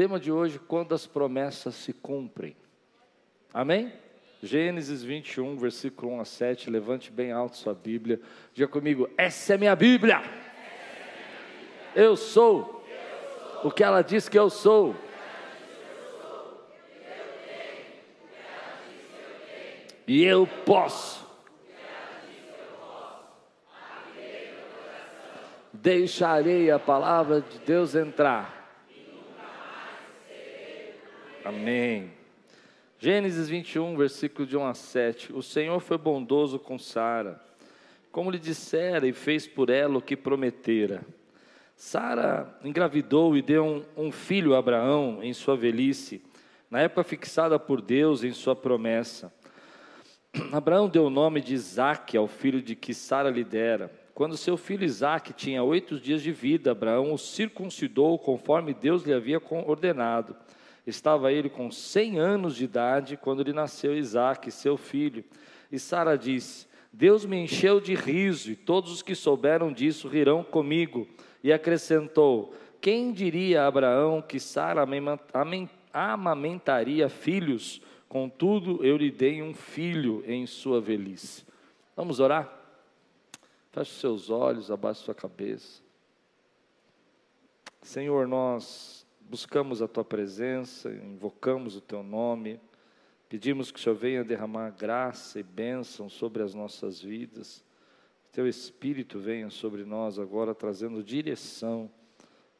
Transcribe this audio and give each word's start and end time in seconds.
tema 0.00 0.18
de 0.18 0.32
hoje, 0.32 0.58
quando 0.58 0.94
as 0.94 1.06
promessas 1.06 1.74
se 1.74 1.92
cumprem. 1.92 2.56
Amém? 3.52 3.92
Gênesis 4.42 5.02
21, 5.02 5.58
versículo 5.58 6.12
1 6.12 6.20
a 6.22 6.24
7. 6.24 6.70
Levante 6.70 7.12
bem 7.12 7.32
alto 7.32 7.58
sua 7.58 7.74
Bíblia. 7.74 8.18
Diga 8.54 8.66
comigo: 8.66 9.10
Essa 9.18 9.52
é 9.52 9.58
minha 9.58 9.76
Bíblia. 9.76 10.22
Eu 11.94 12.16
sou 12.16 12.82
o 13.62 13.70
que 13.70 13.84
ela 13.84 14.00
diz 14.00 14.26
que 14.26 14.38
eu 14.38 14.48
sou. 14.48 14.96
E 20.08 20.24
eu 20.24 20.46
posso. 20.64 21.28
Deixarei 25.70 26.70
a 26.70 26.78
palavra 26.78 27.42
de 27.42 27.58
Deus 27.58 27.94
entrar 27.94 28.59
Amém. 31.42 32.10
Gênesis 32.98 33.48
21, 33.48 33.96
versículo 33.96 34.46
de 34.46 34.58
1 34.58 34.66
a 34.66 34.74
7. 34.74 35.32
O 35.32 35.42
Senhor 35.42 35.80
foi 35.80 35.96
bondoso 35.96 36.58
com 36.58 36.78
Sara, 36.78 37.40
como 38.12 38.30
lhe 38.30 38.38
dissera 38.38 39.06
e 39.06 39.12
fez 39.14 39.46
por 39.46 39.70
ela 39.70 39.96
o 39.96 40.02
que 40.02 40.14
prometera. 40.14 41.02
Sara 41.74 42.58
engravidou 42.62 43.34
e 43.38 43.40
deu 43.40 43.64
um, 43.64 43.84
um 43.96 44.12
filho 44.12 44.54
a 44.54 44.58
Abraão 44.58 45.20
em 45.22 45.32
sua 45.32 45.56
velhice, 45.56 46.22
na 46.70 46.80
época 46.82 47.04
fixada 47.04 47.58
por 47.58 47.80
Deus 47.80 48.22
em 48.22 48.32
sua 48.32 48.54
promessa. 48.54 49.32
Abraão 50.52 50.90
deu 50.90 51.06
o 51.06 51.10
nome 51.10 51.40
de 51.40 51.54
Isaque 51.54 52.18
ao 52.18 52.28
filho 52.28 52.60
de 52.60 52.76
que 52.76 52.92
Sara 52.92 53.30
lhe 53.30 53.44
dera. 53.44 53.90
Quando 54.12 54.36
seu 54.36 54.58
filho 54.58 54.84
Isaque 54.84 55.32
tinha 55.32 55.62
oito 55.62 55.98
dias 55.98 56.20
de 56.20 56.32
vida, 56.32 56.72
Abraão 56.72 57.14
o 57.14 57.18
circuncidou 57.18 58.18
conforme 58.18 58.74
Deus 58.74 59.04
lhe 59.04 59.14
havia 59.14 59.40
ordenado. 59.66 60.36
Estava 60.90 61.32
ele 61.32 61.48
com 61.48 61.70
cem 61.70 62.18
anos 62.18 62.56
de 62.56 62.64
idade 62.64 63.16
quando 63.16 63.42
lhe 63.42 63.52
nasceu 63.52 63.96
Isaque, 63.96 64.50
seu 64.50 64.76
filho. 64.76 65.24
E 65.72 65.78
Sara 65.78 66.18
disse: 66.18 66.66
Deus 66.92 67.24
me 67.24 67.36
encheu 67.36 67.80
de 67.80 67.94
riso, 67.94 68.50
e 68.50 68.56
todos 68.56 68.90
os 68.90 69.02
que 69.02 69.14
souberam 69.14 69.72
disso 69.72 70.08
rirão 70.08 70.42
comigo. 70.42 71.06
E 71.42 71.52
acrescentou: 71.52 72.52
Quem 72.80 73.12
diria 73.12 73.62
a 73.62 73.66
Abraão 73.68 74.20
que 74.20 74.40
Sara 74.40 74.84
amamentaria 75.92 77.08
filhos? 77.08 77.80
Contudo, 78.08 78.84
eu 78.84 78.96
lhe 78.96 79.10
dei 79.10 79.40
um 79.40 79.54
filho 79.54 80.24
em 80.26 80.44
sua 80.44 80.80
velhice. 80.80 81.44
Vamos 81.96 82.18
orar? 82.18 82.52
Feche 83.70 83.92
seus 83.92 84.30
olhos, 84.30 84.68
abaixe 84.68 85.02
sua 85.02 85.14
cabeça. 85.14 85.80
Senhor, 87.82 88.26
nós 88.26 88.99
buscamos 89.30 89.80
a 89.80 89.86
tua 89.86 90.04
presença, 90.04 90.90
invocamos 90.90 91.76
o 91.76 91.80
teu 91.80 92.02
nome, 92.02 92.58
pedimos 93.28 93.70
que 93.70 93.78
o 93.78 93.82
Senhor 93.82 93.94
venha 93.94 94.24
derramar 94.24 94.70
graça 94.70 95.38
e 95.38 95.42
bênção 95.44 96.08
sobre 96.08 96.42
as 96.42 96.52
nossas 96.52 97.00
vidas, 97.00 97.64
que 98.24 98.32
teu 98.32 98.48
Espírito 98.48 99.20
venha 99.20 99.48
sobre 99.48 99.84
nós 99.84 100.18
agora 100.18 100.52
trazendo 100.52 101.00
direção 101.00 101.88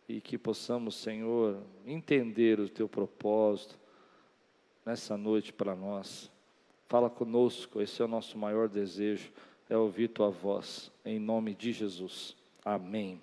e 0.08 0.20
que 0.20 0.38
possamos, 0.38 0.94
Senhor, 0.94 1.60
entender 1.84 2.60
o 2.60 2.68
teu 2.68 2.88
propósito 2.88 3.76
nessa 4.86 5.16
noite 5.16 5.52
para 5.52 5.74
nós. 5.74 6.30
Fala 6.88 7.10
conosco, 7.10 7.80
esse 7.80 8.00
é 8.00 8.04
o 8.04 8.08
nosso 8.08 8.38
maior 8.38 8.68
desejo, 8.68 9.32
é 9.68 9.76
ouvir 9.76 10.06
tua 10.06 10.30
voz, 10.30 10.92
em 11.04 11.18
nome 11.18 11.52
de 11.52 11.72
Jesus. 11.72 12.36
Amém. 12.64 13.20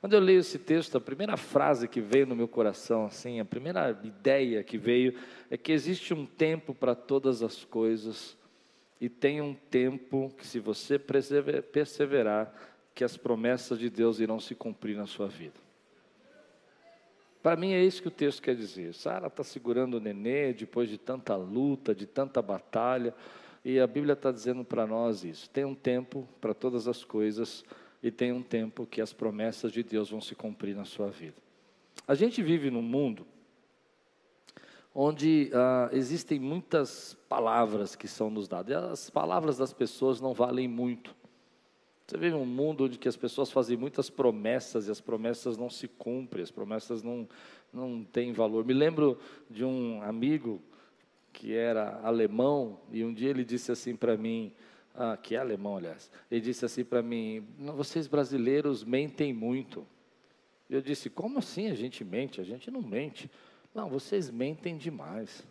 Quando 0.00 0.12
eu 0.12 0.20
leio 0.20 0.38
esse 0.38 0.58
texto, 0.58 0.96
a 0.96 1.00
primeira 1.00 1.36
frase 1.36 1.88
que 1.88 2.00
veio 2.00 2.26
no 2.26 2.36
meu 2.36 2.46
coração, 2.46 3.06
assim, 3.06 3.40
a 3.40 3.44
primeira 3.44 3.90
ideia 4.04 4.62
que 4.62 4.78
veio 4.78 5.14
é 5.50 5.56
que 5.56 5.72
existe 5.72 6.14
um 6.14 6.24
tempo 6.24 6.72
para 6.72 6.94
todas 6.94 7.42
as 7.42 7.64
coisas 7.64 8.36
e 9.00 9.08
tem 9.08 9.40
um 9.40 9.54
tempo 9.54 10.32
que, 10.38 10.46
se 10.46 10.60
você 10.60 10.98
perseverar, 10.98 12.52
que 12.94 13.02
as 13.02 13.16
promessas 13.16 13.78
de 13.78 13.90
Deus 13.90 14.20
irão 14.20 14.38
se 14.38 14.54
cumprir 14.54 14.96
na 14.96 15.06
sua 15.06 15.26
vida. 15.26 15.54
Para 17.42 17.56
mim 17.56 17.72
é 17.72 17.82
isso 17.82 18.02
que 18.02 18.08
o 18.08 18.12
texto 18.12 18.42
quer 18.42 18.54
dizer. 18.54 18.94
Sara 18.94 19.26
está 19.28 19.42
segurando 19.42 19.94
o 19.94 20.00
nenê 20.00 20.52
depois 20.52 20.88
de 20.88 20.98
tanta 20.98 21.34
luta, 21.34 21.94
de 21.94 22.06
tanta 22.06 22.40
batalha, 22.40 23.14
e 23.64 23.80
a 23.80 23.86
Bíblia 23.86 24.12
está 24.12 24.30
dizendo 24.30 24.64
para 24.64 24.86
nós 24.86 25.24
isso. 25.24 25.50
Tem 25.50 25.64
um 25.64 25.74
tempo 25.74 26.28
para 26.40 26.54
todas 26.54 26.86
as 26.86 27.04
coisas 27.04 27.64
e 28.02 28.10
tem 28.10 28.32
um 28.32 28.42
tempo 28.42 28.86
que 28.86 29.00
as 29.00 29.12
promessas 29.12 29.72
de 29.72 29.82
Deus 29.82 30.10
vão 30.10 30.20
se 30.20 30.34
cumprir 30.34 30.74
na 30.74 30.84
sua 30.84 31.08
vida. 31.08 31.36
A 32.06 32.14
gente 32.14 32.42
vive 32.42 32.70
num 32.70 32.82
mundo 32.82 33.26
onde 34.94 35.50
ah, 35.52 35.88
existem 35.92 36.40
muitas 36.40 37.16
palavras 37.28 37.94
que 37.94 38.08
são 38.08 38.30
nos 38.30 38.48
dadas. 38.48 38.70
E 38.70 38.74
as 38.74 39.10
palavras 39.10 39.58
das 39.58 39.72
pessoas 39.72 40.20
não 40.20 40.32
valem 40.32 40.66
muito. 40.66 41.14
Você 42.06 42.16
vive 42.16 42.36
num 42.36 42.46
mundo 42.46 42.84
onde 42.84 42.98
que 42.98 43.06
as 43.06 43.16
pessoas 43.16 43.50
fazem 43.50 43.76
muitas 43.76 44.08
promessas 44.08 44.88
e 44.88 44.90
as 44.90 45.00
promessas 45.00 45.58
não 45.58 45.68
se 45.68 45.86
cumprem, 45.86 46.42
as 46.42 46.50
promessas 46.50 47.02
não, 47.02 47.28
não 47.72 48.02
têm 48.02 48.32
valor. 48.32 48.64
Me 48.64 48.72
lembro 48.72 49.18
de 49.50 49.64
um 49.64 50.02
amigo 50.02 50.60
que 51.32 51.54
era 51.54 52.00
alemão 52.02 52.80
e 52.90 53.04
um 53.04 53.12
dia 53.12 53.28
ele 53.28 53.44
disse 53.44 53.70
assim 53.70 53.94
para 53.94 54.16
mim: 54.16 54.52
ah, 54.94 55.16
que 55.16 55.34
é 55.34 55.38
alemão, 55.38 55.76
aliás, 55.76 56.10
ele 56.30 56.40
disse 56.40 56.64
assim 56.64 56.84
para 56.84 57.02
mim: 57.02 57.46
vocês 57.76 58.06
brasileiros 58.06 58.84
mentem 58.84 59.32
muito. 59.32 59.86
Eu 60.68 60.80
disse: 60.80 61.08
como 61.08 61.38
assim 61.38 61.68
a 61.68 61.74
gente 61.74 62.04
mente? 62.04 62.40
A 62.40 62.44
gente 62.44 62.70
não 62.70 62.82
mente. 62.82 63.30
Não, 63.74 63.88
vocês 63.88 64.30
mentem 64.30 64.76
demais. 64.76 65.46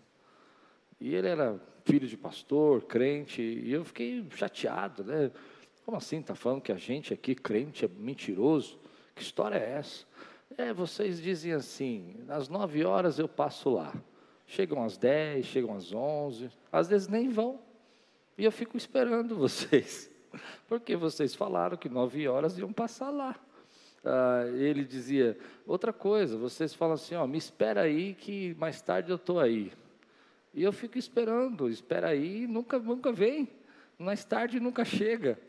E 0.99 1.13
ele 1.13 1.27
era 1.27 1.59
filho 1.85 2.07
de 2.07 2.17
pastor, 2.17 2.83
crente, 2.83 3.41
e 3.41 3.71
eu 3.71 3.85
fiquei 3.85 4.25
chateado, 4.35 5.03
né? 5.03 5.31
Como 5.85 5.95
assim 5.95 6.19
está 6.19 6.35
falando 6.35 6.61
que 6.61 6.71
a 6.71 6.75
gente 6.75 7.13
aqui, 7.13 7.33
crente, 7.33 7.85
é 7.85 7.87
mentiroso? 7.87 8.77
Que 9.15 9.21
história 9.21 9.55
é 9.55 9.77
essa? 9.77 10.05
É, 10.57 10.73
vocês 10.73 11.21
dizem 11.21 11.53
assim, 11.53 12.15
às 12.27 12.49
nove 12.49 12.83
horas 12.83 13.19
eu 13.19 13.27
passo 13.27 13.69
lá. 13.69 13.93
Chegam 14.45 14.83
às 14.83 14.97
dez, 14.97 15.45
chegam 15.45 15.73
às 15.73 15.93
onze, 15.93 16.49
às 16.71 16.89
vezes 16.89 17.07
nem 17.07 17.29
vão. 17.29 17.59
E 18.37 18.45
eu 18.45 18.51
fico 18.51 18.77
esperando 18.77 19.35
vocês, 19.37 20.11
porque 20.67 20.95
vocês 20.95 21.33
falaram 21.33 21.75
que 21.75 21.89
nove 21.89 22.27
horas 22.27 22.57
iam 22.57 22.71
passar 22.71 23.09
lá. 23.09 23.35
Ah, 24.05 24.45
ele 24.53 24.85
dizia, 24.85 25.37
outra 25.65 25.91
coisa, 25.91 26.37
vocês 26.37 26.73
falam 26.73 26.93
assim, 26.93 27.15
ó, 27.15 27.25
me 27.25 27.37
espera 27.37 27.81
aí 27.81 28.13
que 28.13 28.55
mais 28.59 28.81
tarde 28.81 29.09
eu 29.09 29.15
estou 29.15 29.39
aí. 29.39 29.71
E 30.53 30.63
eu 30.63 30.71
fico 30.71 30.97
esperando, 30.97 31.69
espera 31.69 32.09
aí, 32.09 32.47
nunca, 32.47 32.79
nunca 32.79 33.11
vem, 33.11 33.49
mais 33.97 34.23
tarde 34.23 34.59
nunca 34.59 34.85
chega. 34.85 35.39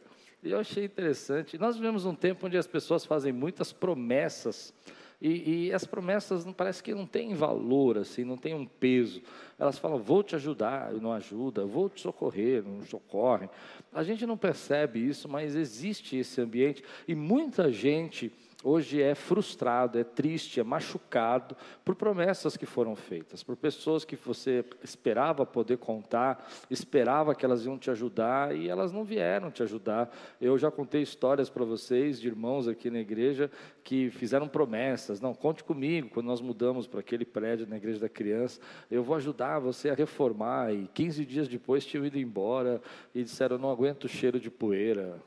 E 0.43 0.51
eu 0.51 0.59
achei 0.59 0.85
interessante. 0.85 1.59
Nós 1.59 1.77
vivemos 1.77 2.05
um 2.05 2.15
tempo 2.15 2.47
onde 2.47 2.57
as 2.57 2.67
pessoas 2.67 3.05
fazem 3.05 3.33
muitas 3.33 3.73
promessas 3.73 4.73
e, 5.21 5.67
e, 5.67 5.73
as 5.73 5.85
promessas 5.85 6.45
não 6.45 6.53
parece 6.53 6.81
que 6.81 6.95
não 6.95 7.05
têm 7.05 7.35
valor, 7.35 7.99
assim, 7.99 8.23
não 8.23 8.37
tem 8.37 8.55
um 8.55 8.65
peso. 8.65 9.21
Elas 9.59 9.77
falam, 9.77 9.99
vou 9.99 10.23
te 10.23 10.37
ajudar, 10.37 10.93
não 10.93 11.13
ajuda, 11.13 11.67
vou 11.67 11.91
te 11.91 12.01
socorrer, 12.01 12.63
não 12.63 12.85
socorre. 12.85 13.49
A 13.93 14.05
gente 14.05 14.25
não 14.25 14.37
percebe 14.37 15.05
isso, 15.05 15.29
mas 15.29 15.57
existe 15.57 16.17
esse 16.17 16.41
ambiente 16.41 16.85
e 17.07 17.17
muita 17.17 17.73
gente 17.73 18.33
hoje 18.65 19.01
é 19.01 19.15
frustrado, 19.15 19.99
é 19.99 20.05
triste, 20.05 20.59
é 20.59 20.65
machucado 20.65 21.57
por 21.85 21.95
promessas 21.95 22.57
que 22.57 22.67
foram 22.67 22.97
feitas, 22.97 23.43
por 23.43 23.57
pessoas 23.57 24.05
que 24.05 24.17
você 24.17 24.65
esperava 24.83 25.47
poder 25.47 25.79
contar, 25.79 26.51
esperava 26.69 27.35
que 27.35 27.45
elas 27.45 27.65
iam 27.65 27.79
te 27.79 27.91
ajudar 27.91 28.57
e 28.57 28.69
elas 28.69 28.91
não 28.91 29.05
vieram 29.05 29.51
te 29.51 29.63
ajudar. 29.63 30.11
Eu 30.41 30.59
já 30.59 30.71
contei 30.71 31.03
histórias 31.03 31.49
para 31.49 31.65
vocês 31.65 32.21
de 32.21 32.27
irmãos 32.27 32.67
aqui 32.67 32.91
na 32.91 32.99
igreja 32.99 33.51
que 33.85 34.11
fizeram 34.11 34.49
promessas, 34.49 35.21
não, 35.21 35.33
conte 35.35 35.63
comigo, 35.65 36.11
quando 36.11 36.27
nós 36.27 36.41
mudamos 36.41 36.87
para 36.87 37.01
aquele 37.01 37.25
prédio 37.25 37.67
na 37.67 37.77
igreja 37.77 38.01
da 38.01 38.09
criança, 38.09 38.61
eu 38.91 39.03
vou 39.03 39.17
ajudar 39.17 39.61
você 39.61 39.89
a 39.89 39.95
reformar 39.95 40.75
e 40.75 40.89
15 40.89 41.25
dias 41.25 41.49
depois 41.49 41.87
tinham 41.87 42.05
ido 42.05 42.19
embora 42.19 42.83
e 43.15 43.23
disseram, 43.23 43.57
não 43.57 43.71
aguento 43.71 44.05
o 44.05 44.09
cheiro 44.09 44.39
de 44.39 44.51
poeira, 44.51 45.23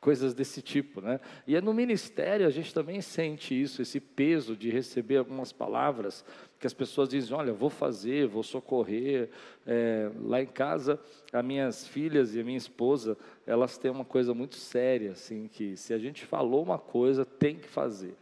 coisas 0.00 0.32
desse 0.32 0.62
tipo, 0.62 1.00
né? 1.00 1.20
E 1.46 1.56
é 1.56 1.60
no 1.60 1.74
ministério 1.74 2.46
a 2.46 2.50
gente 2.50 2.72
também 2.72 3.00
sente 3.00 3.60
isso, 3.60 3.82
esse 3.82 3.98
peso 3.98 4.56
de 4.56 4.70
receber 4.70 5.16
algumas 5.16 5.52
palavras 5.52 6.24
que 6.58 6.66
as 6.66 6.74
pessoas 6.74 7.08
dizem, 7.08 7.36
olha, 7.36 7.52
vou 7.52 7.70
fazer, 7.70 8.26
vou 8.26 8.42
socorrer. 8.42 9.28
É, 9.66 10.10
lá 10.20 10.42
em 10.42 10.46
casa, 10.46 11.00
as 11.32 11.44
minhas 11.44 11.86
filhas 11.86 12.34
e 12.34 12.40
a 12.40 12.44
minha 12.44 12.58
esposa, 12.58 13.16
elas 13.46 13.78
têm 13.78 13.90
uma 13.90 14.04
coisa 14.04 14.34
muito 14.34 14.56
séria, 14.56 15.12
assim, 15.12 15.48
que 15.48 15.76
se 15.76 15.94
a 15.94 15.98
gente 15.98 16.24
falou 16.24 16.62
uma 16.62 16.78
coisa, 16.78 17.24
tem 17.24 17.56
que 17.56 17.68
fazer. 17.68 18.14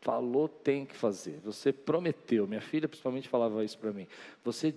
Falou, 0.00 0.48
tem 0.48 0.86
que 0.86 0.96
fazer. 0.96 1.40
Você 1.44 1.72
prometeu. 1.72 2.46
Minha 2.46 2.60
filha 2.60 2.88
principalmente 2.88 3.28
falava 3.28 3.64
isso 3.64 3.78
para 3.78 3.92
mim. 3.92 4.06
Você 4.44 4.74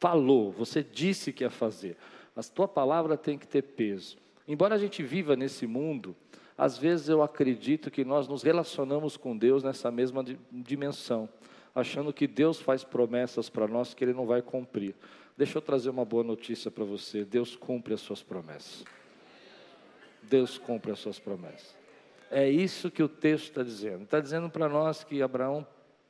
falou, 0.00 0.50
você 0.50 0.82
disse 0.82 1.32
que 1.32 1.44
ia 1.44 1.50
fazer. 1.50 1.96
A 2.34 2.42
tua 2.42 2.66
palavra 2.66 3.16
tem 3.16 3.36
que 3.36 3.46
ter 3.46 3.62
peso. 3.62 4.16
Embora 4.46 4.74
a 4.74 4.78
gente 4.78 5.02
viva 5.02 5.36
nesse 5.36 5.66
mundo 5.66 6.16
Às 6.56 6.76
vezes 6.78 7.08
eu 7.08 7.22
acredito 7.22 7.90
que 7.90 8.04
nós 8.04 8.28
nos 8.28 8.42
relacionamos 8.42 9.16
com 9.16 9.36
Deus 9.36 9.62
nessa 9.62 9.90
mesma 9.90 10.24
dimensão, 10.50 11.28
achando 11.74 12.12
que 12.12 12.26
Deus 12.26 12.60
faz 12.60 12.84
promessas 12.84 13.48
para 13.48 13.66
nós 13.66 13.94
que 13.94 14.04
Ele 14.04 14.12
não 14.12 14.26
vai 14.26 14.42
cumprir. 14.42 14.94
Deixa 15.36 15.58
eu 15.58 15.62
trazer 15.62 15.90
uma 15.90 16.04
boa 16.04 16.22
notícia 16.22 16.70
para 16.70 16.84
você: 16.84 17.24
Deus 17.24 17.56
cumpre 17.56 17.94
as 17.94 18.00
suas 18.00 18.22
promessas. 18.22 18.84
Deus 20.22 20.58
cumpre 20.58 20.92
as 20.92 20.98
suas 20.98 21.18
promessas. 21.18 21.74
É 22.30 22.48
isso 22.48 22.90
que 22.90 23.02
o 23.02 23.08
texto 23.08 23.48
está 23.48 23.62
dizendo. 23.62 24.04
Está 24.04 24.20
dizendo 24.20 24.48
para 24.48 24.68
nós 24.68 25.02
que 25.02 25.20
Abraão 25.20 25.66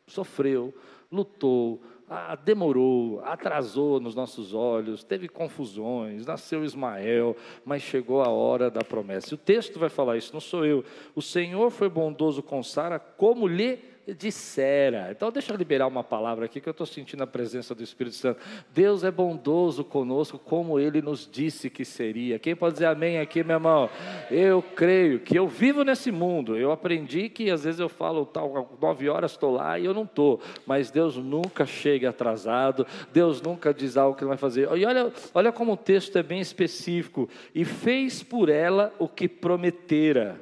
sofreu, 0.07 0.75
lutou, 1.11 1.83
ah, 2.13 2.37
demorou, 2.37 3.21
atrasou 3.25 3.99
nos 3.99 4.15
nossos 4.15 4.53
olhos, 4.53 5.03
teve 5.03 5.29
confusões, 5.29 6.27
nasceu 6.27 6.63
Ismael, 6.63 7.35
mas 7.65 7.81
chegou 7.81 8.23
a 8.23 8.29
hora 8.29 8.71
da 8.71 8.83
promessa. 8.85 9.29
E 9.31 9.35
o 9.35 9.39
texto 9.39 9.79
vai 9.79 9.89
falar 9.89 10.19
isso, 10.19 10.33
não 10.33 10.41
sou 10.41 10.67
eu. 10.67 10.85
O 11.15 11.23
Senhor 11.23 11.71
foi 11.71 11.89
bondoso 11.89 12.43
com 12.43 12.63
Sara, 12.63 12.99
como 12.99 13.47
lhe 13.47 13.92
dissera. 14.09 15.09
Então, 15.11 15.31
deixa 15.31 15.53
eu 15.53 15.57
liberar 15.57 15.87
uma 15.87 16.03
palavra 16.03 16.47
aqui 16.47 16.61
que 16.61 16.69
eu 16.69 16.73
estou 16.73 16.87
sentindo 16.87 17.23
a 17.23 17.27
presença 17.27 17.75
do 17.75 17.83
Espírito 17.83 18.17
Santo. 18.17 18.41
Deus 18.75 19.05
é 19.05 19.11
bondoso 19.11 19.85
conosco, 19.85 20.39
como 20.39 20.79
Ele 20.81 21.01
nos 21.01 21.29
disse 21.31 21.71
que 21.71 21.85
seria. 21.85 22.39
Quem 22.39 22.57
pode 22.57 22.75
dizer 22.75 22.87
amém 22.87 23.19
aqui, 23.19 23.45
meu 23.45 23.57
irmão? 23.57 23.89
Eu 24.31 24.63
creio 24.63 25.21
que 25.21 25.39
eu 25.39 25.47
vivo 25.47 25.85
nesse 25.85 26.11
mundo. 26.11 26.57
Eu 26.57 26.73
aprendi 26.73 27.29
que 27.29 27.51
às 27.51 27.65
vezes 27.65 27.79
eu 27.79 27.89
falo, 27.89 28.27
tal, 28.27 28.77
nove 28.81 29.09
horas 29.09 29.33
estou 29.33 29.53
lá 29.53 29.79
e 29.79 29.85
eu 29.85 29.95
não 29.95 30.05
estou. 30.05 30.41
Mas 30.67 30.91
Deus 30.91 31.17
nunca 31.17 31.65
chega 31.65 32.11
atrasado. 32.11 32.87
Deus 33.13 33.41
nunca 33.41 33.73
diz 33.73 33.97
algo 33.97 34.17
que 34.17 34.23
não 34.23 34.31
vai 34.31 34.39
fazer. 34.39 34.69
E 34.77 34.85
olha, 34.85 35.13
olha 35.33 35.53
como 35.53 35.73
o 35.73 35.77
texto 35.77 36.19
é 36.19 36.23
bem 36.23 36.41
específico. 36.41 37.29
E 37.55 37.65
fez 37.65 38.23
por 38.23 38.49
ela 38.49 38.93
o 38.99 39.07
que 39.07 39.29
prometera. 39.29 40.41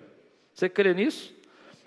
Você 0.55 0.69
crê 0.69 0.95
nisso? 0.95 1.40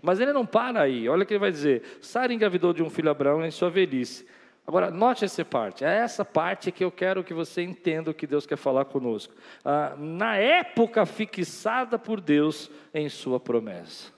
Mas 0.03 0.19
ele 0.19 0.33
não 0.33 0.45
para 0.45 0.81
aí, 0.81 1.07
olha 1.07 1.23
o 1.23 1.25
que 1.25 1.33
ele 1.33 1.39
vai 1.39 1.49
dizer: 1.49 1.81
Sara 2.01 2.33
engravidou 2.33 2.73
de 2.73 2.83
um 2.83 2.89
filho 2.89 3.09
Abraão 3.09 3.43
em 3.43 3.49
sua 3.49 3.69
velhice. 3.69 4.27
Agora, 4.67 4.91
note 4.91 5.23
essa 5.23 5.43
parte, 5.45 5.85
é 5.85 5.97
essa 5.97 6.25
parte 6.25 6.71
que 6.71 6.83
eu 6.83 6.91
quero 6.91 7.23
que 7.23 7.33
você 7.33 7.61
entenda 7.61 8.11
o 8.11 8.13
que 8.13 8.27
Deus 8.27 8.45
quer 8.45 8.57
falar 8.57 8.85
conosco. 8.85 9.33
Ah, 9.63 9.95
na 9.97 10.35
época 10.35 11.05
fixada 11.05 11.97
por 11.97 12.19
Deus 12.19 12.69
em 12.93 13.07
Sua 13.07 13.39
promessa. 13.39 14.11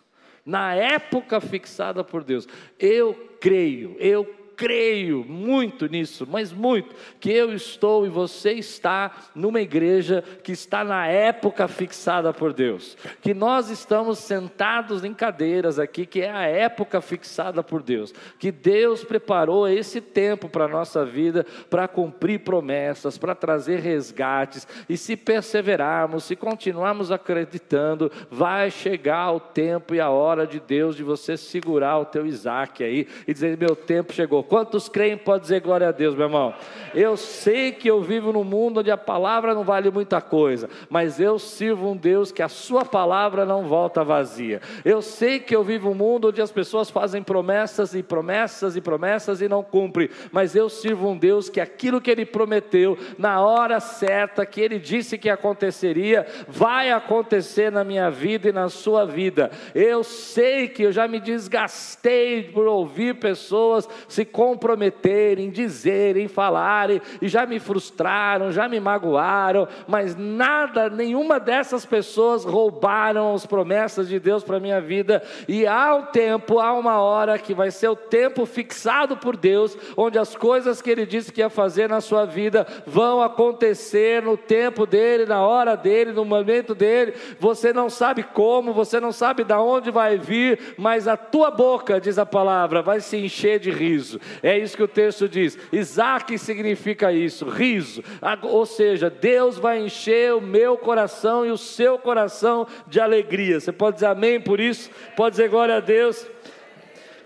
Na 0.43 0.73
época 0.75 1.39
fixada 1.39 2.03
por 2.03 2.23
Deus, 2.23 2.47
eu 2.79 3.37
creio, 3.39 3.95
eu 3.99 4.44
creio 4.55 5.23
muito 5.27 5.87
nisso, 5.87 6.27
mas 6.29 6.51
muito, 6.51 6.95
que 7.19 7.31
eu 7.31 7.53
estou 7.53 8.05
e 8.05 8.09
você 8.09 8.53
está 8.53 9.11
numa 9.35 9.61
igreja 9.61 10.23
que 10.43 10.51
está 10.51 10.83
na 10.83 11.07
época 11.07 11.67
fixada 11.67 12.33
por 12.33 12.53
Deus, 12.53 12.97
que 13.21 13.33
nós 13.33 13.69
estamos 13.69 14.19
sentados 14.19 15.03
em 15.03 15.13
cadeiras 15.13 15.77
aqui, 15.77 16.05
que 16.05 16.21
é 16.21 16.31
a 16.31 16.43
época 16.43 17.01
fixada 17.01 17.61
por 17.61 17.81
Deus, 17.81 18.13
que 18.39 18.51
Deus 18.51 19.03
preparou 19.03 19.67
esse 19.67 19.99
tempo 19.99 20.47
para 20.47 20.65
a 20.65 20.69
nossa 20.69 21.05
vida, 21.05 21.45
para 21.69 21.87
cumprir 21.87 22.39
promessas, 22.39 23.17
para 23.17 23.35
trazer 23.35 23.79
resgates, 23.79 24.67
e 24.87 24.95
se 24.95 25.17
perseverarmos, 25.17 26.23
se 26.23 26.35
continuarmos 26.35 27.11
acreditando, 27.11 28.11
vai 28.29 28.71
chegar 28.71 29.31
o 29.31 29.39
tempo 29.39 29.93
e 29.93 29.99
a 29.99 30.09
hora 30.09 30.47
de 30.47 30.59
Deus 30.59 30.95
de 30.95 31.03
você 31.03 31.35
segurar 31.35 31.97
o 31.99 32.05
teu 32.05 32.25
Isaac 32.25 32.83
aí 32.83 33.07
e 33.27 33.33
dizer: 33.33 33.57
meu 33.57 33.75
tempo 33.75 34.13
chegou. 34.13 34.44
Quantos 34.47 34.87
creem, 34.89 35.17
pode 35.17 35.43
dizer 35.43 35.61
glória 35.61 35.89
a 35.89 35.91
Deus, 35.91 36.15
meu 36.15 36.25
irmão? 36.25 36.53
Eu 36.93 37.17
sei 37.17 37.71
que 37.71 37.89
eu 37.89 38.01
vivo 38.01 38.31
num 38.31 38.43
mundo 38.43 38.79
onde 38.79 38.89
a 38.89 38.97
palavra 38.97 39.53
não 39.53 39.63
vale 39.63 39.91
muita 39.91 40.21
coisa, 40.21 40.69
mas 40.89 41.19
eu 41.19 41.37
sirvo 41.37 41.91
um 41.91 41.97
Deus 41.97 42.31
que 42.31 42.41
a 42.41 42.47
sua 42.47 42.85
palavra 42.85 43.45
não 43.45 43.63
volta 43.63 44.03
vazia. 44.03 44.61
Eu 44.83 45.01
sei 45.01 45.39
que 45.39 45.55
eu 45.55 45.63
vivo 45.63 45.89
um 45.89 45.93
mundo 45.95 46.29
onde 46.29 46.41
as 46.41 46.51
pessoas 46.51 46.89
fazem 46.89 47.21
promessas 47.21 47.93
e 47.93 48.01
promessas 48.01 48.75
e 48.75 48.81
promessas 48.81 49.41
e 49.41 49.47
não 49.47 49.63
cumprem, 49.63 50.09
mas 50.31 50.55
eu 50.55 50.69
sirvo 50.69 51.09
um 51.09 51.17
Deus 51.17 51.49
que 51.49 51.59
aquilo 51.59 51.99
que 51.99 52.11
ele 52.11 52.25
prometeu, 52.25 52.97
na 53.17 53.41
hora 53.41 53.79
certa, 53.79 54.45
que 54.45 54.61
ele 54.61 54.79
disse 54.79 55.17
que 55.17 55.29
aconteceria, 55.29 56.25
vai 56.47 56.91
acontecer 56.91 57.71
na 57.71 57.83
minha 57.83 58.09
vida 58.09 58.49
e 58.49 58.53
na 58.53 58.69
sua 58.69 59.05
vida. 59.05 59.51
Eu 59.73 60.03
sei 60.03 60.67
que 60.67 60.83
eu 60.83 60.91
já 60.91 61.07
me 61.07 61.19
desgastei 61.19 62.43
por 62.43 62.67
ouvir 62.67 63.15
pessoas 63.15 63.87
se 64.07 64.23
comprometerem, 64.35 65.49
dizerem, 65.49 66.27
falarem, 66.27 67.01
e 67.21 67.27
já 67.29 67.45
me 67.45 67.57
frustraram, 67.57 68.51
já 68.51 68.67
me 68.67 68.81
magoaram, 68.81 69.65
mas 69.87 70.13
nada, 70.13 70.89
nenhuma 70.89 71.39
dessas 71.39 71.85
pessoas 71.85 72.43
roubaram 72.43 73.33
as 73.33 73.45
promessas 73.45 74.09
de 74.09 74.19
Deus 74.19 74.43
para 74.43 74.57
a 74.57 74.59
minha 74.59 74.81
vida, 74.81 75.23
e 75.47 75.65
há 75.65 75.95
um 75.95 76.01
tempo, 76.07 76.59
há 76.59 76.73
uma 76.73 76.99
hora 76.99 77.39
que 77.39 77.53
vai 77.53 77.71
ser 77.71 77.87
o 77.87 77.95
tempo 77.95 78.45
fixado 78.45 79.15
por 79.15 79.37
Deus, 79.37 79.77
onde 79.95 80.19
as 80.19 80.35
coisas 80.35 80.81
que 80.81 80.89
Ele 80.89 81.05
disse 81.05 81.31
que 81.31 81.39
ia 81.39 81.49
fazer 81.49 81.87
na 81.87 82.01
sua 82.01 82.25
vida 82.25 82.67
vão 82.85 83.21
acontecer 83.21 84.21
no 84.21 84.35
tempo 84.35 84.85
dele, 84.85 85.25
na 85.25 85.47
hora 85.47 85.77
dele, 85.77 86.11
no 86.11 86.25
momento 86.25 86.75
dele, 86.75 87.13
você 87.39 87.71
não 87.71 87.89
sabe 87.89 88.21
como, 88.21 88.73
você 88.73 88.99
não 88.99 89.13
sabe 89.13 89.45
de 89.45 89.53
onde 89.53 89.91
vai 89.91 90.17
vir, 90.17 90.75
mas 90.77 91.07
a 91.07 91.15
tua 91.15 91.49
boca, 91.49 92.01
diz 92.01 92.19
a 92.19 92.25
palavra, 92.25 92.81
vai 92.81 92.99
se 92.99 93.15
encher 93.15 93.59
de 93.59 93.71
riso. 93.71 94.19
É 94.41 94.57
isso 94.57 94.75
que 94.75 94.83
o 94.83 94.87
texto 94.87 95.27
diz. 95.27 95.57
Isaac 95.71 96.37
significa 96.37 97.11
isso, 97.11 97.47
riso. 97.49 98.03
Ou 98.43 98.65
seja, 98.65 99.09
Deus 99.09 99.57
vai 99.57 99.79
encher 99.79 100.33
o 100.33 100.41
meu 100.41 100.77
coração 100.77 101.45
e 101.45 101.51
o 101.51 101.57
seu 101.57 101.97
coração 101.97 102.67
de 102.87 102.99
alegria. 102.99 103.59
Você 103.59 103.71
pode 103.71 103.95
dizer 103.95 104.07
amém 104.07 104.39
por 104.39 104.59
isso? 104.59 104.89
Pode 105.15 105.31
dizer 105.31 105.49
glória 105.49 105.77
a 105.77 105.79
Deus? 105.79 106.27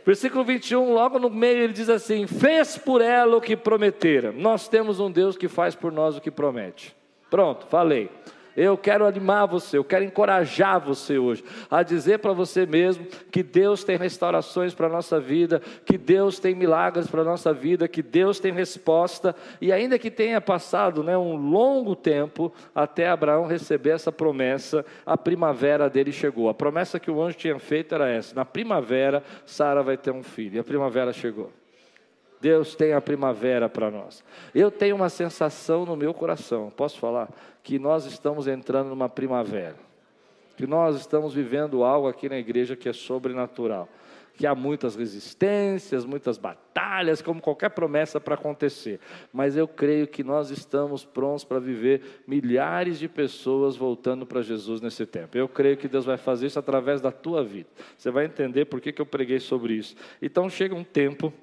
Versículo 0.06 0.44
21, 0.44 0.94
logo 0.94 1.20
no 1.20 1.30
meio, 1.30 1.64
ele 1.64 1.74
diz 1.74 1.90
assim: 1.90 2.26
Fez 2.26 2.78
por 2.78 3.02
ela 3.02 3.38
o 3.38 3.42
que 3.42 3.56
prometera. 3.56 4.32
Nós 4.32 4.68
temos 4.68 5.00
um 5.00 5.12
Deus 5.12 5.38
que 5.38 5.48
faz 5.48 5.76
por 5.76 5.92
nós 5.92 6.18
o 6.18 6.22
que 6.22 6.32
promete. 6.32 6.96
Pronto, 7.30 7.68
falei. 7.68 8.10
Eu 8.56 8.78
quero 8.78 9.06
animar 9.06 9.46
você, 9.46 9.78
eu 9.78 9.84
quero 9.84 10.04
encorajar 10.04 10.80
você 10.80 11.18
hoje 11.18 11.44
a 11.70 11.84
dizer 11.84 12.20
para 12.20 12.34
você 12.34 12.66
mesmo 12.66 13.06
que 13.32 13.44
Deus 13.44 13.84
tem 13.84 13.98
restaurações 13.98 14.74
para 14.74 14.88
a 14.88 14.90
nossa 14.90 15.20
vida, 15.20 15.62
que 15.86 15.98
Deus 15.98 16.40
tem 16.40 16.56
milagres 16.56 17.08
para 17.08 17.22
a 17.22 17.26
nossa 17.26 17.54
vida, 17.54 17.88
que 17.88 18.02
Deus 18.02 18.40
tem 18.40 18.52
resposta, 18.52 19.36
e 19.62 19.72
ainda 19.72 20.00
que 20.00 20.12
tenha 20.12 20.42
passado 20.42 21.04
né, 21.04 21.18
um 21.18 21.36
longo 21.36 21.96
tempo 21.96 22.54
até 22.74 23.10
Abraão 23.10 23.46
receber 23.46 23.92
essa 23.92 24.12
promessa, 24.12 24.86
a 25.06 25.18
primavera 25.18 25.90
dele 25.90 26.12
chegou. 26.12 26.50
A 26.50 26.54
promessa 26.54 27.00
que 27.00 27.12
o 27.12 27.22
anjo 27.22 27.38
tinha 27.38 27.58
feito 27.60 27.94
era 27.96 28.10
essa: 28.10 28.36
na 28.36 28.46
primavera, 28.46 29.24
Sara 29.46 29.84
vai 29.84 29.98
ter 29.98 30.12
um 30.12 30.24
filho, 30.24 30.58
e 30.58 30.60
a 30.60 30.64
primavera 30.64 31.14
chegou. 31.14 31.59
Deus 32.42 32.76
tem 32.76 32.94
a 32.94 33.02
primavera 33.02 33.68
para 33.68 33.92
nós. 33.92 34.24
Eu 34.54 34.72
tenho 34.72 34.96
uma 34.96 35.10
sensação 35.10 35.86
no 35.86 35.96
meu 35.96 36.14
coração, 36.14 36.72
posso 36.76 37.00
falar, 37.00 37.30
que 37.62 37.78
nós 37.78 38.06
estamos 38.06 38.48
entrando 38.48 38.90
numa 38.90 39.10
primavera, 39.10 39.76
que 40.56 40.66
nós 40.66 40.96
estamos 40.96 41.34
vivendo 41.34 41.84
algo 41.84 42.08
aqui 42.08 42.30
na 42.30 42.38
igreja 42.38 42.76
que 42.76 42.88
é 42.88 42.94
sobrenatural, 42.94 43.90
que 44.36 44.48
há 44.48 44.56
muitas 44.56 44.96
resistências, 44.96 46.06
muitas 46.06 46.38
batalhas, 46.38 47.22
como 47.22 47.42
qualquer 47.42 47.72
promessa 47.72 48.22
para 48.22 48.36
acontecer, 48.36 49.02
mas 49.34 49.58
eu 49.58 49.68
creio 49.68 50.08
que 50.08 50.24
nós 50.24 50.50
estamos 50.50 51.04
prontos 51.04 51.44
para 51.44 51.60
viver 51.60 52.24
milhares 52.26 53.00
de 53.00 53.10
pessoas 53.10 53.76
voltando 53.76 54.26
para 54.26 54.42
Jesus 54.42 54.80
nesse 54.80 55.06
tempo. 55.06 55.38
Eu 55.38 55.50
creio 55.50 55.76
que 55.76 55.90
Deus 55.90 56.06
vai 56.06 56.16
fazer 56.16 56.48
isso 56.48 56.58
através 56.58 57.02
da 57.02 57.12
tua 57.12 57.44
vida. 57.44 57.68
Você 57.98 58.10
vai 58.10 58.26
entender 58.26 58.64
por 58.64 58.80
que, 58.80 58.94
que 58.94 59.02
eu 59.02 59.06
preguei 59.06 59.42
sobre 59.42 59.74
isso. 59.74 59.94
Então 60.22 60.50
chega 60.50 60.74
um 60.74 60.86
tempo 60.86 61.34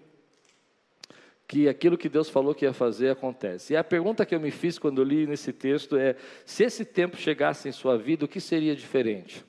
que 1.46 1.68
aquilo 1.68 1.96
que 1.96 2.08
Deus 2.08 2.28
falou 2.28 2.54
que 2.54 2.64
ia 2.64 2.72
fazer 2.72 3.10
acontece. 3.10 3.72
E 3.72 3.76
a 3.76 3.84
pergunta 3.84 4.26
que 4.26 4.34
eu 4.34 4.40
me 4.40 4.50
fiz 4.50 4.78
quando 4.78 5.04
li 5.04 5.26
nesse 5.26 5.52
texto 5.52 5.96
é: 5.96 6.16
se 6.44 6.64
esse 6.64 6.84
tempo 6.84 7.16
chegasse 7.16 7.68
em 7.68 7.72
sua 7.72 7.96
vida, 7.96 8.24
o 8.24 8.28
que 8.28 8.40
seria 8.40 8.74
diferente? 8.74 9.44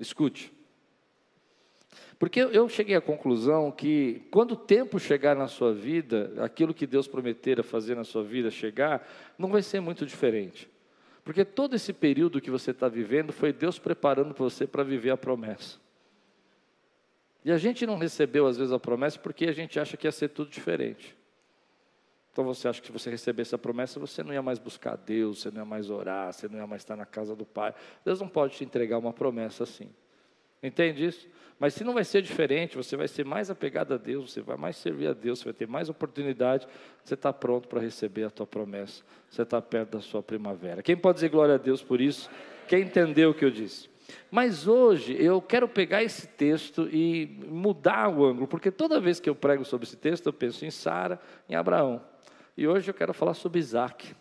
Escute. 0.00 0.52
Porque 2.18 2.40
eu 2.40 2.68
cheguei 2.68 2.94
à 2.94 3.00
conclusão 3.00 3.70
que 3.72 4.22
quando 4.30 4.52
o 4.52 4.56
tempo 4.56 4.98
chegar 4.98 5.34
na 5.34 5.48
sua 5.48 5.74
vida, 5.74 6.32
aquilo 6.38 6.72
que 6.72 6.86
Deus 6.86 7.08
prometera 7.08 7.64
fazer 7.64 7.96
na 7.96 8.04
sua 8.04 8.22
vida 8.22 8.48
chegar, 8.48 9.06
não 9.36 9.48
vai 9.48 9.60
ser 9.60 9.80
muito 9.80 10.06
diferente. 10.06 10.70
Porque 11.24 11.44
todo 11.44 11.74
esse 11.74 11.92
período 11.92 12.40
que 12.40 12.50
você 12.50 12.70
está 12.70 12.88
vivendo 12.88 13.32
foi 13.32 13.52
Deus 13.52 13.78
preparando 13.78 14.34
você 14.34 14.68
para 14.68 14.84
viver 14.84 15.10
a 15.10 15.16
promessa. 15.16 15.81
E 17.44 17.50
a 17.50 17.58
gente 17.58 17.84
não 17.86 17.96
recebeu, 17.96 18.46
às 18.46 18.56
vezes, 18.56 18.72
a 18.72 18.78
promessa 18.78 19.18
porque 19.18 19.46
a 19.46 19.52
gente 19.52 19.78
acha 19.80 19.96
que 19.96 20.06
ia 20.06 20.12
ser 20.12 20.28
tudo 20.28 20.50
diferente. 20.50 21.16
Então 22.32 22.44
você 22.44 22.66
acha 22.66 22.80
que 22.80 22.86
se 22.86 22.92
você 22.92 23.10
recebesse 23.10 23.54
a 23.54 23.58
promessa, 23.58 24.00
você 24.00 24.22
não 24.22 24.32
ia 24.32 24.40
mais 24.40 24.58
buscar 24.58 24.96
Deus, 24.96 25.40
você 25.40 25.50
não 25.50 25.58
ia 25.58 25.64
mais 25.66 25.90
orar, 25.90 26.32
você 26.32 26.48
não 26.48 26.58
ia 26.58 26.66
mais 26.66 26.80
estar 26.80 26.96
na 26.96 27.04
casa 27.04 27.36
do 27.36 27.44
Pai. 27.44 27.74
Deus 28.04 28.20
não 28.20 28.28
pode 28.28 28.56
te 28.56 28.64
entregar 28.64 28.96
uma 28.96 29.12
promessa 29.12 29.64
assim. 29.64 29.90
Entende 30.62 31.04
isso? 31.04 31.28
Mas 31.58 31.74
se 31.74 31.84
não 31.84 31.92
vai 31.92 32.04
ser 32.04 32.22
diferente, 32.22 32.76
você 32.76 32.96
vai 32.96 33.06
ser 33.06 33.24
mais 33.24 33.50
apegado 33.50 33.92
a 33.92 33.96
Deus, 33.96 34.32
você 34.32 34.40
vai 34.40 34.56
mais 34.56 34.76
servir 34.76 35.08
a 35.08 35.12
Deus, 35.12 35.40
você 35.40 35.44
vai 35.44 35.52
ter 35.52 35.68
mais 35.68 35.88
oportunidade, 35.88 36.66
você 37.04 37.14
está 37.14 37.32
pronto 37.32 37.68
para 37.68 37.80
receber 37.80 38.24
a 38.24 38.30
tua 38.30 38.46
promessa, 38.46 39.02
você 39.28 39.42
está 39.42 39.60
perto 39.60 39.90
da 39.90 40.00
sua 40.00 40.22
primavera. 40.22 40.82
Quem 40.82 40.96
pode 40.96 41.16
dizer 41.16 41.28
glória 41.28 41.56
a 41.56 41.58
Deus 41.58 41.82
por 41.82 42.00
isso? 42.00 42.30
Quem 42.66 42.82
entendeu 42.82 43.30
o 43.30 43.34
que 43.34 43.44
eu 43.44 43.50
disse? 43.50 43.91
Mas 44.30 44.66
hoje 44.66 45.16
eu 45.18 45.40
quero 45.40 45.68
pegar 45.68 46.02
esse 46.02 46.26
texto 46.26 46.88
e 46.90 47.38
mudar 47.46 48.08
o 48.08 48.24
ângulo, 48.24 48.46
porque 48.46 48.70
toda 48.70 49.00
vez 49.00 49.20
que 49.20 49.28
eu 49.28 49.34
prego 49.34 49.64
sobre 49.64 49.86
esse 49.86 49.96
texto, 49.96 50.26
eu 50.26 50.32
penso 50.32 50.64
em 50.64 50.70
Sara, 50.70 51.20
em 51.48 51.54
Abraão. 51.54 52.02
E 52.56 52.66
hoje 52.66 52.90
eu 52.90 52.94
quero 52.94 53.14
falar 53.14 53.34
sobre 53.34 53.60
Isaac. 53.60 54.14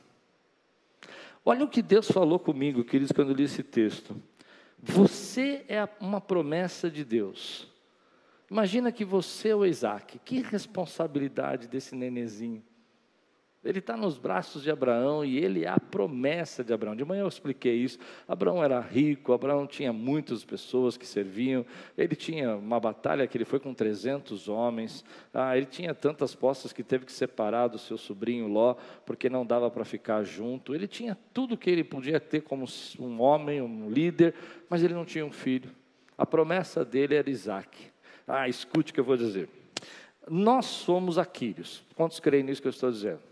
Olha 1.43 1.65
o 1.65 1.67
que 1.67 1.81
Deus 1.81 2.09
falou 2.09 2.39
comigo, 2.39 2.83
queridos, 2.83 3.11
quando 3.11 3.29
eu 3.29 3.35
li 3.35 3.43
esse 3.43 3.63
texto. 3.63 4.15
Você 4.81 5.65
é 5.67 5.87
uma 5.99 6.21
promessa 6.21 6.89
de 6.89 7.03
Deus. 7.03 7.67
Imagina 8.49 8.91
que 8.91 9.05
você 9.05 9.49
é 9.49 9.55
o 9.55 9.65
Isaac. 9.65 10.19
Que 10.19 10.41
responsabilidade 10.41 11.67
desse 11.67 11.95
nenezinho. 11.95 12.63
Ele 13.63 13.77
está 13.77 13.95
nos 13.95 14.17
braços 14.17 14.63
de 14.63 14.71
Abraão 14.71 15.23
e 15.23 15.37
ele 15.37 15.65
é 15.65 15.67
a 15.67 15.79
promessa 15.79 16.63
de 16.63 16.73
Abraão. 16.73 16.95
De 16.95 17.05
manhã 17.05 17.21
eu 17.21 17.27
expliquei 17.27 17.75
isso. 17.75 17.99
Abraão 18.27 18.63
era 18.63 18.79
rico, 18.79 19.33
Abraão 19.33 19.67
tinha 19.67 19.93
muitas 19.93 20.43
pessoas 20.43 20.97
que 20.97 21.05
serviam. 21.05 21.63
Ele 21.95 22.15
tinha 22.15 22.55
uma 22.55 22.79
batalha 22.79 23.27
que 23.27 23.37
ele 23.37 23.45
foi 23.45 23.59
com 23.59 23.71
300 23.71 24.47
homens. 24.47 25.05
Ah, 25.31 25.55
ele 25.55 25.67
tinha 25.67 25.93
tantas 25.93 26.33
postas 26.33 26.73
que 26.73 26.81
teve 26.81 27.05
que 27.05 27.11
separar 27.11 27.67
do 27.67 27.77
seu 27.77 27.99
sobrinho 27.99 28.47
Ló, 28.47 28.75
porque 29.05 29.29
não 29.29 29.45
dava 29.45 29.69
para 29.69 29.85
ficar 29.85 30.23
junto. 30.23 30.73
Ele 30.73 30.87
tinha 30.87 31.15
tudo 31.31 31.55
que 31.55 31.69
ele 31.69 31.83
podia 31.83 32.19
ter 32.19 32.41
como 32.41 32.65
um 32.99 33.21
homem, 33.21 33.61
um 33.61 33.91
líder, 33.91 34.33
mas 34.67 34.81
ele 34.81 34.95
não 34.95 35.05
tinha 35.05 35.23
um 35.25 35.31
filho. 35.31 35.69
A 36.17 36.25
promessa 36.25 36.83
dele 36.83 37.13
era 37.13 37.29
Isaac. 37.29 37.91
Ah, 38.27 38.49
escute 38.49 38.91
o 38.91 38.93
que 38.95 38.99
eu 38.99 39.03
vou 39.03 39.17
dizer. 39.17 39.47
Nós 40.27 40.65
somos 40.65 41.19
Aquírios. 41.19 41.83
Quantos 41.95 42.19
creem 42.19 42.43
nisso 42.43 42.59
que 42.59 42.67
eu 42.67 42.71
estou 42.71 42.91
dizendo? 42.91 43.30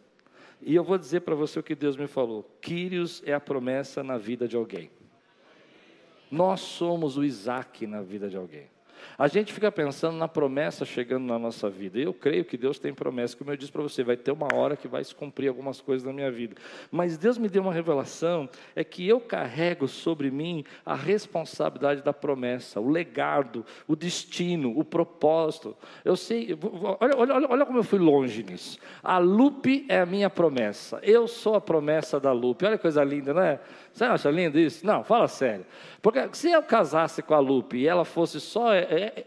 E 0.62 0.76
eu 0.76 0.84
vou 0.84 0.98
dizer 0.98 1.22
para 1.22 1.36
você 1.36 1.60
o 1.60 1.64
que 1.64 1.76
Deus 1.76 1.96
me 1.96 2.08
falou: 2.08 2.44
Quírios 2.62 3.24
é 3.26 3.34
a 3.34 3.40
promessa 3.40 4.04
na 4.04 4.18
vida 4.18 4.48
de 4.48 4.56
alguém. 4.56 4.90
Nós 6.30 6.60
somos 6.60 7.18
o 7.18 7.24
Isaac 7.24 7.88
na 7.88 8.02
vida 8.02 8.30
de 8.30 8.38
alguém. 8.38 8.70
A 9.18 9.28
gente 9.28 9.54
fica 9.54 9.72
pensando 9.72 10.18
na 10.18 10.28
promessa 10.28 10.86
chegando 10.86 11.26
na 11.26 11.40
nossa 11.40 11.70
vida. 11.70 12.00
Eu 12.00 12.14
creio 12.14 12.46
que 12.46 12.58
Deus 12.58 12.80
tem 12.80 12.94
promessa, 12.94 13.36
como 13.36 13.52
eu 13.52 13.58
disse 13.58 13.72
para 13.72 13.82
você, 13.82 14.04
vai 14.04 14.18
ter 14.18 14.32
uma 14.32 14.48
hora 14.54 14.76
que 14.76 14.88
vai 14.88 15.04
se 15.04 15.14
cumprir 15.14 15.48
algumas 15.48 15.82
coisas 15.82 16.06
na 16.06 16.14
minha 16.14 16.32
vida. 16.32 16.56
Mas 16.92 17.18
Deus 17.18 17.38
me 17.38 17.48
deu 17.48 17.62
uma 17.62 17.74
revelação, 17.74 18.50
é 18.76 18.84
que 18.84 19.08
eu 19.08 19.20
carrego 19.20 19.88
sobre 19.88 20.30
mim 20.32 20.64
a 20.86 20.96
responsabilidade 20.96 22.02
da 22.02 22.14
promessa, 22.14 22.80
o 22.80 22.90
legado, 22.90 23.66
o 23.88 23.96
destino, 23.96 24.78
o 24.78 24.84
propósito. 24.84 25.76
Eu 26.04 26.16
sei, 26.16 26.58
olha, 27.00 27.18
olha, 27.18 27.48
olha 27.50 27.66
como 27.66 27.80
eu 27.80 27.84
fui 27.84 28.00
longe 28.00 28.44
nisso. 28.44 28.80
A 29.04 29.18
Lupe 29.18 29.86
é 29.88 30.00
a 30.00 30.06
minha 30.06 30.30
promessa. 30.30 31.00
Eu 31.04 31.28
sou 31.28 31.56
a 31.56 31.62
promessa 31.62 32.20
da 32.20 32.32
Lupe. 32.32 32.66
Olha 32.66 32.78
que 32.78 32.82
coisa 32.82 33.04
linda, 33.04 33.34
não 33.34 33.42
é? 33.42 33.60
Você 33.94 34.04
acha 34.04 34.30
lindo 34.32 34.60
isso? 34.60 34.86
Não, 34.86 35.04
fala 35.04 35.28
sério. 35.28 35.66
Porque 36.02 36.30
se 36.34 36.52
eu 36.52 36.64
casasse 36.64 37.22
com 37.22 37.34
a 37.34 37.40
Lupe 37.40 37.78
e 37.78 37.88
ela 37.88 38.06
fosse 38.06 38.40
só 38.40 38.74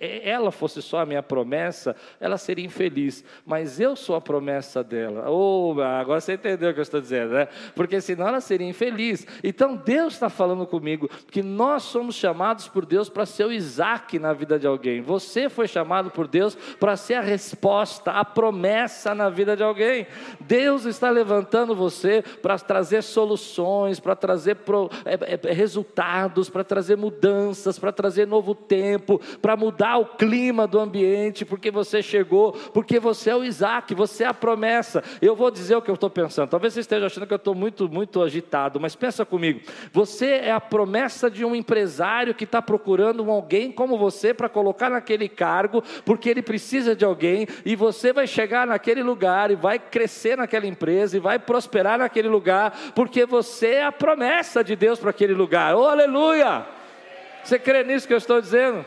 ela 0.00 0.50
fosse 0.50 0.82
só 0.82 1.00
a 1.00 1.06
minha 1.06 1.22
promessa, 1.22 1.94
ela 2.20 2.36
seria 2.36 2.64
infeliz. 2.64 3.24
Mas 3.46 3.78
eu 3.78 3.94
sou 3.94 4.16
a 4.16 4.20
promessa 4.20 4.82
dela. 4.82 5.30
Oh, 5.30 5.74
agora 5.80 6.20
você 6.20 6.34
entendeu 6.34 6.70
o 6.70 6.74
que 6.74 6.80
eu 6.80 6.82
estou 6.82 7.00
dizendo, 7.00 7.34
né? 7.34 7.48
Porque 7.74 8.00
senão 8.00 8.28
ela 8.28 8.40
seria 8.40 8.68
infeliz. 8.68 9.26
Então 9.42 9.76
Deus 9.76 10.14
está 10.14 10.28
falando 10.28 10.66
comigo 10.66 11.08
que 11.30 11.42
nós 11.42 11.84
somos 11.84 12.14
chamados 12.14 12.68
por 12.68 12.84
Deus 12.84 13.08
para 13.08 13.24
ser 13.24 13.46
o 13.46 13.52
Isaac 13.52 14.18
na 14.18 14.32
vida 14.32 14.58
de 14.58 14.66
alguém. 14.66 15.00
Você 15.00 15.48
foi 15.48 15.68
chamado 15.68 16.10
por 16.10 16.26
Deus 16.26 16.54
para 16.78 16.96
ser 16.96 17.14
a 17.14 17.20
resposta, 17.20 18.10
a 18.10 18.24
promessa 18.24 19.14
na 19.14 19.28
vida 19.28 19.56
de 19.56 19.62
alguém. 19.62 20.06
Deus 20.40 20.84
está 20.84 21.10
levantando 21.10 21.74
você 21.74 22.22
para 22.42 22.58
trazer 22.58 23.02
soluções, 23.02 24.00
para 24.00 24.16
trazer 24.16 24.56
pro, 24.56 24.90
é, 25.04 25.48
é, 25.48 25.52
resultados, 25.52 26.50
para 26.50 26.64
trazer 26.64 26.96
mudanças, 26.96 27.78
para 27.78 27.92
trazer 27.92 28.26
novo 28.26 28.54
tempo, 28.54 29.20
para 29.40 29.51
mudar 29.56 29.98
o 29.98 30.06
clima 30.06 30.66
do 30.66 30.78
ambiente, 30.78 31.44
porque 31.44 31.70
você 31.70 32.02
chegou, 32.02 32.52
porque 32.72 32.98
você 32.98 33.30
é 33.30 33.36
o 33.36 33.44
Isaac, 33.44 33.94
você 33.94 34.24
é 34.24 34.26
a 34.26 34.34
promessa. 34.34 35.02
Eu 35.20 35.34
vou 35.34 35.50
dizer 35.50 35.76
o 35.76 35.82
que 35.82 35.90
eu 35.90 35.94
estou 35.94 36.10
pensando. 36.10 36.48
Talvez 36.48 36.74
você 36.74 36.80
esteja 36.80 37.06
achando 37.06 37.26
que 37.26 37.32
eu 37.32 37.36
estou 37.36 37.54
muito, 37.54 37.88
muito 37.88 38.22
agitado, 38.22 38.80
mas 38.80 38.94
pensa 38.94 39.24
comigo. 39.24 39.60
Você 39.92 40.26
é 40.26 40.52
a 40.52 40.60
promessa 40.60 41.30
de 41.30 41.44
um 41.44 41.54
empresário 41.54 42.34
que 42.34 42.44
está 42.44 42.60
procurando 42.62 43.28
alguém 43.30 43.70
como 43.70 43.98
você 43.98 44.32
para 44.34 44.48
colocar 44.48 44.90
naquele 44.90 45.28
cargo, 45.28 45.82
porque 46.04 46.28
ele 46.28 46.42
precisa 46.42 46.94
de 46.94 47.04
alguém, 47.04 47.46
e 47.64 47.74
você 47.74 48.12
vai 48.12 48.26
chegar 48.26 48.66
naquele 48.66 49.02
lugar 49.02 49.50
e 49.50 49.56
vai 49.56 49.78
crescer 49.78 50.36
naquela 50.36 50.66
empresa 50.66 51.16
e 51.16 51.20
vai 51.20 51.38
prosperar 51.38 51.98
naquele 51.98 52.28
lugar, 52.28 52.92
porque 52.94 53.26
você 53.26 53.66
é 53.66 53.84
a 53.84 53.92
promessa 53.92 54.62
de 54.62 54.76
Deus 54.76 54.98
para 54.98 55.10
aquele 55.10 55.34
lugar. 55.34 55.74
Oh, 55.74 55.86
aleluia! 55.86 56.66
Você 57.42 57.58
crê 57.58 57.82
nisso 57.82 58.06
que 58.06 58.14
eu 58.14 58.18
estou 58.18 58.40
dizendo? 58.40 58.84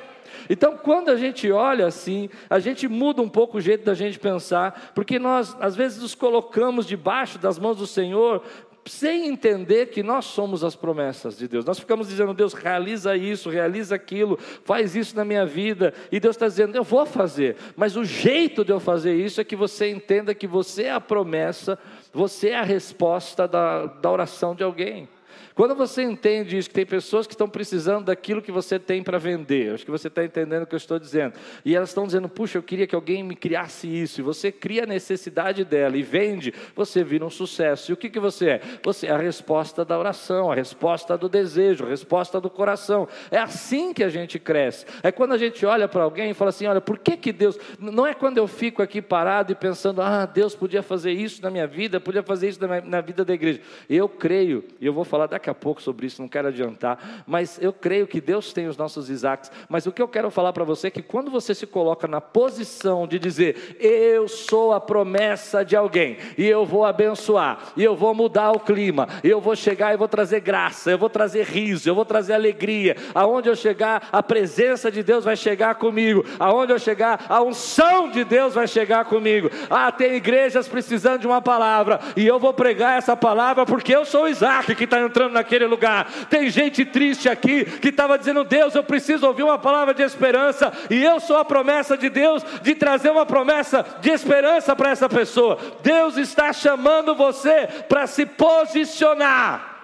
Então, 0.50 0.78
quando 0.78 1.10
a 1.10 1.16
gente 1.16 1.52
olha 1.52 1.86
assim, 1.86 2.30
a 2.50 2.60
gente 2.60 2.88
muda 2.88 3.22
um 3.22 3.30
pouco 3.30 3.58
o 3.58 3.62
jeito 3.62 3.86
da 3.86 3.94
gente 3.94 4.20
pensar, 4.20 4.92
porque 4.94 5.20
nós 5.20 5.56
às 5.60 5.76
vezes 5.76 6.02
nos 6.02 6.16
colocamos 6.16 6.86
debaixo 6.86 7.38
das 7.38 7.60
mãos 7.60 7.78
do 7.78 7.88
Senhor, 7.88 8.42
sem 8.86 9.28
entender 9.28 9.88
que 9.88 10.04
nós 10.04 10.26
somos 10.26 10.64
as 10.64 10.76
promessas 10.76 11.38
de 11.38 11.48
Deus. 11.48 11.66
Nós 11.66 11.80
ficamos 11.80 12.08
dizendo, 12.08 12.34
Deus, 12.34 12.54
realiza 12.54 13.18
isso, 13.18 13.50
realiza 13.50 13.96
aquilo, 13.96 14.38
faz 14.64 14.96
isso 14.96 15.16
na 15.16 15.26
minha 15.26 15.46
vida. 15.46 15.94
E 16.12 16.20
Deus 16.20 16.36
está 16.36 16.48
dizendo, 16.48 16.76
eu 16.76 16.84
vou 16.84 17.06
fazer. 17.06 17.58
Mas 17.76 17.96
o 17.96 18.06
jeito 18.06 18.64
de 18.64 18.72
eu 18.72 18.80
fazer 18.80 19.16
isso 19.16 19.42
é 19.42 19.44
que 19.44 19.56
você 19.56 19.90
entenda 19.90 20.36
que 20.36 20.46
você 20.46 20.84
é 20.84 20.92
a 20.92 21.02
promessa, 21.02 21.80
você 22.14 22.50
é 22.50 22.60
a 22.60 22.64
resposta 22.64 23.48
da, 23.48 23.88
da 23.88 24.12
oração 24.12 24.54
de 24.54 24.64
alguém. 24.64 25.10
Quando 25.54 25.76
você 25.76 26.04
entende 26.04 26.58
isso, 26.58 26.70
que 26.70 26.76
tem 26.76 26.86
pessoas 26.86 27.26
que 27.28 27.34
estão 27.34 27.48
precisando 27.48 28.06
daquilo 28.06 28.42
que 28.42 28.52
você 28.52 28.78
tem 28.78 29.04
para 29.04 29.18
vender, 29.18 29.74
acho 29.74 29.86
que 29.86 29.92
você 29.92 30.08
está 30.08 30.24
entendendo 30.24 30.64
o 30.64 30.68
que 30.68 30.76
eu 30.76 30.78
estou 30.78 31.00
dizendo, 31.00 31.34
e 31.64 31.76
elas 31.76 31.90
estão 31.90 32.06
dizendo, 32.06 32.28
puxa, 32.28 32.58
eu 32.58 32.64
queria 32.64 32.88
que 32.88 32.96
alguém 32.96 33.24
me 33.24 33.36
criasse 33.36 33.88
isso, 33.88 34.22
e 34.22 34.24
você 34.24 34.52
cria 34.52 34.84
a 34.84 34.88
necessidade 34.88 35.64
dela 35.64 35.98
e 35.98 36.02
vende, 36.04 36.54
você 36.76 37.04
vira 37.04 37.26
um 37.26 37.30
sucesso. 37.30 37.92
E 37.92 37.94
o 37.94 37.98
que, 37.98 38.10
que 38.10 38.20
você 38.20 38.50
é? 38.50 38.62
Você 38.84 39.08
é 39.08 39.12
a 39.12 39.18
resposta 39.18 39.86
da 39.86 39.98
oração, 39.98 40.52
a 40.52 40.56
resposta 40.56 41.18
do 41.18 41.30
desejo, 41.30 41.86
a 41.86 41.90
resposta 41.90 42.40
do 42.40 42.50
coração. 42.50 43.08
É 43.32 43.38
assim 43.38 43.94
que 43.94 44.04
a 44.04 44.10
gente 44.10 44.40
cresce. 44.40 44.86
É 45.04 45.12
quando 45.12 45.34
a 45.34 45.38
gente 45.38 45.66
olha 45.66 45.88
para 45.88 46.04
alguém 46.04 46.32
e 46.32 46.34
fala 46.34 46.50
assim: 46.50 46.66
olha, 46.66 46.82
por 46.82 46.98
que, 46.98 47.18
que 47.18 47.32
Deus. 47.32 47.58
Não 47.80 48.06
é 48.06 48.14
quando 48.14 48.38
eu 48.38 48.48
fico 48.48 48.82
aqui 48.82 49.02
parado 49.02 49.52
e 49.52 49.56
pensando, 49.56 50.02
ah, 50.02 50.26
Deus 50.26 50.56
podia 50.56 50.82
fazer 50.82 51.12
isso 51.12 51.42
na 51.42 51.50
minha 51.50 51.68
vida, 51.68 52.00
podia 52.00 52.24
fazer 52.24 52.50
isso 52.50 52.62
na, 52.62 52.68
minha, 52.68 52.82
na 52.82 53.02
vida 53.02 53.24
da 53.24 53.34
igreja. 53.34 53.62
Eu 53.90 54.08
creio, 54.08 54.64
e 54.80 54.86
eu 54.86 54.94
vou 54.94 55.04
falar 55.04 55.25
daqui 55.28 55.46
daqui 55.46 55.50
a 55.50 55.54
pouco 55.54 55.82
sobre 55.82 56.08
isso, 56.08 56.22
não 56.22 56.28
quero 56.28 56.48
adiantar, 56.48 57.24
mas 57.28 57.60
eu 57.62 57.72
creio 57.72 58.08
que 58.08 58.20
Deus 58.20 58.52
tem 58.52 58.68
os 58.68 58.78
nossos 58.78 59.10
Isaques. 59.10 59.52
Mas 59.70 59.86
o 59.86 59.92
que 59.92 60.02
eu 60.02 60.08
quero 60.08 60.32
falar 60.32 60.52
para 60.54 60.64
você 60.64 60.88
é 60.88 60.92
que 60.92 61.04
quando 61.04 61.30
você 61.30 61.54
se 61.54 61.68
coloca 61.68 62.08
na 62.08 62.20
posição 62.20 63.08
de 63.08 63.20
dizer, 63.20 63.78
eu 63.80 64.28
sou 64.28 64.74
a 64.74 64.82
promessa 64.82 65.64
de 65.64 65.76
alguém, 65.76 66.18
e 66.38 66.46
eu 66.46 66.66
vou 66.66 66.84
abençoar, 66.84 67.74
e 67.78 67.84
eu 67.84 67.96
vou 67.96 68.16
mudar 68.16 68.52
o 68.52 68.60
clima, 68.60 69.08
e 69.24 69.30
eu 69.30 69.40
vou 69.40 69.56
chegar 69.56 69.94
e 69.94 69.98
vou 69.98 70.08
trazer 70.08 70.40
graça, 70.40 70.90
eu 70.90 70.98
vou 70.98 71.10
trazer 71.10 71.46
riso, 71.46 71.88
eu 71.88 71.96
vou 71.96 72.06
trazer 72.06 72.34
alegria, 72.34 72.96
aonde 73.14 73.50
eu 73.50 73.56
chegar, 73.56 74.10
a 74.12 74.24
presença 74.24 74.92
de 74.92 75.04
Deus 75.04 75.24
vai 75.24 75.36
chegar 75.36 75.76
comigo, 75.76 76.26
aonde 76.40 76.72
eu 76.74 76.80
chegar, 76.80 77.26
a 77.30 77.42
unção 77.44 78.10
de 78.10 78.24
Deus 78.24 78.56
vai 78.56 78.68
chegar 78.68 79.06
comigo. 79.06 79.50
Ah, 79.70 79.92
tem 79.92 80.16
igrejas 80.16 80.68
precisando 80.68 81.20
de 81.20 81.28
uma 81.28 81.42
palavra, 81.42 82.00
e 82.16 82.26
eu 82.26 82.40
vou 82.40 82.54
pregar 82.54 82.98
essa 82.98 83.16
palavra 83.16 83.66
porque 83.66 83.96
eu 83.96 84.06
sou 84.06 84.28
Isaac 84.28 84.74
que 84.74 84.86
está 84.86 85.00
entrando 85.00 85.15
naquele 85.30 85.66
lugar. 85.66 86.12
Tem 86.30 86.50
gente 86.50 86.86
triste 86.86 87.30
aqui 87.30 87.66
que 87.66 87.90
estava 87.90 88.18
dizendo: 88.18 88.44
Deus, 88.44 88.76
eu 88.76 88.84
preciso 88.84 89.26
ouvir 89.26 89.44
uma 89.44 89.58
palavra 89.58 89.94
de 89.94 90.04
esperança, 90.04 90.72
e 90.90 91.04
eu 91.04 91.20
sou 91.20 91.38
a 91.38 91.46
promessa 91.46 91.98
de 91.98 92.10
Deus 92.10 92.44
de 92.62 92.76
trazer 92.76 93.10
uma 93.10 93.26
promessa 93.26 93.86
de 94.02 94.10
esperança 94.10 94.76
para 94.76 94.92
essa 94.92 95.10
pessoa. 95.10 95.58
Deus 95.82 96.18
está 96.18 96.52
chamando 96.54 97.16
você 97.16 97.68
para 97.88 98.06
se 98.08 98.26
posicionar. 98.26 99.76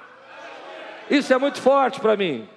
Isso 1.10 1.34
é 1.34 1.38
muito 1.38 1.62
forte 1.62 2.00
para 2.00 2.16
mim. 2.16 2.48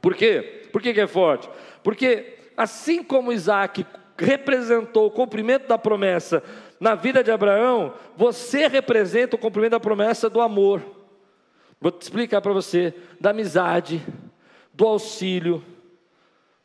Por 0.00 0.14
quê? 0.14 0.68
Por 0.72 0.80
que, 0.80 0.94
que 0.94 1.00
é 1.00 1.06
forte? 1.06 1.48
Porque 1.82 2.38
assim 2.56 3.02
como 3.02 3.32
Isaac 3.32 3.84
representou 4.18 5.06
o 5.06 5.10
cumprimento 5.10 5.68
da 5.68 5.76
promessa 5.76 6.42
na 6.80 6.94
vida 6.94 7.22
de 7.22 7.30
Abraão, 7.30 7.94
você 8.16 8.66
representa 8.66 9.36
o 9.36 9.38
cumprimento 9.38 9.72
da 9.72 9.80
promessa 9.80 10.30
do 10.30 10.40
amor. 10.40 10.95
Vou 11.86 11.96
explicar 12.00 12.40
para 12.40 12.52
você 12.52 12.92
da 13.20 13.30
amizade, 13.30 14.04
do 14.74 14.84
auxílio, 14.84 15.62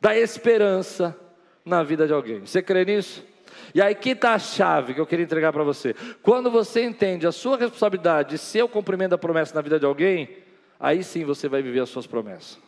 da 0.00 0.18
esperança 0.18 1.16
na 1.64 1.80
vida 1.84 2.08
de 2.08 2.12
alguém. 2.12 2.40
Você 2.40 2.60
crê 2.60 2.84
nisso? 2.84 3.24
E 3.72 3.80
aí 3.80 3.94
que 3.94 4.10
está 4.10 4.34
a 4.34 4.38
chave 4.40 4.94
que 4.94 5.00
eu 5.00 5.06
queria 5.06 5.24
entregar 5.24 5.52
para 5.52 5.62
você. 5.62 5.94
Quando 6.24 6.50
você 6.50 6.82
entende 6.82 7.24
a 7.24 7.30
sua 7.30 7.56
responsabilidade 7.56 8.30
de 8.30 8.38
ser 8.38 8.64
o 8.64 8.68
cumprimento 8.68 9.10
da 9.10 9.18
promessa 9.18 9.54
na 9.54 9.60
vida 9.60 9.78
de 9.78 9.86
alguém, 9.86 10.28
aí 10.80 11.04
sim 11.04 11.24
você 11.24 11.48
vai 11.48 11.62
viver 11.62 11.78
as 11.78 11.88
suas 11.88 12.04
promessas. 12.04 12.58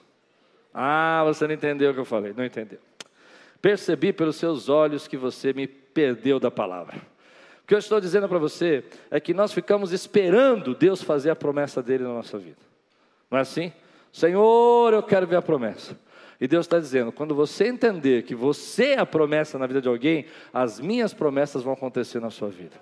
Ah, 0.72 1.24
você 1.24 1.48
não 1.48 1.54
entendeu 1.54 1.90
o 1.90 1.94
que 1.94 1.98
eu 1.98 2.04
falei, 2.04 2.32
não 2.36 2.44
entendeu. 2.44 2.78
Percebi 3.60 4.12
pelos 4.12 4.36
seus 4.36 4.68
olhos 4.68 5.08
que 5.08 5.16
você 5.16 5.52
me 5.52 5.66
perdeu 5.66 6.38
da 6.38 6.52
palavra. 6.52 7.13
O 7.64 7.66
que 7.66 7.74
eu 7.74 7.78
estou 7.78 7.98
dizendo 7.98 8.28
para 8.28 8.38
você 8.38 8.84
é 9.10 9.18
que 9.18 9.32
nós 9.32 9.50
ficamos 9.50 9.90
esperando 9.90 10.74
Deus 10.74 11.02
fazer 11.02 11.30
a 11.30 11.36
promessa 11.36 11.82
dele 11.82 12.04
na 12.04 12.10
nossa 12.10 12.38
vida. 12.38 12.58
Não 13.30 13.38
é 13.38 13.40
assim? 13.40 13.72
Senhor, 14.12 14.92
eu 14.92 15.02
quero 15.02 15.26
ver 15.26 15.36
a 15.36 15.42
promessa. 15.42 15.98
E 16.38 16.46
Deus 16.46 16.66
está 16.66 16.78
dizendo: 16.78 17.10
quando 17.10 17.34
você 17.34 17.66
entender 17.66 18.24
que 18.24 18.34
você 18.34 18.92
é 18.92 18.98
a 18.98 19.06
promessa 19.06 19.58
na 19.58 19.66
vida 19.66 19.80
de 19.80 19.88
alguém, 19.88 20.26
as 20.52 20.78
minhas 20.78 21.14
promessas 21.14 21.62
vão 21.62 21.72
acontecer 21.72 22.20
na 22.20 22.28
sua 22.28 22.50
vida. 22.50 22.76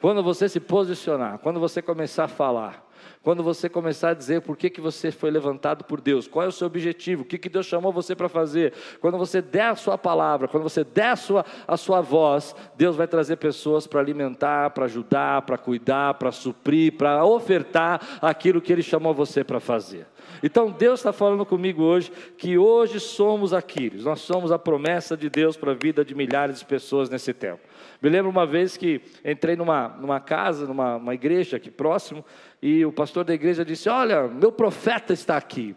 Quando 0.00 0.22
você 0.22 0.48
se 0.48 0.60
posicionar, 0.60 1.38
quando 1.38 1.58
você 1.58 1.82
começar 1.82 2.24
a 2.24 2.28
falar, 2.28 2.87
quando 3.22 3.42
você 3.42 3.68
começar 3.68 4.10
a 4.10 4.14
dizer 4.14 4.42
por 4.42 4.56
que, 4.56 4.70
que 4.70 4.80
você 4.80 5.10
foi 5.10 5.30
levantado 5.30 5.84
por 5.84 6.00
Deus, 6.00 6.26
qual 6.26 6.44
é 6.44 6.48
o 6.48 6.52
seu 6.52 6.66
objetivo, 6.66 7.22
o 7.22 7.24
que, 7.24 7.38
que 7.38 7.48
Deus 7.48 7.66
chamou 7.66 7.92
você 7.92 8.14
para 8.14 8.28
fazer, 8.28 8.72
quando 9.00 9.18
você 9.18 9.40
der 9.42 9.70
a 9.70 9.74
sua 9.74 9.98
palavra, 9.98 10.48
quando 10.48 10.62
você 10.62 10.84
der 10.84 11.10
a 11.10 11.16
sua, 11.16 11.44
a 11.66 11.76
sua 11.76 12.00
voz, 12.00 12.54
Deus 12.76 12.96
vai 12.96 13.06
trazer 13.06 13.36
pessoas 13.36 13.86
para 13.86 14.00
alimentar, 14.00 14.70
para 14.70 14.84
ajudar, 14.84 15.42
para 15.42 15.58
cuidar, 15.58 16.14
para 16.14 16.32
suprir, 16.32 16.96
para 16.96 17.24
ofertar 17.24 18.00
aquilo 18.20 18.60
que 18.60 18.72
Ele 18.72 18.82
chamou 18.82 19.14
você 19.14 19.42
para 19.44 19.60
fazer. 19.60 20.06
Então 20.42 20.70
Deus 20.70 21.00
está 21.00 21.12
falando 21.12 21.44
comigo 21.44 21.82
hoje 21.82 22.12
que 22.36 22.58
hoje 22.58 23.00
somos 23.00 23.52
Aquiles, 23.52 24.04
nós 24.04 24.20
somos 24.20 24.52
a 24.52 24.58
promessa 24.58 25.16
de 25.16 25.28
Deus 25.28 25.56
para 25.56 25.72
a 25.72 25.74
vida 25.74 26.04
de 26.04 26.14
milhares 26.14 26.60
de 26.60 26.64
pessoas 26.64 27.08
nesse 27.08 27.32
tempo. 27.32 27.60
Me 28.00 28.08
lembro 28.08 28.30
uma 28.30 28.46
vez 28.46 28.76
que 28.76 29.00
entrei 29.24 29.56
numa, 29.56 29.88
numa 29.88 30.20
casa, 30.20 30.66
numa 30.66 31.14
igreja 31.14 31.56
aqui 31.56 31.70
próximo, 31.70 32.24
e 32.60 32.84
o 32.84 32.92
pastor 32.92 33.24
da 33.24 33.34
igreja 33.34 33.64
disse: 33.64 33.88
Olha, 33.88 34.26
meu 34.28 34.50
profeta 34.50 35.12
está 35.12 35.36
aqui. 35.36 35.74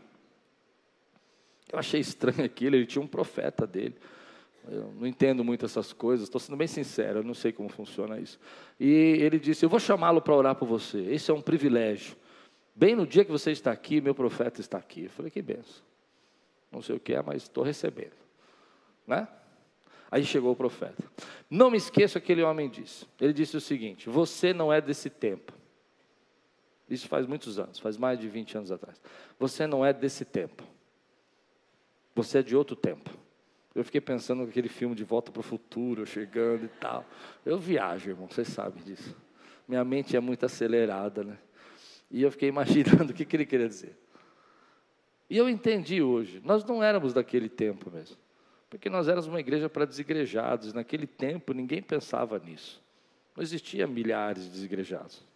Eu 1.71 1.79
achei 1.79 2.01
estranho 2.01 2.43
aquilo, 2.43 2.75
ele 2.75 2.85
tinha 2.85 3.01
um 3.01 3.07
profeta 3.07 3.65
dele. 3.65 3.95
Eu 4.67 4.93
não 4.99 5.07
entendo 5.07 5.43
muito 5.43 5.65
essas 5.65 5.91
coisas, 5.91 6.27
estou 6.27 6.39
sendo 6.39 6.55
bem 6.55 6.67
sincero, 6.67 7.19
eu 7.19 7.23
não 7.23 7.33
sei 7.33 7.51
como 7.51 7.69
funciona 7.69 8.19
isso. 8.19 8.39
E 8.79 8.89
ele 8.89 9.39
disse: 9.39 9.65
Eu 9.65 9.69
vou 9.69 9.79
chamá-lo 9.79 10.21
para 10.21 10.35
orar 10.35 10.55
por 10.55 10.67
você, 10.67 10.99
esse 11.11 11.31
é 11.31 11.33
um 11.33 11.41
privilégio. 11.41 12.15
Bem 12.75 12.95
no 12.95 13.05
dia 13.05 13.25
que 13.25 13.31
você 13.31 13.51
está 13.51 13.71
aqui, 13.71 14.01
meu 14.01 14.15
profeta 14.15 14.61
está 14.61 14.77
aqui. 14.77 15.05
Eu 15.05 15.09
falei: 15.09 15.31
Que 15.31 15.41
benção. 15.41 15.83
Não 16.71 16.81
sei 16.81 16.95
o 16.95 16.99
que 16.99 17.13
é, 17.13 17.21
mas 17.21 17.43
estou 17.43 17.63
recebendo. 17.63 18.13
Né? 19.05 19.27
Aí 20.09 20.23
chegou 20.25 20.51
o 20.51 20.55
profeta. 20.55 21.03
Não 21.49 21.71
me 21.71 21.77
esqueça 21.77 22.17
o 22.17 22.21
que 22.21 22.31
aquele 22.31 22.43
homem 22.43 22.69
disse. 22.69 23.05
Ele 23.19 23.33
disse 23.33 23.57
o 23.57 23.61
seguinte: 23.61 24.09
Você 24.09 24.53
não 24.53 24.71
é 24.71 24.79
desse 24.79 25.09
tempo. 25.09 25.53
Isso 26.91 27.07
faz 27.07 27.25
muitos 27.25 27.57
anos, 27.57 27.79
faz 27.79 27.95
mais 27.95 28.19
de 28.19 28.27
20 28.27 28.57
anos 28.57 28.71
atrás. 28.71 29.01
Você 29.39 29.65
não 29.65 29.85
é 29.85 29.93
desse 29.93 30.25
tempo. 30.25 30.61
Você 32.13 32.39
é 32.39 32.43
de 32.43 32.53
outro 32.53 32.75
tempo. 32.75 33.09
Eu 33.73 33.85
fiquei 33.85 34.01
pensando 34.01 34.45
naquele 34.45 34.67
filme 34.67 34.93
de 34.93 35.05
Volta 35.05 35.31
para 35.31 35.39
o 35.39 35.43
Futuro, 35.43 36.05
chegando 36.05 36.65
e 36.65 36.67
tal. 36.67 37.05
Eu 37.45 37.57
viajo, 37.57 38.09
irmão, 38.09 38.27
vocês 38.27 38.49
sabem 38.49 38.83
disso. 38.83 39.15
Minha 39.65 39.85
mente 39.85 40.17
é 40.17 40.19
muito 40.19 40.45
acelerada, 40.45 41.23
né? 41.23 41.37
E 42.11 42.21
eu 42.21 42.29
fiquei 42.29 42.49
imaginando 42.49 43.11
o 43.11 43.15
que, 43.15 43.23
que 43.23 43.37
ele 43.37 43.45
queria 43.45 43.69
dizer. 43.69 43.97
E 45.29 45.37
eu 45.37 45.47
entendi 45.47 46.01
hoje, 46.01 46.41
nós 46.43 46.65
não 46.65 46.83
éramos 46.83 47.13
daquele 47.13 47.47
tempo 47.47 47.89
mesmo. 47.89 48.17
Porque 48.69 48.89
nós 48.89 49.07
éramos 49.07 49.27
uma 49.27 49.39
igreja 49.39 49.69
para 49.69 49.85
desigrejados. 49.85 50.73
Naquele 50.73 51.07
tempo 51.07 51.53
ninguém 51.53 51.81
pensava 51.81 52.37
nisso. 52.37 52.81
Não 53.33 53.41
existia 53.41 53.87
milhares 53.87 54.43
de 54.43 54.49
desigrejados. 54.49 55.30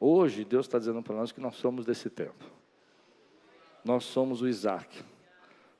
Hoje 0.00 0.44
Deus 0.44 0.66
está 0.66 0.78
dizendo 0.78 1.02
para 1.02 1.16
nós 1.16 1.32
que 1.32 1.40
nós 1.40 1.56
somos 1.56 1.84
desse 1.84 2.10
tempo. 2.10 2.44
Nós 3.84 4.04
somos 4.04 4.42
o 4.42 4.48
Isaac. 4.48 5.02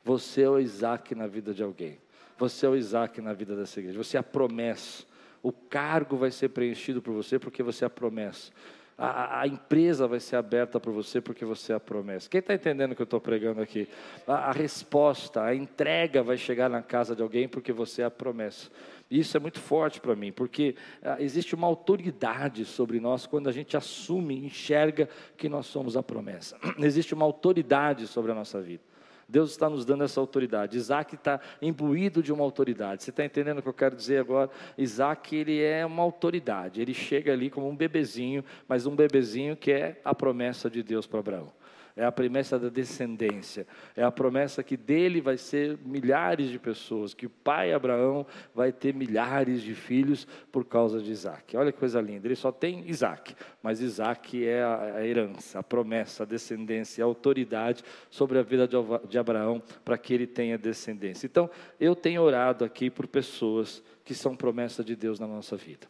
Você 0.05 0.43
é 0.43 0.49
o 0.49 0.59
Isaac 0.59 1.15
na 1.15 1.27
vida 1.27 1.55
de 1.55 1.63
alguém. 1.63 1.99
Você 2.39 2.67
é 2.67 2.69
o 2.69 2.77
Isaac 2.77 3.21
na 3.21 3.33
vida 3.33 3.57
dessa 3.57 3.81
igreja. 3.81 4.03
Você 4.03 4.17
é 4.17 4.21
a 4.21 4.23
promessa. 4.23 5.05
O 5.43 5.53
cargo 5.53 6.17
vai 6.17 6.31
ser 6.31 6.51
preenchido 6.51 7.01
por 7.01 7.13
você 7.13 7.39
porque 7.39 7.63
você 7.63 7.85
é 7.85 7.87
a 7.87 7.91
promessa. 7.91 8.53
A, 8.97 9.41
a, 9.41 9.47
empresa 9.47 10.07
vai 10.07 10.21
ser 10.21 10.37
aberta 10.37 10.79
para 10.79 10.93
você 10.93 11.21
porque 11.21 11.45
você 11.45 11.73
é 11.73 11.77
a 11.77 11.81
promessa. 11.81 12.29
Quem 12.29 12.39
está 12.39 12.55
entendendo 12.55 12.93
o 12.93 12.95
que 12.95 13.03
eu 13.03 13.05
estou 13.05 13.21
pregando 13.21 13.61
aqui? 13.61 13.89
A, 14.27 14.51
a, 14.51 14.53
resposta, 14.53 15.43
a 15.43 15.55
entrega 15.55 16.23
vai 16.23 16.37
chegar 16.37 16.71
na 16.71 16.81
casa 16.81 17.17
de 17.17 17.23
alguém 17.23 17.49
porque 17.49 17.73
você 17.73 18.03
é 18.03 18.05
a 18.05 18.11
promessa. 18.11 18.71
Isso 19.11 19.37
é 19.37 19.41
muito 19.41 19.61
forte 19.61 20.01
para 20.01 20.17
mim, 20.17 20.33
porque 20.33 20.77
existe 21.19 21.55
uma 21.55 21.67
autoridade 21.67 22.65
sobre 22.65 22.99
nós 22.99 23.27
quando 23.27 23.49
a 23.49 23.53
gente 23.53 23.77
assume, 23.77 24.47
enxerga 24.47 25.09
que 25.37 25.49
nós 25.49 25.67
somos 25.67 25.97
a 25.97 26.03
promessa. 26.03 26.57
Existe 26.79 27.13
uma 27.15 27.25
autoridade 27.25 28.07
sobre 28.07 28.33
a 28.33 28.35
nossa 28.35 28.61
vida. 28.61 28.83
Deus 29.29 29.51
está 29.51 29.69
nos 29.69 29.85
dando 29.85 30.05
essa 30.05 30.21
autoridade. 30.21 30.77
Isaac 30.77 31.15
está 31.15 31.41
imbuído 31.61 32.23
de 32.23 32.33
uma 32.33 32.45
autoridade. 32.45 33.03
Você 33.03 33.11
está 33.11 33.25
entendendo 33.25 33.59
o 33.59 33.63
que 33.63 33.69
eu 33.69 33.75
quero 33.75 33.97
dizer 33.97 34.19
agora? 34.19 34.51
Isaac, 34.77 35.35
ele 35.35 35.61
é 35.61 35.85
uma 35.85 36.03
autoridade. 36.03 36.81
Ele 36.81 36.95
chega 36.95 37.33
ali 37.33 37.51
como 37.51 37.69
um 37.69 37.77
bebezinho, 37.77 38.45
mas 38.69 38.87
um 38.87 38.95
bebezinho 38.95 39.57
que 39.57 39.73
é 39.73 40.01
a 40.05 40.15
promessa 40.15 40.71
de 40.71 40.83
Deus 40.83 41.07
para 41.07 41.21
Abraão 41.21 41.53
é 41.97 42.05
a 42.05 42.11
promessa 42.11 42.59
da 42.59 42.69
descendência, 42.69 43.67
é 43.95 44.03
a 44.03 44.11
promessa 44.11 44.65
que 44.65 44.77
dele 44.77 45.21
vai 45.21 45.37
ser 45.37 45.79
milhares 45.85 46.51
de 46.51 46.59
pessoas, 46.59 47.15
que 47.15 47.27
o 47.27 47.31
pai 47.31 47.73
Abraão 47.73 48.27
vai 48.53 48.73
ter 48.73 48.93
milhares 48.93 49.63
de 49.63 49.75
filhos 49.75 50.27
por 50.51 50.65
causa 50.65 51.01
de 51.01 51.13
Isaac. 51.13 51.57
Olha 51.57 51.71
que 51.71 51.79
coisa 51.79 52.01
linda, 52.01 52.27
ele 52.27 52.35
só 52.35 52.51
tem 52.51 52.89
Isaac, 52.89 53.37
mas 53.63 53.81
Isaac 53.81 54.45
é 54.45 54.65
a 54.65 55.07
herança, 55.07 55.61
a 55.61 55.63
promessa, 55.63 56.25
a 56.25 56.27
descendência, 56.27 57.05
a 57.05 57.07
autoridade 57.07 57.85
sobre 58.11 58.39
a 58.39 58.43
vida 58.43 58.69
de 59.09 59.19
Abraão 59.19 59.63
para 59.85 59.97
que 59.97 60.13
ele 60.13 60.27
tenha 60.27 60.59
descendência. 60.59 61.27
Então, 61.27 61.49
eu 61.79 61.95
tenho 61.95 62.23
orado 62.23 62.65
aqui 62.65 62.91
por 62.91 63.07
pessoas 63.07 63.83
que 64.05 64.15
são 64.15 64.35
promessa 64.35 64.83
de 64.83 64.97
Deus 64.97 65.21
na 65.21 65.27
nossa 65.27 65.57
vida. 65.57 65.87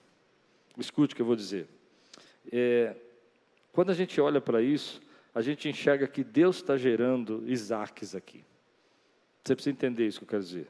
Escute 0.78 1.14
o 1.14 1.16
que 1.16 1.22
eu 1.22 1.26
vou 1.26 1.36
dizer. 1.36 1.66
É, 2.52 2.94
quando 3.72 3.90
a 3.90 3.94
gente 3.94 4.20
olha 4.20 4.40
para 4.40 4.60
isso, 4.60 5.00
a 5.34 5.42
gente 5.42 5.68
enxerga 5.68 6.06
que 6.06 6.22
Deus 6.22 6.56
está 6.56 6.76
gerando 6.76 7.42
Isaques 7.46 8.14
aqui. 8.14 8.44
Você 9.42 9.54
precisa 9.54 9.72
entender 9.74 10.06
isso 10.06 10.20
que 10.20 10.24
eu 10.24 10.28
quero 10.28 10.42
dizer. 10.42 10.68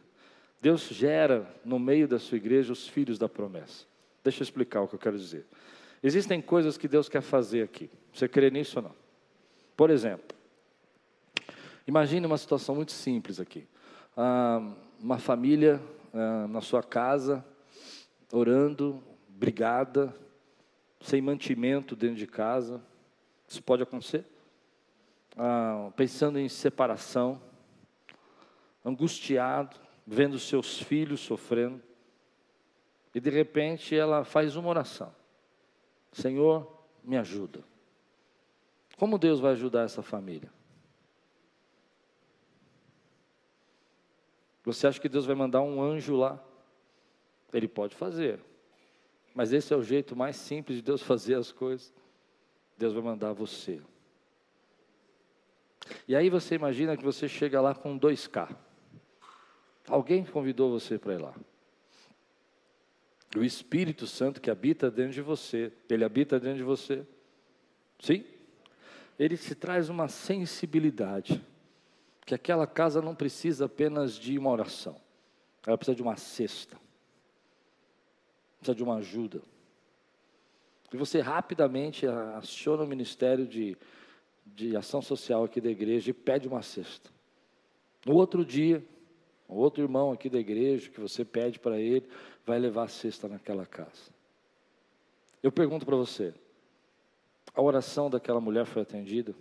Deus 0.61 0.88
gera 0.88 1.46
no 1.64 1.79
meio 1.79 2.09
da 2.09 2.18
sua 2.18 2.37
igreja 2.37 2.72
os 2.72 2.88
filhos 2.88 3.18
da 3.18 3.29
promessa. 3.29 3.85
Deixa 4.22 4.40
eu 4.40 4.44
explicar 4.44 4.81
o 4.81 4.88
que 4.88 4.94
eu 4.94 4.98
quero 4.98 5.18
dizer. 5.18 5.44
Existem 6.03 6.40
coisas 6.40 6.79
que 6.79 6.88
Deus 6.88 7.09
quer 7.09 7.20
fazer 7.20 7.62
aqui. 7.62 7.90
Você 8.12 8.27
crê 8.27 8.50
nisso 8.50 8.79
ou 8.79 8.85
não? 8.85 8.94
Por 9.77 9.90
exemplo, 9.90 10.37
imagine 11.87 12.27
uma 12.27 12.38
situação 12.38 12.74
muito 12.74 12.92
simples 12.92 13.38
aqui. 13.38 13.66
Ah, 14.16 14.74
uma 14.98 15.18
família 15.18 15.81
ah, 16.14 16.46
na 16.48 16.62
sua 16.62 16.83
casa, 16.83 17.44
orando, 18.33 19.03
brigada, 19.29 20.14
sem 21.00 21.20
mantimento 21.20 21.94
dentro 21.94 22.16
de 22.16 22.27
casa. 22.27 22.83
Isso 23.46 23.62
pode 23.62 23.83
acontecer? 23.83 24.24
Ah, 25.37 25.90
pensando 25.97 26.38
em 26.38 26.49
separação, 26.49 27.40
angustiado, 28.85 29.77
vendo 30.07 30.38
seus 30.38 30.79
filhos 30.79 31.20
sofrendo, 31.20 31.83
e 33.14 33.20
de 33.20 33.31
repente 33.31 33.94
ela 33.97 34.25
faz 34.25 34.57
uma 34.57 34.68
oração: 34.68 35.14
Senhor, 36.12 36.70
me 37.03 37.16
ajuda. 37.16 37.64
Como 38.97 39.18
Deus 39.18 39.40
vai 39.40 39.53
ajudar 39.53 39.83
essa 39.83 40.03
família? 40.03 40.53
Você 44.64 44.87
acha 44.87 45.01
que 45.01 45.09
Deus 45.09 45.27
vai 45.27 45.35
mandar 45.35 45.61
um 45.61 45.83
anjo 45.83 46.16
lá? 46.16 46.42
Ele 47.53 47.68
pode 47.68 47.94
fazer, 47.94 48.40
mas 49.35 49.53
esse 49.53 49.73
é 49.73 49.77
o 49.77 49.83
jeito 49.83 50.16
mais 50.16 50.37
simples 50.37 50.77
de 50.77 50.83
Deus 50.83 51.03
fazer 51.05 51.35
as 51.35 51.53
coisas. 51.53 51.92
Deus 52.77 52.92
vai 52.92 53.03
mandar 53.03 53.33
você. 53.33 53.81
E 56.09 56.16
aí 56.16 56.31
você 56.31 56.55
imagina 56.55 56.97
que 56.97 57.05
você 57.05 57.29
chega 57.29 57.61
lá 57.61 57.75
com 57.75 57.99
2K. 57.99 58.55
Alguém 59.88 60.25
convidou 60.25 60.70
você 60.70 60.99
para 60.99 61.14
ir 61.14 61.20
lá. 61.20 61.35
O 63.37 63.42
Espírito 63.42 64.07
Santo 64.07 64.40
que 64.40 64.51
habita 64.51 64.90
dentro 64.90 65.12
de 65.12 65.23
você, 65.23 65.73
ele 65.90 66.05
habita 66.05 66.38
dentro 66.38 66.59
de 66.59 66.62
você. 66.62 67.05
Sim? 67.99 68.25
Ele 69.18 69.37
se 69.37 69.55
traz 69.55 69.88
uma 69.88 70.09
sensibilidade 70.09 71.44
que 72.25 72.35
aquela 72.35 72.66
casa 72.66 73.03
não 73.03 73.14
precisa 73.14 73.66
apenas 73.66 74.14
de 74.14 74.38
uma 74.38 74.51
oração. 74.51 74.97
Ela 75.66 75.77
precisa 75.77 75.94
de 75.94 76.03
uma 76.03 76.16
cesta. 76.16 76.77
Precisa 78.59 78.75
de 78.75 78.83
uma 78.83 78.97
ajuda. 78.97 79.42
E 80.92 80.97
você 80.97 81.20
rapidamente 81.20 82.07
aciona 82.07 82.85
o 82.85 82.87
ministério 82.87 83.47
de 83.47 83.77
de 84.44 84.76
ação 84.76 85.00
social 85.02 85.44
aqui 85.44 85.61
da 85.61 85.70
igreja 85.70 86.11
e 86.11 86.14
pede 86.14 86.46
uma 86.46 86.62
cesta. 86.62 87.11
No 88.04 88.14
outro 88.14 88.44
dia, 88.44 88.85
o 89.48 89.57
outro 89.57 89.83
irmão 89.83 90.12
aqui 90.12 90.28
da 90.28 90.38
igreja 90.38 90.90
que 90.90 91.00
você 91.00 91.24
pede 91.24 91.59
para 91.59 91.78
ele, 91.78 92.09
vai 92.44 92.59
levar 92.59 92.85
a 92.85 92.88
cesta 92.88 93.28
naquela 93.28 93.66
casa. 93.66 94.12
Eu 95.42 95.52
pergunto 95.52 95.85
para 95.85 95.96
você: 95.96 96.35
a 97.54 97.62
oração 97.62 98.11
daquela 98.11 98.40
mulher 98.40 98.66
foi 98.66 98.83
atendida? 98.83 99.35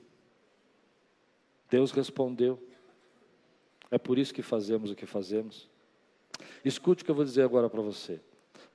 Deus 1.70 1.92
respondeu. 1.92 2.62
É 3.90 3.98
por 3.98 4.18
isso 4.18 4.34
que 4.34 4.42
fazemos 4.42 4.92
o 4.92 4.96
que 4.96 5.06
fazemos. 5.06 5.70
Escute 6.64 7.04
o 7.04 7.06
que 7.06 7.12
eu 7.12 7.16
vou 7.16 7.26
dizer 7.26 7.44
agora 7.44 7.70
para 7.70 7.82
você. 7.82 8.20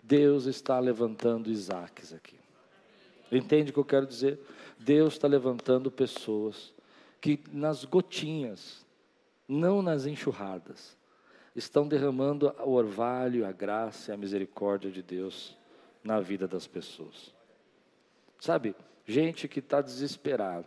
Deus 0.02 0.46
está 0.46 0.78
levantando 0.78 1.50
Isaques 1.50 2.12
aqui. 2.12 2.38
Entende 3.30 3.70
o 3.70 3.74
que 3.74 3.80
eu 3.80 3.84
quero 3.84 4.06
dizer? 4.06 4.38
Deus 4.78 5.14
está 5.14 5.28
levantando 5.28 5.90
pessoas 5.90 6.72
que 7.20 7.40
nas 7.52 7.84
gotinhas, 7.84 8.86
não 9.46 9.82
nas 9.82 10.06
enxurradas, 10.06 10.96
estão 11.54 11.86
derramando 11.86 12.54
o 12.64 12.70
orvalho, 12.70 13.46
a 13.46 13.52
graça 13.52 14.10
e 14.10 14.14
a 14.14 14.16
misericórdia 14.16 14.90
de 14.90 15.02
Deus 15.02 15.56
na 16.02 16.20
vida 16.20 16.46
das 16.46 16.66
pessoas. 16.66 17.34
Sabe, 18.38 18.74
gente 19.04 19.48
que 19.48 19.58
está 19.58 19.80
desesperado, 19.80 20.66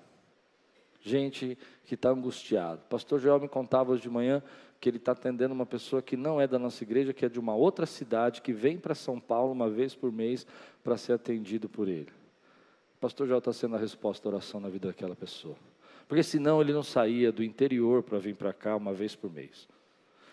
gente 1.01 1.57
que 1.85 1.95
está 1.95 2.09
angustiado. 2.09 2.81
O 2.85 2.89
pastor 2.89 3.19
Joel 3.19 3.39
me 3.39 3.47
contava 3.47 3.91
hoje 3.91 4.01
de 4.01 4.09
manhã 4.09 4.43
que 4.79 4.89
ele 4.89 4.97
está 4.97 5.13
atendendo 5.13 5.53
uma 5.53 5.65
pessoa 5.65 6.01
que 6.01 6.17
não 6.17 6.41
é 6.41 6.47
da 6.47 6.59
nossa 6.59 6.83
igreja, 6.83 7.13
que 7.13 7.25
é 7.25 7.29
de 7.29 7.39
uma 7.39 7.55
outra 7.55 7.85
cidade, 7.85 8.41
que 8.41 8.51
vem 8.51 8.77
para 8.77 8.95
São 8.95 9.19
Paulo 9.19 9.51
uma 9.51 9.69
vez 9.69 9.95
por 9.95 10.11
mês 10.11 10.45
para 10.83 10.97
ser 10.97 11.13
atendido 11.13 11.69
por 11.69 11.87
ele. 11.87 12.11
Pastor 13.01 13.27
Joel 13.27 13.39
está 13.39 13.51
sendo 13.51 13.75
a 13.75 13.79
resposta 13.79 14.29
à 14.29 14.31
oração 14.31 14.59
na 14.59 14.69
vida 14.69 14.87
daquela 14.87 15.15
pessoa. 15.15 15.55
Porque 16.07 16.21
senão 16.21 16.61
ele 16.61 16.71
não 16.71 16.83
saía 16.83 17.31
do 17.31 17.43
interior 17.43 18.03
para 18.03 18.19
vir 18.19 18.35
para 18.35 18.53
cá 18.53 18.75
uma 18.75 18.93
vez 18.93 19.15
por 19.15 19.33
mês. 19.33 19.67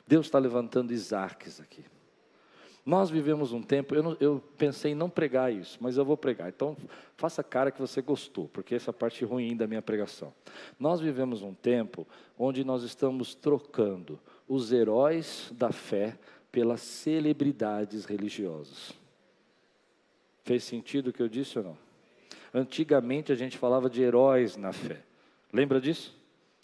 Deus 0.07 0.26
está 0.26 0.38
levantando 0.38 0.92
Isaques 0.92 1.61
aqui. 1.61 1.83
Nós 2.85 3.09
vivemos 3.09 3.52
um 3.52 3.62
tempo, 3.62 3.94
eu, 3.94 4.02
não, 4.02 4.16
eu, 4.20 4.42
pensei 4.59 4.92
em 4.92 4.94
não 4.94 5.09
pregar 5.09 5.52
isso, 5.52 5.78
mas 5.81 5.96
eu 5.96 6.04
vou 6.04 6.16
pregar. 6.16 6.50
Então, 6.50 6.76
faça 7.16 7.42
cara 7.42 7.70
que 7.70 7.81
você 7.81 8.02
gostou, 8.02 8.48
porque 8.48 8.74
essa 8.74 8.90
é 8.90 8.92
a 8.92 8.94
parte 8.94 9.24
ruim 9.24 9.57
da 9.57 9.66
minha 9.66 9.83
pregação. 9.83 10.33
Nós 10.78 11.00
vivemos 11.00 11.42
um 11.42 11.54
tempo 11.54 12.07
onde 12.38 12.64
nós 12.64 12.83
estamos 12.83 13.35
trocando 13.35 14.18
os 14.46 14.72
heróis 14.72 15.50
da 15.52 15.72
fé 15.72 16.18
pelas 16.52 16.81
celebridades 16.83 18.04
religiosas. 18.04 18.92
Fez 20.44 20.64
sentido 20.64 21.09
o 21.09 21.12
que 21.12 21.22
eu 21.22 21.28
disse 21.28 21.59
ou 21.59 21.64
não? 21.64 21.88
Antigamente 22.52 23.32
a 23.32 23.34
gente 23.34 23.58
falava 23.58 23.88
de 23.88 24.02
heróis 24.02 24.56
na 24.56 24.72
fé. 24.72 25.00
Lembra 25.52 25.80
disso? 25.80 26.16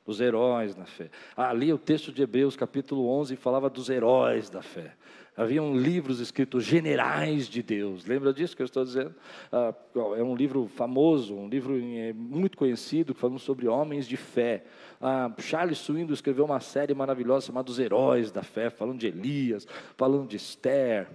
Os 0.07 0.20
heróis 0.20 0.77
na 0.77 0.85
fé. 0.85 1.11
Ali 1.37 1.73
o 1.73 1.79
texto 1.79 2.12
de 2.12 2.23
Hebreus, 2.23 2.57
capítulo 2.57 3.09
11, 3.09 3.37
falava 3.37 3.70
dos 3.70 3.88
heróis 3.88 4.51
da 4.51 4.61
fé. 4.61 4.92
Haviam 5.37 5.77
livros 5.77 6.20
escritos 6.20 6.64
generais 6.64 7.49
de 7.49 7.61
Deus. 7.61 8.07
Lembra 8.07 8.33
disso 8.33 8.55
que 8.55 8.62
eu 8.62 8.66
estou 8.66 8.85
dizendo? 8.85 9.12
Ah, 9.51 9.75
é 10.16 10.23
um 10.23 10.37
livro 10.37 10.68
famoso, 10.68 11.35
um 11.35 11.49
livro 11.49 11.77
é, 11.77 12.12
muito 12.12 12.57
conhecido, 12.57 13.14
falando 13.14 13.40
sobre 13.40 13.66
homens 13.66 14.07
de 14.07 14.16
fé. 14.16 14.64
Ah, 15.01 15.33
Charles 15.38 15.79
Swindoll 15.79 16.14
escreveu 16.14 16.44
uma 16.44 16.61
série 16.61 16.94
maravilhosa 16.94 17.47
chamada 17.47 17.68
Os 17.68 17.81
Heróis 17.81 18.31
da 18.31 18.44
Fé, 18.44 18.70
falando 18.70 18.99
de 18.99 19.09
Elias, 19.09 19.66
falando 19.97 20.29
de 20.29 20.37
Esther. 20.37 21.09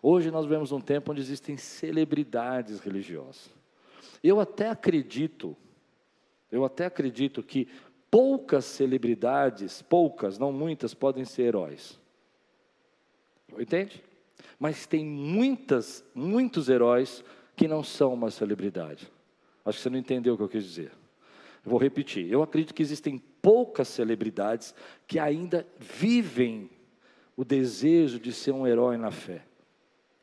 Hoje 0.00 0.30
nós 0.30 0.46
vemos 0.46 0.70
um 0.70 0.80
tempo 0.80 1.10
onde 1.10 1.20
existem 1.20 1.56
celebridades 1.56 2.78
religiosas. 2.78 3.55
Eu 4.22 4.40
até 4.40 4.68
acredito, 4.68 5.56
eu 6.50 6.64
até 6.64 6.86
acredito 6.86 7.42
que 7.42 7.68
poucas 8.10 8.64
celebridades, 8.64 9.82
poucas, 9.82 10.38
não 10.38 10.52
muitas, 10.52 10.94
podem 10.94 11.24
ser 11.24 11.42
heróis. 11.42 11.98
Entende? 13.58 14.02
Mas 14.58 14.86
tem 14.86 15.04
muitas, 15.04 16.04
muitos 16.14 16.68
heróis 16.68 17.24
que 17.54 17.68
não 17.68 17.82
são 17.82 18.12
uma 18.14 18.30
celebridade. 18.30 19.10
Acho 19.64 19.78
que 19.78 19.82
você 19.82 19.90
não 19.90 19.98
entendeu 19.98 20.34
o 20.34 20.36
que 20.36 20.42
eu 20.42 20.48
quis 20.48 20.64
dizer. 20.64 20.92
Eu 21.64 21.70
vou 21.70 21.78
repetir. 21.78 22.30
Eu 22.30 22.42
acredito 22.42 22.72
que 22.72 22.82
existem 22.82 23.18
poucas 23.42 23.88
celebridades 23.88 24.74
que 25.06 25.18
ainda 25.18 25.66
vivem 25.78 26.70
o 27.36 27.44
desejo 27.44 28.18
de 28.18 28.32
ser 28.32 28.52
um 28.52 28.66
herói 28.66 28.96
na 28.96 29.10
fé. 29.10 29.42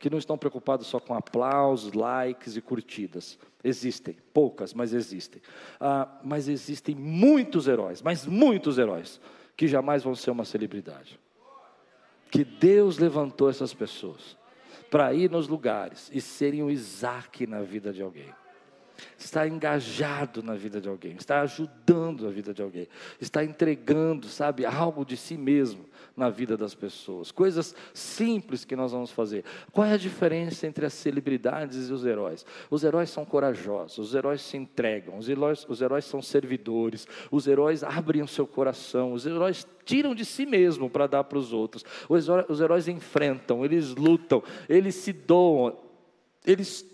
Que 0.04 0.10
não 0.10 0.18
estão 0.18 0.38
preocupados 0.38 0.88
só 0.88 1.00
com 1.00 1.14
aplausos, 1.14 1.94
likes 1.94 2.58
e 2.58 2.62
curtidas. 2.62 3.40
Existem, 3.64 4.18
poucas, 4.34 4.74
mas 4.74 4.92
existem. 4.92 5.42
Ah, 5.80 6.20
mas 6.22 6.50
existem 6.50 6.94
muitos 6.94 7.70
heróis, 7.70 8.02
mas 8.02 8.26
muitos 8.26 8.78
heróis, 8.78 9.22
que 9.56 9.66
jamais 9.66 10.04
vão 10.04 10.14
ser 10.14 10.32
uma 10.32 10.44
celebridade 10.44 11.18
que 12.34 12.44
Deus 12.44 12.98
levantou 12.98 13.48
essas 13.48 13.76
pessoas 13.76 14.36
para 14.90 15.14
ir 15.14 15.30
nos 15.30 15.48
lugares 15.48 16.10
e 16.12 16.20
serem 16.20 16.64
o 16.64 16.72
Isaac 16.72 17.46
na 17.46 17.62
vida 17.62 17.94
de 17.94 18.02
alguém 18.02 18.34
está 19.18 19.48
engajado 19.48 20.44
na 20.44 20.56
vida 20.56 20.80
de 20.80 20.90
alguém, 20.90 21.16
está 21.16 21.42
ajudando 21.42 22.28
a 22.28 22.32
vida 22.32 22.54
de 22.54 22.62
alguém, 22.62 22.88
está 23.20 23.44
entregando, 23.44 24.28
sabe, 24.28 24.66
algo 24.66 25.06
de 25.06 25.18
si 25.18 25.38
mesmo 25.38 25.86
na 26.16 26.30
vida 26.30 26.56
das 26.56 26.76
pessoas. 26.76 27.32
Coisas 27.32 27.76
simples 27.94 28.64
que 28.66 28.76
nós 28.76 28.92
vamos 28.92 29.12
fazer. 29.12 29.44
Qual 29.72 29.86
é 29.86 29.94
a 29.94 29.98
diferença 29.98 30.68
entre 30.68 30.86
as 30.86 30.94
celebridades 30.94 31.90
e 31.90 31.94
os 31.94 32.06
heróis? 32.06 32.46
Os 32.70 32.84
heróis 32.84 33.10
são 33.10 33.26
corajosos, 33.26 33.98
os 33.98 34.16
heróis 34.16 34.42
se 34.42 34.58
entregam, 34.58 35.18
os 35.18 35.28
heróis, 35.28 35.66
os 35.68 35.82
heróis 35.82 36.06
são 36.06 36.22
servidores, 36.22 37.08
os 37.32 37.48
heróis 37.48 37.84
abrem 37.84 38.22
o 38.22 38.28
seu 38.28 38.46
coração, 38.46 39.14
os 39.14 39.26
heróis 39.26 39.66
tiram 39.86 40.16
de 40.16 40.26
si 40.26 40.46
mesmo 40.46 40.90
para 40.90 41.08
dar 41.08 41.24
para 41.24 41.38
os 41.38 41.52
outros. 41.54 41.84
Os 42.08 42.60
heróis, 42.60 42.88
enfrentam, 42.88 43.64
eles 43.64 43.96
lutam, 43.96 44.44
eles 44.68 44.96
se 44.96 45.14
doam, 45.14 45.78
eles 46.46 46.86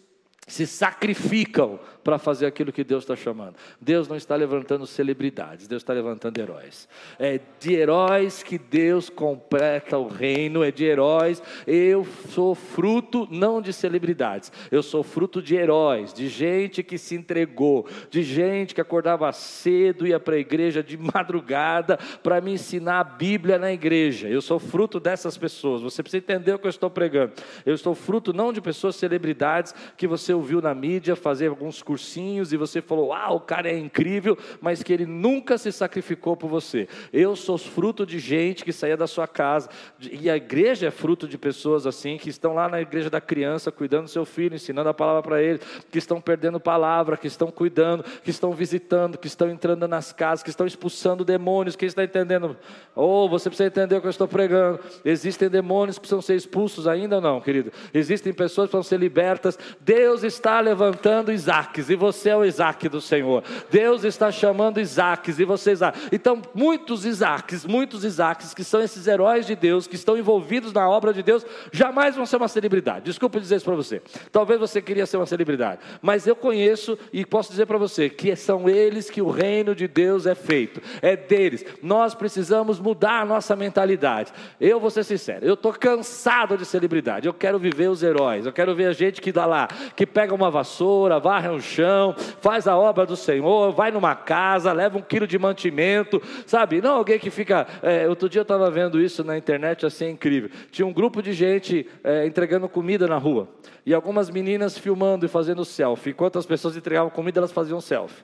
se 0.49 0.65
sacrificam 0.65 1.79
para 2.03 2.17
fazer 2.17 2.45
aquilo 2.47 2.71
que 2.71 2.83
Deus 2.83 3.03
está 3.03 3.15
chamando. 3.15 3.55
Deus 3.79 4.07
não 4.07 4.15
está 4.15 4.35
levantando 4.35 4.88
celebridades, 4.88 5.67
Deus 5.67 5.81
está 5.81 5.93
levantando 5.93 6.39
heróis. 6.39 6.88
É 7.19 7.39
de 7.59 7.73
heróis 7.73 8.41
que 8.41 8.57
Deus 8.57 9.09
completa 9.09 9.97
o 9.97 10.07
reino, 10.07 10.63
é 10.63 10.71
de 10.71 10.85
heróis. 10.85 11.41
Eu 11.67 12.05
sou 12.29 12.55
fruto 12.55 13.27
não 13.29 13.62
de 13.62 13.71
celebridades, 13.71 14.51
eu 14.71 14.81
sou 14.81 15.03
fruto 15.03 15.41
de 15.41 15.55
heróis, 15.55 16.13
de 16.13 16.27
gente 16.27 16.81
que 16.81 16.97
se 16.97 17.15
entregou, 17.15 17.88
de 18.09 18.23
gente 18.23 18.73
que 18.73 18.81
acordava 18.81 19.31
cedo, 19.31 20.07
ia 20.07 20.19
para 20.19 20.35
a 20.35 20.39
igreja 20.39 20.81
de 20.81 20.97
madrugada 20.97 21.97
para 22.23 22.41
me 22.41 22.53
ensinar 22.53 22.99
a 23.01 23.03
Bíblia 23.03 23.59
na 23.59 23.71
igreja. 23.71 24.27
Eu 24.27 24.41
sou 24.41 24.57
fruto 24.57 24.99
dessas 24.99 25.38
pessoas. 25.38 25.81
Você 25.81 26.01
precisa 26.01 26.23
entender 26.23 26.53
o 26.53 26.59
que 26.59 26.65
eu 26.65 26.71
estou 26.71 26.89
pregando. 26.89 27.33
Eu 27.65 27.75
estou 27.75 27.93
fruto 27.93 28.33
não 28.33 28.51
de 28.51 28.62
pessoas 28.62 28.95
celebridades 28.95 29.75
que 29.95 30.07
você 30.07 30.33
ouviu 30.39 30.62
na 30.62 30.73
mídia 30.73 31.15
fazer 31.15 31.47
alguns 31.47 31.82
cursinhos 31.82 32.52
e 32.52 32.58
você 32.58 32.82
falou, 32.82 33.13
ah, 33.13 33.32
o 33.32 33.39
cara 33.39 33.69
é 33.69 33.78
incrível, 33.78 34.38
mas 34.60 34.82
que 34.82 34.91
ele 34.91 35.06
nunca 35.06 35.58
se 35.58 35.71
sacrificou 35.71 36.36
por 36.36 36.49
você. 36.49 36.88
Eu 37.13 37.36
sou 37.36 37.58
fruto 37.58 38.06
de 38.06 38.19
gente 38.19 38.63
que 38.63 38.73
saía 38.73 38.97
da 38.97 39.08
sua 39.08 39.28
casa, 39.28 39.69
e 39.99 40.30
a 40.30 40.36
igreja 40.36 40.88
é 40.88 40.91
fruto 40.91 41.28
de 41.28 41.38
pessoas 41.38 41.86
assim, 41.86 42.17
que 42.17 42.30
estão 42.30 42.54
lá 42.54 42.67
na 42.67 42.82
igreja 42.82 43.10
da 43.10 43.21
criança, 43.21 43.71
cuidando 43.71 44.06
do 44.06 44.10
seu 44.10 44.25
filho, 44.25 44.56
ensinando 44.56 44.89
a 44.89 44.93
palavra 44.93 45.21
para 45.21 45.41
ele, 45.41 45.60
que 45.91 45.97
estão 45.97 46.19
perdendo 46.19 46.60
palavra, 46.60 47.17
que 47.17 47.28
estão 47.28 47.52
cuidando, 47.52 48.04
que 48.23 48.30
estão 48.30 48.52
visitando, 48.54 49.17
que 49.17 49.28
estão 49.28 49.49
entrando 49.49 49.88
nas 49.88 50.12
casas, 50.12 50.43
que 50.43 50.49
estão 50.49 50.65
expulsando 50.65 51.23
demônios. 51.23 51.75
Quem 51.75 51.88
está 51.88 52.04
entendendo? 52.04 52.58
Ou 52.95 53.25
oh, 53.25 53.30
você 53.30 53.49
precisa 53.49 53.67
entender 53.67 53.97
o 53.97 54.02
que 54.02 54.08
eu 54.08 54.12
estou 54.12 54.28
pregando. 54.28 54.80
Existem 55.04 55.49
demônios 55.49 55.97
que 55.97 56.02
precisam 56.02 56.21
ser 56.21 56.36
expulsos 56.36 56.88
ainda 56.88 57.17
ou 57.17 57.21
não, 57.21 57.41
querido? 57.41 57.71
Existem 57.93 58.34
pessoas 58.34 58.67
que 58.67 58.71
precisam 58.71 58.89
ser 58.89 58.99
libertas. 58.99 59.58
Deus 59.82 60.23
está 60.29 60.59
levantando 60.59 61.31
Isaques, 61.31 61.89
e 61.89 61.95
você 61.95 62.29
é 62.29 62.37
o 62.37 62.45
Isaac 62.45 62.87
do 62.87 63.01
Senhor. 63.01 63.43
Deus 63.69 64.03
está 64.03 64.31
chamando 64.31 64.79
Isaques, 64.79 65.39
e 65.39 65.45
você 65.45 65.71
é 65.71 65.73
Isaac. 65.73 65.99
Então, 66.11 66.41
muitos 66.53 67.05
Isaques, 67.05 67.65
muitos 67.65 68.03
Isaques, 68.03 68.53
que 68.53 68.63
são 68.63 68.81
esses 68.81 69.07
heróis 69.07 69.45
de 69.45 69.55
Deus, 69.55 69.87
que 69.87 69.95
estão 69.95 70.17
envolvidos 70.17 70.71
na 70.71 70.89
obra 70.89 71.13
de 71.13 71.21
Deus, 71.21 71.45
jamais 71.71 72.15
vão 72.15 72.25
ser 72.25 72.37
uma 72.37 72.47
celebridade. 72.47 73.05
Desculpa 73.05 73.39
dizer 73.39 73.57
isso 73.57 73.65
para 73.65 73.75
você. 73.75 74.01
Talvez 74.31 74.59
você 74.59 74.81
queria 74.81 75.05
ser 75.05 75.17
uma 75.17 75.25
celebridade, 75.25 75.81
mas 76.01 76.25
eu 76.25 76.35
conheço 76.35 76.97
e 77.11 77.25
posso 77.25 77.51
dizer 77.51 77.65
para 77.65 77.77
você 77.77 78.09
que 78.09 78.35
são 78.35 78.69
eles 78.69 79.09
que 79.09 79.21
o 79.21 79.29
reino 79.29 79.75
de 79.75 79.87
Deus 79.87 80.25
é 80.25 80.35
feito, 80.35 80.81
é 81.01 81.15
deles. 81.15 81.65
Nós 81.81 82.13
precisamos 82.13 82.79
mudar 82.79 83.21
a 83.21 83.25
nossa 83.25 83.55
mentalidade. 83.55 84.31
Eu 84.61 84.79
vou 84.79 84.89
ser 84.89 85.03
sincero, 85.03 85.45
eu 85.45 85.55
estou 85.55 85.73
cansado 85.73 86.57
de 86.57 86.65
celebridade. 86.65 87.27
Eu 87.27 87.33
quero 87.33 87.57
viver 87.59 87.89
os 87.89 88.03
heróis, 88.03 88.45
eu 88.45 88.53
quero 88.53 88.75
ver 88.75 88.85
a 88.85 88.93
gente 88.93 89.21
que 89.21 89.31
dá 89.31 89.45
lá, 89.45 89.67
que 89.95 90.05
pega 90.10 90.34
uma 90.34 90.52
vassoura, 90.52 91.19
varre 91.19 91.50
um 91.50 91.60
chão, 91.60 92.15
faz 92.41 92.67
a 92.67 92.78
obra 92.78 93.06
do 93.06 93.15
Senhor, 93.15 93.72
vai 93.72 93.91
numa 93.91 94.15
casa, 94.15 94.72
leva 94.72 94.98
um 94.98 95.02
quilo 95.02 95.26
de 95.26 95.38
mantimento, 95.38 96.22
sabe? 96.45 96.82
Não 96.82 96.95
alguém 96.95 97.19
que 97.19 97.30
fica. 97.30 97.67
É, 97.82 98.08
outro 98.08 98.28
dia 98.28 98.39
eu 98.39 98.43
estava 98.43 98.69
vendo 98.69 99.00
isso 99.00 99.24
na 99.24 99.38
internet, 99.38 99.86
assim, 99.86 100.06
é 100.06 100.10
incrível. 100.10 100.50
Tinha 100.72 100.86
um 100.86 100.93
grupo 100.93 101.22
de 101.22 101.34
gente 101.34 101.88
é, 102.04 102.26
entregando 102.26 102.67
comida 102.67 103.08
na 103.08 103.17
rua, 103.17 103.48
e 103.86 103.93
algumas 103.93 104.30
meninas 104.30 104.78
filmando 104.78 105.26
e 105.26 105.30
fazendo 105.30 105.63
selfie. 105.63 106.12
Enquanto 106.12 106.38
as 106.38 106.45
pessoas 106.45 106.76
entregavam 106.76 107.10
comida, 107.10 107.39
elas 107.39 107.52
faziam 107.52 107.80
selfie. 107.80 108.24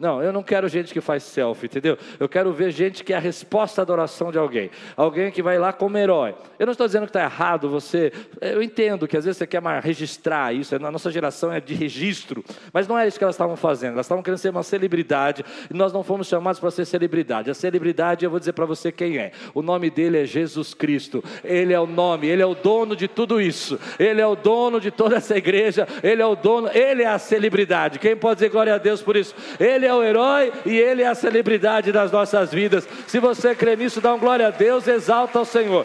Não, 0.00 0.22
eu 0.22 0.32
não 0.32 0.42
quero 0.42 0.66
gente 0.66 0.94
que 0.94 1.00
faz 1.02 1.22
selfie, 1.24 1.66
entendeu? 1.66 1.98
Eu 2.18 2.26
quero 2.26 2.50
ver 2.54 2.70
gente 2.70 3.04
que 3.04 3.12
é 3.12 3.16
a 3.16 3.20
resposta 3.20 3.82
à 3.82 3.82
adoração 3.82 4.32
de 4.32 4.38
alguém. 4.38 4.70
Alguém 4.96 5.30
que 5.30 5.42
vai 5.42 5.58
lá 5.58 5.74
como 5.74 5.98
herói. 5.98 6.34
Eu 6.58 6.64
não 6.64 6.72
estou 6.72 6.86
dizendo 6.86 7.02
que 7.02 7.10
está 7.10 7.22
errado 7.22 7.68
você. 7.68 8.10
Eu 8.40 8.62
entendo 8.62 9.06
que 9.06 9.14
às 9.14 9.26
vezes 9.26 9.36
você 9.36 9.46
quer 9.46 9.62
registrar 9.82 10.54
isso. 10.54 10.74
A 10.74 10.90
nossa 10.90 11.10
geração 11.10 11.52
é 11.52 11.60
de 11.60 11.74
registro. 11.74 12.42
Mas 12.72 12.88
não 12.88 12.98
é 12.98 13.06
isso 13.06 13.18
que 13.18 13.24
elas 13.24 13.34
estavam 13.34 13.56
fazendo. 13.56 13.92
Elas 13.92 14.06
estavam 14.06 14.22
querendo 14.22 14.38
ser 14.38 14.48
uma 14.48 14.62
celebridade. 14.62 15.44
E 15.70 15.74
nós 15.74 15.92
não 15.92 16.02
fomos 16.02 16.26
chamados 16.28 16.58
para 16.58 16.70
ser 16.70 16.86
celebridade. 16.86 17.50
A 17.50 17.54
celebridade, 17.54 18.24
eu 18.24 18.30
vou 18.30 18.38
dizer 18.38 18.54
para 18.54 18.64
você 18.64 18.90
quem 18.90 19.18
é. 19.18 19.32
O 19.52 19.60
nome 19.60 19.90
dele 19.90 20.22
é 20.22 20.24
Jesus 20.24 20.72
Cristo. 20.72 21.22
Ele 21.44 21.74
é 21.74 21.80
o 21.80 21.86
nome, 21.86 22.26
ele 22.26 22.40
é 22.40 22.46
o 22.46 22.54
dono 22.54 22.96
de 22.96 23.06
tudo 23.06 23.38
isso. 23.38 23.78
Ele 23.98 24.22
é 24.22 24.26
o 24.26 24.34
dono 24.34 24.80
de 24.80 24.90
toda 24.90 25.16
essa 25.16 25.36
igreja. 25.36 25.86
Ele 26.02 26.22
é 26.22 26.26
o 26.26 26.34
dono, 26.34 26.70
ele 26.72 27.02
é 27.02 27.08
a 27.08 27.18
celebridade. 27.18 27.98
Quem 27.98 28.16
pode 28.16 28.36
dizer 28.36 28.48
glória 28.48 28.74
a 28.74 28.78
Deus 28.78 29.02
por 29.02 29.14
isso? 29.14 29.34
Ele 29.58 29.89
é 29.89 29.89
é 29.90 29.94
o 29.94 30.02
herói 30.02 30.52
e 30.64 30.76
Ele 30.76 31.02
é 31.02 31.06
a 31.06 31.14
celebridade 31.14 31.92
das 31.92 32.10
nossas 32.10 32.52
vidas. 32.52 32.88
Se 33.06 33.18
você 33.18 33.54
crê 33.54 33.76
nisso, 33.76 34.00
dá 34.00 34.14
um 34.14 34.18
glória 34.18 34.46
a 34.46 34.50
Deus, 34.50 34.88
exalta 34.88 35.40
o 35.40 35.44
Senhor. 35.44 35.84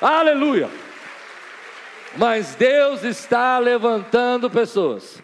Aleluia! 0.00 0.68
Mas 2.16 2.54
Deus 2.56 3.04
está 3.04 3.58
levantando 3.58 4.50
pessoas 4.50 5.22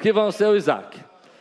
que 0.00 0.12
vão 0.12 0.30
ser 0.30 0.46
o 0.46 0.56
Isaac, 0.56 0.98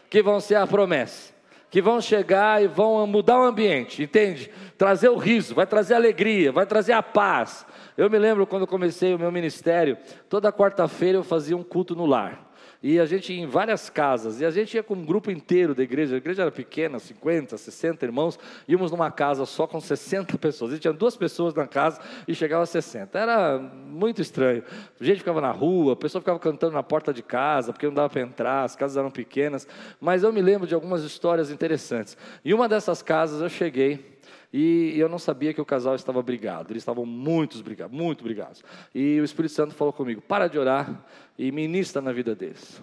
que 0.10 0.22
vão 0.22 0.40
ser 0.40 0.56
a 0.56 0.66
promessa, 0.66 1.34
que 1.70 1.82
vão 1.82 2.00
chegar 2.00 2.64
e 2.64 2.68
vão 2.68 3.06
mudar 3.06 3.40
o 3.40 3.44
ambiente, 3.44 4.04
entende? 4.04 4.50
Trazer 4.78 5.10
o 5.10 5.18
riso, 5.18 5.54
vai 5.54 5.68
trazer 5.68 5.96
alegria, 5.96 6.52
vai 6.52 6.66
trazer 6.66 6.94
a 6.94 7.04
paz. 7.04 7.66
Eu 7.98 8.10
me 8.10 8.18
lembro 8.18 8.48
quando 8.48 8.66
comecei 8.66 9.14
o 9.14 9.20
meu 9.20 9.32
ministério, 9.32 9.98
toda 10.30 10.54
quarta-feira 10.54 11.18
eu 11.18 11.24
fazia 11.24 11.58
um 11.58 11.64
culto 11.64 11.96
no 11.96 12.06
lar. 12.06 12.47
E 12.90 13.02
a 13.02 13.06
gente 13.06 13.34
ia 13.34 13.42
em 13.42 13.46
várias 13.46 13.90
casas, 13.90 14.40
e 14.40 14.46
a 14.46 14.50
gente 14.50 14.76
ia 14.76 14.82
com 14.82 14.94
um 14.94 15.04
grupo 15.06 15.30
inteiro 15.30 15.76
da 15.76 15.84
igreja, 15.84 16.16
a 16.16 16.18
igreja 16.20 16.44
era 16.44 16.52
pequena, 16.52 17.00
50, 17.00 17.58
60 17.58 18.06
irmãos, 18.06 18.40
íamos 18.66 18.92
numa 18.92 19.12
casa 19.12 19.46
só 19.46 19.68
com 19.68 19.78
60 19.82 20.38
pessoas, 20.38 20.72
e 20.72 20.80
tinha 20.80 20.94
duas 20.94 21.18
pessoas 21.18 21.54
na 21.54 21.68
casa 21.68 22.00
e 22.26 22.34
chegava 22.34 22.64
a 22.64 22.66
60. 22.66 23.20
Era 23.20 23.60
muito 23.60 24.22
estranho. 24.22 24.64
A 25.02 25.04
gente 25.04 25.18
ficava 25.18 25.42
na 25.42 25.52
rua, 25.52 25.92
a 25.92 25.96
pessoa 25.98 26.22
ficava 26.22 26.40
cantando 26.40 26.76
na 26.76 26.82
porta 26.82 27.14
de 27.14 27.22
casa, 27.22 27.74
porque 27.74 27.86
não 27.86 27.94
dava 27.94 28.10
para 28.10 28.22
entrar, 28.22 28.64
as 28.64 28.74
casas 28.74 28.96
eram 28.96 29.12
pequenas, 29.12 29.68
mas 30.00 30.24
eu 30.24 30.32
me 30.32 30.42
lembro 30.42 30.66
de 30.66 30.74
algumas 30.74 31.04
histórias 31.04 31.52
interessantes. 31.52 32.16
E 32.42 32.54
uma 32.54 32.70
dessas 32.70 33.02
casas 33.02 33.42
eu 33.42 33.50
cheguei, 33.50 34.17
e 34.52 34.98
eu 34.98 35.10
não 35.10 35.20
sabia 35.20 35.54
que 35.54 35.60
o 35.60 35.66
casal 35.66 35.96
estava 35.96 36.22
brigado. 36.22 36.72
Eles 36.72 36.82
estavam 36.82 37.06
muito 37.06 37.62
brigados, 37.62 37.96
muito 37.96 38.24
brigados. 38.24 38.64
E 38.94 39.20
o 39.20 39.24
Espírito 39.24 39.54
Santo 39.54 39.74
falou 39.74 39.92
comigo: 39.92 40.22
para 40.22 40.48
de 40.48 40.58
orar 40.58 41.06
e 41.38 41.52
ministra 41.52 42.02
na 42.02 42.12
vida 42.12 42.36
deles. 42.36 42.82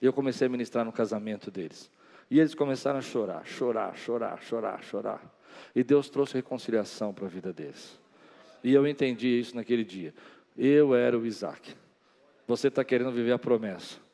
E 0.00 0.06
eu 0.06 0.12
comecei 0.12 0.46
a 0.46 0.50
ministrar 0.50 0.84
no 0.84 0.92
casamento 0.92 1.50
deles. 1.50 1.90
E 2.30 2.38
eles 2.38 2.54
começaram 2.54 2.98
a 2.98 3.02
chorar, 3.02 3.44
chorar, 3.44 3.96
chorar, 3.96 4.42
chorar, 4.42 4.82
chorar. 4.82 5.38
E 5.74 5.82
Deus 5.82 6.08
trouxe 6.08 6.34
reconciliação 6.34 7.12
para 7.12 7.26
a 7.26 7.28
vida 7.28 7.52
deles. 7.52 7.98
E 8.62 8.72
eu 8.72 8.86
entendi 8.86 9.40
isso 9.40 9.56
naquele 9.56 9.84
dia. 9.84 10.14
Eu 10.56 10.94
era 10.94 11.18
o 11.18 11.26
Isaac. 11.26 11.74
Você 12.46 12.68
está 12.68 12.84
querendo 12.84 13.10
viver 13.10 13.32
a 13.32 13.38
promessa 13.38 14.07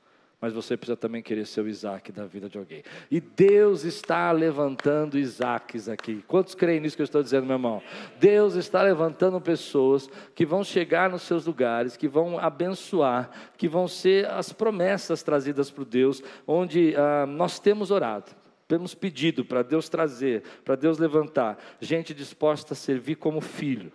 mas 0.44 0.52
você 0.52 0.76
precisa 0.76 0.94
também 0.94 1.22
querer 1.22 1.46
ser 1.46 1.62
o 1.62 1.68
Isaac 1.68 2.12
da 2.12 2.26
vida 2.26 2.50
de 2.50 2.58
alguém. 2.58 2.82
E 3.10 3.18
Deus 3.18 3.82
está 3.82 4.30
levantando 4.30 5.18
Isaques 5.18 5.88
aqui. 5.88 6.22
Quantos 6.28 6.54
creem 6.54 6.80
nisso 6.80 6.96
que 6.96 7.00
eu 7.00 7.06
estou 7.06 7.22
dizendo, 7.22 7.46
meu 7.46 7.54
irmão? 7.54 7.82
Deus 8.20 8.54
está 8.54 8.82
levantando 8.82 9.40
pessoas 9.40 10.06
que 10.34 10.44
vão 10.44 10.62
chegar 10.62 11.08
nos 11.08 11.22
seus 11.22 11.46
lugares, 11.46 11.96
que 11.96 12.06
vão 12.06 12.38
abençoar, 12.38 13.30
que 13.56 13.66
vão 13.66 13.88
ser 13.88 14.26
as 14.26 14.52
promessas 14.52 15.22
trazidas 15.22 15.70
por 15.70 15.86
Deus, 15.86 16.22
onde 16.46 16.94
ah, 16.94 17.24
nós 17.24 17.58
temos 17.58 17.90
orado. 17.90 18.30
Temos 18.68 18.94
pedido 18.94 19.46
para 19.46 19.62
Deus 19.62 19.88
trazer, 19.88 20.42
para 20.62 20.76
Deus 20.76 20.98
levantar, 20.98 21.56
gente 21.80 22.12
disposta 22.12 22.74
a 22.74 22.76
servir 22.76 23.14
como 23.14 23.40
filho, 23.40 23.90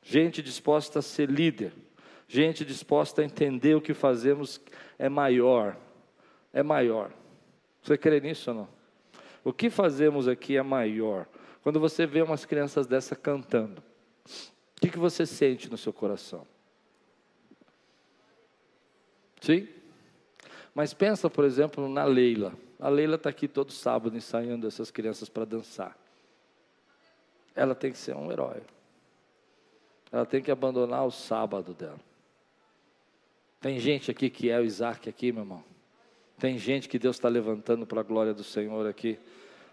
gente 0.00 0.40
disposta 0.40 1.00
a 1.00 1.02
ser 1.02 1.28
líder, 1.28 1.72
gente 2.28 2.64
disposta 2.64 3.20
a 3.20 3.24
entender 3.24 3.74
o 3.74 3.80
que 3.80 3.94
fazemos 3.94 4.60
é 4.98 5.08
maior. 5.08 5.76
É 6.52 6.62
maior. 6.62 7.10
Você 7.82 7.96
crê 7.96 8.20
nisso 8.20 8.50
ou 8.50 8.56
não? 8.56 8.68
O 9.44 9.52
que 9.52 9.70
fazemos 9.70 10.26
aqui 10.26 10.56
é 10.56 10.62
maior. 10.62 11.26
Quando 11.62 11.78
você 11.78 12.06
vê 12.06 12.22
umas 12.22 12.44
crianças 12.44 12.86
dessa 12.86 13.14
cantando, 13.14 13.82
o 14.76 14.80
que, 14.80 14.90
que 14.90 14.98
você 14.98 15.24
sente 15.24 15.70
no 15.70 15.76
seu 15.76 15.92
coração? 15.92 16.46
Sim? 19.40 19.68
Mas 20.74 20.92
pensa, 20.92 21.30
por 21.30 21.44
exemplo, 21.44 21.88
na 21.88 22.04
Leila. 22.04 22.52
A 22.78 22.88
Leila 22.88 23.16
está 23.16 23.30
aqui 23.30 23.48
todo 23.48 23.72
sábado 23.72 24.16
ensaiando 24.16 24.66
essas 24.66 24.90
crianças 24.90 25.28
para 25.28 25.44
dançar. 25.44 25.96
Ela 27.54 27.74
tem 27.74 27.90
que 27.92 27.98
ser 27.98 28.14
um 28.14 28.30
herói. 28.30 28.60
Ela 30.12 30.26
tem 30.26 30.42
que 30.42 30.50
abandonar 30.50 31.06
o 31.06 31.10
sábado 31.10 31.72
dela. 31.72 31.98
Tem 33.60 33.78
gente 33.78 34.10
aqui 34.10 34.28
que 34.28 34.50
é 34.50 34.60
o 34.60 34.64
Isaac 34.64 35.08
aqui, 35.08 35.32
meu 35.32 35.42
irmão. 35.42 35.64
Tem 36.38 36.58
gente 36.58 36.88
que 36.88 36.98
Deus 36.98 37.16
está 37.16 37.28
levantando 37.28 37.86
para 37.86 38.00
a 38.00 38.04
glória 38.04 38.34
do 38.34 38.44
Senhor 38.44 38.86
aqui. 38.86 39.18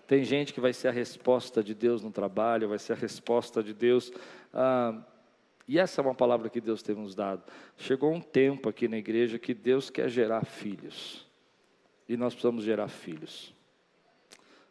Tem 0.07 0.23
gente 0.23 0.53
que 0.53 0.61
vai 0.61 0.73
ser 0.73 0.87
a 0.87 0.91
resposta 0.91 1.63
de 1.63 1.73
Deus 1.73 2.01
no 2.01 2.11
trabalho, 2.11 2.69
vai 2.69 2.79
ser 2.79 2.93
a 2.93 2.95
resposta 2.95 3.61
de 3.61 3.73
Deus. 3.73 4.11
Ah, 4.53 5.01
e 5.67 5.79
essa 5.79 6.01
é 6.01 6.03
uma 6.03 6.15
palavra 6.15 6.49
que 6.49 6.61
Deus 6.61 6.81
tem 6.81 6.95
nos 6.95 7.15
dado. 7.15 7.43
Chegou 7.77 8.11
um 8.13 8.21
tempo 8.21 8.69
aqui 8.69 8.87
na 8.87 8.97
igreja 8.97 9.37
que 9.37 9.53
Deus 9.53 9.89
quer 9.89 10.09
gerar 10.09 10.45
filhos. 10.45 11.25
E 12.07 12.17
nós 12.17 12.33
precisamos 12.33 12.63
gerar 12.63 12.87
filhos. 12.87 13.53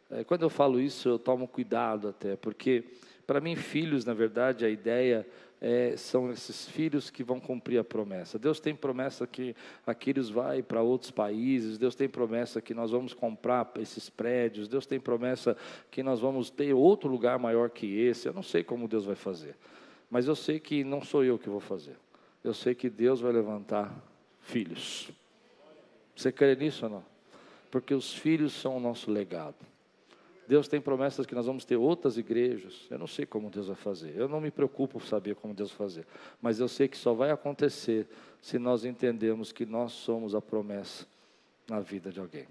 É, 0.09 0.23
quando 0.23 0.43
eu 0.43 0.49
falo 0.49 0.79
isso, 0.79 1.09
eu 1.09 1.17
tomo 1.17 1.47
cuidado 1.47 2.09
até, 2.09 2.35
porque 2.35 2.83
para 3.25 3.39
mim, 3.39 3.55
filhos, 3.55 4.05
na 4.05 4.13
verdade, 4.13 4.65
a 4.65 4.69
ideia 4.69 5.25
é, 5.63 5.95
são 5.95 6.29
esses 6.29 6.67
filhos 6.67 7.09
que 7.09 7.23
vão 7.23 7.39
cumprir 7.39 7.77
a 7.77 7.85
promessa. 7.85 8.37
Deus 8.37 8.59
tem 8.59 8.75
promessa 8.75 9.25
que 9.25 9.55
Aquiles 9.87 10.29
vai 10.29 10.61
para 10.61 10.81
outros 10.81 11.09
países, 11.09 11.77
Deus 11.77 11.95
tem 11.95 12.09
promessa 12.09 12.61
que 12.61 12.73
nós 12.73 12.91
vamos 12.91 13.13
comprar 13.13 13.71
esses 13.79 14.09
prédios, 14.09 14.67
Deus 14.67 14.85
tem 14.85 14.99
promessa 14.99 15.55
que 15.89 16.03
nós 16.03 16.19
vamos 16.19 16.49
ter 16.49 16.73
outro 16.73 17.09
lugar 17.09 17.39
maior 17.39 17.69
que 17.69 17.97
esse. 17.97 18.27
Eu 18.27 18.33
não 18.33 18.43
sei 18.43 18.61
como 18.61 18.89
Deus 18.89 19.05
vai 19.05 19.15
fazer, 19.15 19.55
mas 20.11 20.27
eu 20.27 20.35
sei 20.35 20.59
que 20.59 20.83
não 20.83 21.01
sou 21.01 21.23
eu 21.23 21.39
que 21.39 21.47
vou 21.47 21.61
fazer. 21.61 21.95
Eu 22.43 22.53
sei 22.53 22.75
que 22.75 22.89
Deus 22.89 23.21
vai 23.21 23.31
levantar 23.31 23.95
filhos. 24.41 25.09
Você 26.13 26.29
crê 26.29 26.57
nisso 26.57 26.83
ou 26.87 26.91
não? 26.91 27.05
Porque 27.71 27.93
os 27.93 28.13
filhos 28.13 28.51
são 28.51 28.75
o 28.75 28.81
nosso 28.81 29.09
legado. 29.09 29.55
Deus 30.47 30.67
tem 30.67 30.81
promessas 30.81 31.25
que 31.25 31.35
nós 31.35 31.45
vamos 31.45 31.65
ter 31.65 31.75
outras 31.75 32.17
igrejas. 32.17 32.85
Eu 32.89 32.99
não 32.99 33.07
sei 33.07 33.25
como 33.25 33.49
Deus 33.49 33.67
vai 33.67 33.75
fazer. 33.75 34.13
Eu 34.15 34.27
não 34.27 34.41
me 34.41 34.51
preocupo 34.51 34.99
saber 34.99 35.35
como 35.35 35.53
Deus 35.53 35.69
vai 35.69 35.77
fazer. 35.77 36.05
Mas 36.41 36.59
eu 36.59 36.67
sei 36.67 36.87
que 36.87 36.97
só 36.97 37.13
vai 37.13 37.31
acontecer 37.31 38.07
se 38.41 38.59
nós 38.59 38.83
entendemos 38.83 39.51
que 39.51 39.65
nós 39.65 39.93
somos 39.93 40.35
a 40.35 40.41
promessa 40.41 41.07
na 41.69 41.79
vida 41.79 42.11
de 42.11 42.19
alguém. 42.19 42.47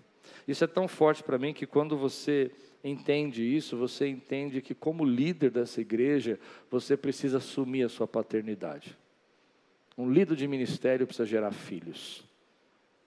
Isso 0.47 0.65
é 0.65 0.67
tão 0.67 0.89
forte 0.89 1.23
para 1.23 1.39
mim 1.39 1.53
que 1.53 1.67
quando 1.67 1.97
você 1.97 2.51
entende 2.83 3.45
isso, 3.45 3.77
você 3.77 4.09
entende 4.09 4.61
que 4.63 4.75
como 4.75 5.05
líder 5.05 5.51
dessa 5.51 5.81
igreja, 5.81 6.39
você 6.71 6.97
precisa 6.97 7.39
assumir 7.39 7.85
a 7.85 7.89
sua 7.89 8.09
paternidade. 8.09 8.97
Um 9.97 10.11
líder 10.11 10.37
de 10.37 10.49
ministério 10.49 11.07
precisa 11.07 11.27
gerar 11.27 11.53
filhos. 11.53 12.25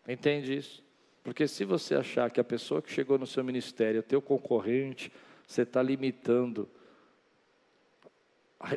Entende 0.08 0.56
isso? 0.56 0.85
Porque 1.26 1.48
se 1.48 1.66
você 1.66 1.96
achar 1.96 2.30
que 2.30 2.40
a 2.40 2.44
pessoa 2.44 2.84
que 2.84 2.92
chegou 2.92 3.18
no 3.18 3.26
seu 3.26 3.44
ministério 3.44 3.98
é 3.98 4.02
teu 4.04 4.22
concorrente, 4.22 5.12
você 5.48 5.64
está 5.64 5.82
limitando 5.82 6.70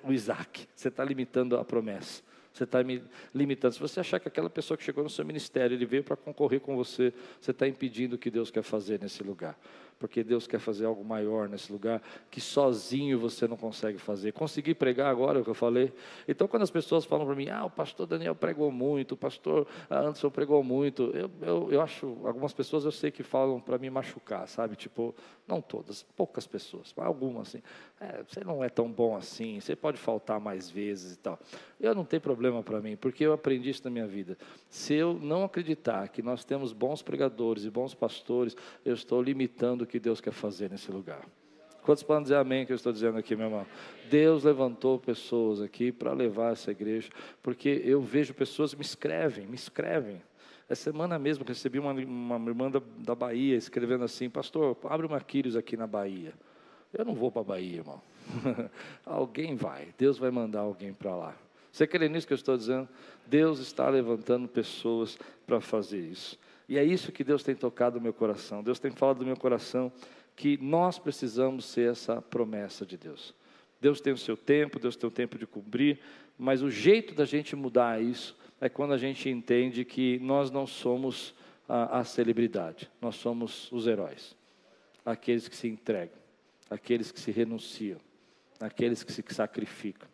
o 0.03 0.11
Isaac, 0.11 0.67
você 0.75 0.89
está 0.89 1.05
limitando 1.05 1.59
a 1.59 1.65
promessa. 1.65 2.23
Você 2.51 2.65
está 2.65 2.79
limitando. 3.35 3.75
Se 3.75 3.79
você 3.81 4.01
achar 4.01 4.19
que 4.19 4.29
aquela 4.29 4.49
pessoa 4.49 4.79
que 4.79 4.83
chegou 4.83 5.05
no 5.05 5.11
seu 5.11 5.27
ministério, 5.27 5.75
ele 5.75 5.85
veio 5.85 6.03
para 6.03 6.17
concorrer 6.17 6.59
com 6.59 6.75
você, 6.75 7.13
você 7.39 7.51
está 7.51 7.69
impedindo 7.69 8.17
o 8.17 8.19
que 8.19 8.31
Deus 8.31 8.51
quer 8.51 8.63
fazer 8.63 8.99
nesse 8.99 9.23
lugar 9.23 9.57
porque 9.99 10.23
Deus 10.23 10.47
quer 10.47 10.61
fazer 10.61 10.87
algo 10.87 11.05
maior 11.05 11.49
nesse 11.49 11.73
lugar 11.73 12.01
que 12.31 12.41
sozinho 12.41 13.19
você 13.19 13.49
não 13.49 13.57
consegue 13.57 13.99
fazer. 13.99 14.33
Consegui 14.33 14.75
pregar 14.75 15.11
agora 15.11 15.41
o 15.41 15.45
que 15.45 15.51
eu 15.51 15.55
falei. 15.55 15.93
Então, 16.27 16.47
quando 16.47 16.63
as 16.63 16.71
pessoas 16.71 17.05
falam 17.05 17.27
para 17.27 17.35
mim, 17.35 17.49
ah, 17.49 17.65
o 17.65 17.71
pastor 17.71 18.07
Daniel 18.07 18.35
pregou 18.35 18.71
muito, 18.71 19.13
o 19.13 19.17
pastor 19.17 19.67
Anderson 19.91 20.31
pregou 20.31 20.63
muito, 20.63 21.11
eu, 21.15 21.31
eu, 21.43 21.73
eu 21.73 21.81
acho, 21.81 22.07
algumas 22.25 22.53
pessoas 22.53 22.85
eu 22.85 22.93
sei 22.93 23.11
que 23.11 23.23
falam 23.23 23.61
para 23.61 23.79
me 23.79 23.91
machucar, 23.91 24.47
sabe? 24.47 24.77
Tipo, 24.77 25.15
não 25.47 25.61
todas, 25.61 26.05
poucas 26.17 26.47
pessoas, 26.47 26.93
mas 26.97 27.07
algumas 27.07 27.49
assim. 27.49 27.63
É, 28.01 28.23
você 28.23 28.45
não 28.45 28.63
é 28.63 28.69
tão 28.69 28.89
bom 28.89 29.17
assim, 29.17 29.59
você 29.59 29.75
pode 29.75 29.99
faltar 29.99 30.39
mais 30.39 30.71
vezes 30.71 31.15
e 31.15 31.19
tal. 31.19 31.39
Eu 31.81 31.95
não 31.95 32.05
tenho 32.05 32.21
problema 32.21 32.63
para 32.63 32.81
mim, 32.81 32.97
porque 32.97 33.25
eu 33.25 33.33
aprendi 33.33 33.71
isso 33.71 33.83
na 33.85 33.91
minha 33.91 34.07
vida. 34.07 34.39
Se 34.69 34.95
eu 34.95 35.15
não 35.15 35.43
acreditar 35.43 36.09
que 36.09 36.23
nós 36.23 36.45
temos 36.45 36.73
bons 36.73 37.03
pregadores 37.03 37.65
e 37.65 37.71
bons 37.71 37.95
pastores, 37.95 38.57
eu 38.85 38.95
estou 38.95 39.21
limitando 39.21 39.87
que 39.89 39.99
Deus 39.99 40.21
quer 40.21 40.33
fazer 40.33 40.71
nesse 40.71 40.91
lugar. 40.93 41.27
Quantos 41.83 42.03
podem 42.03 42.25
dizer 42.25 42.37
amém 42.37 42.67
que 42.67 42.73
eu 42.73 42.77
estou 42.77 42.93
dizendo 42.93 43.17
aqui, 43.17 43.35
meu 43.35 43.47
irmão? 43.47 43.67
Deus 44.11 44.45
levantou 44.45 44.99
pessoas 44.99 45.63
aqui 45.63 45.91
para 45.91 46.13
levar 46.13 46.53
essa 46.53 46.71
igreja, 46.71 47.09
porque 47.43 47.83
eu 47.85 48.01
vejo 48.01 48.35
pessoas 48.35 48.75
me 48.75 48.83
escrevem, 48.83 49.47
me 49.47 49.55
escrevem. 49.55 50.21
Essa 50.69 50.83
semana 50.91 51.19
mesmo 51.19 51.47
recebi 51.47 51.79
uma, 51.79 51.93
uma 51.93 52.51
irmã 52.51 52.71
da, 52.71 52.83
da 52.99 53.15
Bahia 53.15 53.57
escrevendo 53.57 54.05
assim: 54.05 54.29
Pastor, 54.29 54.77
abre 54.85 55.07
uma 55.07 55.19
Quírios 55.19 55.57
aqui 55.57 55.79
na 55.79 55.87
Bahia. 55.87 56.35
Eu 56.93 57.07
não 57.07 57.15
vou 57.15 57.33
para 57.33 57.41
a 57.41 57.45
Bahia, 57.45 57.79
irmão. 57.79 58.03
alguém 59.07 59.57
vai, 59.57 59.89
Deus 59.97 60.19
vai 60.19 60.31
mandar 60.31 60.61
alguém 60.61 60.93
para 60.93 61.17
lá. 61.17 61.35
Você 61.73 61.87
crê 61.87 62.09
nisso 62.09 62.27
que 62.27 62.33
eu 62.33 62.37
estou 62.37 62.57
dizendo? 62.57 62.89
Deus 63.27 63.61
está 63.61 63.89
levantando 63.89 64.47
pessoas 64.47 65.19
para 65.47 65.61
fazer 65.61 66.01
isso. 66.01 66.39
E 66.69 66.77
é 66.77 66.85
isso 66.85 67.11
que 67.11 67.25
Deus 67.25 67.43
tem 67.43 67.55
tocado 67.55 67.97
no 67.97 68.03
meu 68.03 68.13
coração. 68.13 68.63
Deus 68.63 68.79
tem 68.79 68.91
falado 68.91 69.21
no 69.21 69.27
meu 69.27 69.37
coração 69.37 69.91
que 70.37 70.59
nós 70.59 70.99
precisamos 70.99 71.65
ser 71.65 71.91
essa 71.91 72.21
promessa 72.21 72.85
de 72.85 72.97
Deus. 72.97 73.35
Deus 73.81 74.01
tem 74.01 74.13
o 74.13 74.19
seu 74.19 74.37
tempo, 74.37 74.79
Deus 74.79 74.97
tem 74.97 75.09
o 75.09 75.11
tempo 75.11 75.39
de 75.39 75.47
cumprir, 75.47 76.01
mas 76.37 76.63
o 76.63 76.71
jeito 76.71 77.15
da 77.15 77.25
gente 77.25 77.57
mudar 77.57 78.03
isso 78.03 78.37
é 78.61 78.69
quando 78.69 78.93
a 78.93 78.99
gente 78.99 79.29
entende 79.29 79.85
que 79.85 80.19
nós 80.19 80.51
não 80.51 80.67
somos 80.67 81.35
a, 81.69 82.01
a 82.01 82.05
celebridade, 82.05 82.91
nós 83.01 83.17
somos 83.17 83.71
os 83.73 83.87
heróis. 83.87 84.37
aqueles 85.05 85.49
que 85.49 85.57
se 85.57 85.69
entregam, 85.69 86.19
aqueles 86.69 87.11
que 87.11 87.21
se 87.21 87.31
renunciam, 87.31 88.01
aqueles 88.61 89.03
que 89.03 89.13
se 89.13 89.25
sacrificam. 89.29 90.09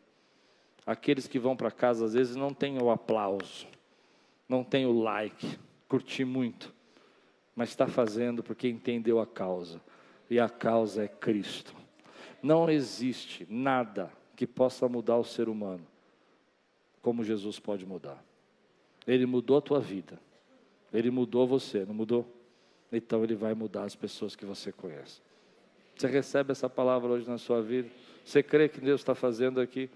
Aqueles 0.87 1.27
que 1.27 1.39
vão 1.39 1.57
para 1.57 1.71
casa 1.71 2.05
às 2.05 2.13
vezes 2.13 2.37
não 2.37 2.53
têm 2.53 2.81
o 2.81 2.91
aplauso, 2.91 3.67
não 4.47 4.63
têm 4.63 4.85
o 4.85 4.93
like, 4.93 5.59
curtir 5.95 6.25
muito, 6.25 6.75
mas 7.55 7.69
está 7.69 7.87
fazendo 7.87 8.43
porque 8.43 8.67
entendeu 8.69 9.21
a 9.21 9.27
causa, 9.27 9.81
e 10.29 10.41
a 10.41 10.49
causa 10.49 11.05
é 11.05 11.09
Cristo. 11.09 11.73
Não 12.43 12.69
existe 12.69 13.47
nada 13.49 14.11
que 14.35 14.45
possa 14.45 14.89
mudar 14.89 15.17
o 15.19 15.25
ser 15.25 15.49
humano 15.49 15.87
como 17.01 17.23
Jesus 17.23 17.61
pode 17.61 17.87
mudar. 17.87 18.25
Ele 19.07 19.25
mudou 19.25 19.57
a 19.59 19.61
tua 19.61 19.79
vida, 19.79 20.19
ele 20.93 21.13
mudou 21.13 21.47
você, 21.47 21.85
não 21.85 21.95
mudou? 21.95 22.27
Então 22.91 23.23
ele 23.23 23.37
vai 23.37 23.55
mudar 23.55 23.85
as 23.85 23.95
pessoas 23.95 24.35
que 24.35 24.45
você 24.45 24.73
conhece. 24.73 25.21
Você 25.95 26.09
recebe 26.09 26.51
essa 26.51 26.69
palavra 26.69 27.13
hoje 27.13 27.29
na 27.29 27.39
sua 27.39 27.63
vida? 27.63 27.89
Você 28.25 28.43
crê 28.43 28.69
que 28.69 28.81
Deus 28.81 29.01
está 29.01 29.15
fazendo 29.15 29.61
aqui? 29.61 29.89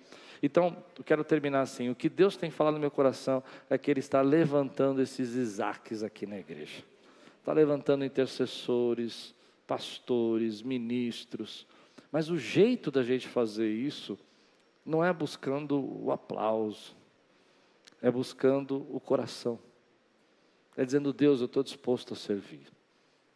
Então, 0.43 0.77
eu 0.97 1.05
quero 1.05 1.25
terminar 1.25 1.63
assim. 1.63 1.89
O 1.89 1.95
que 1.95 2.09
Deus 2.09 2.37
tem 2.37 2.51
falado 2.51 2.75
no 2.75 2.81
meu 2.81 2.91
coração 2.91 3.43
é 3.69 3.77
que 3.77 3.91
Ele 3.91 4.01
está 4.01 4.21
levantando 4.21 5.03
esses 5.03 5.35
Isaques 5.35 6.03
aqui 6.03 6.27
na 6.27 6.39
igreja. 6.39 6.85
Está 7.41 7.53
levantando 7.53 8.05
intercessores, 8.05 9.35
pastores, 9.67 10.63
ministros. 10.63 11.67
Mas 12.11 12.31
o 12.31 12.39
jeito 12.39 12.91
da 12.91 13.03
gente 13.03 13.27
fazer 13.27 13.69
isso 13.69 14.19
não 14.85 15.05
é 15.05 15.13
buscando 15.13 15.79
o 15.79 16.11
aplauso, 16.11 16.97
é 18.01 18.11
buscando 18.11 18.87
o 18.95 18.99
coração. 18.99 19.59
É 20.77 20.85
dizendo, 20.85 21.13
Deus, 21.13 21.41
eu 21.41 21.47
estou 21.47 21.63
disposto 21.63 22.15
a 22.15 22.17
servir. 22.17 22.78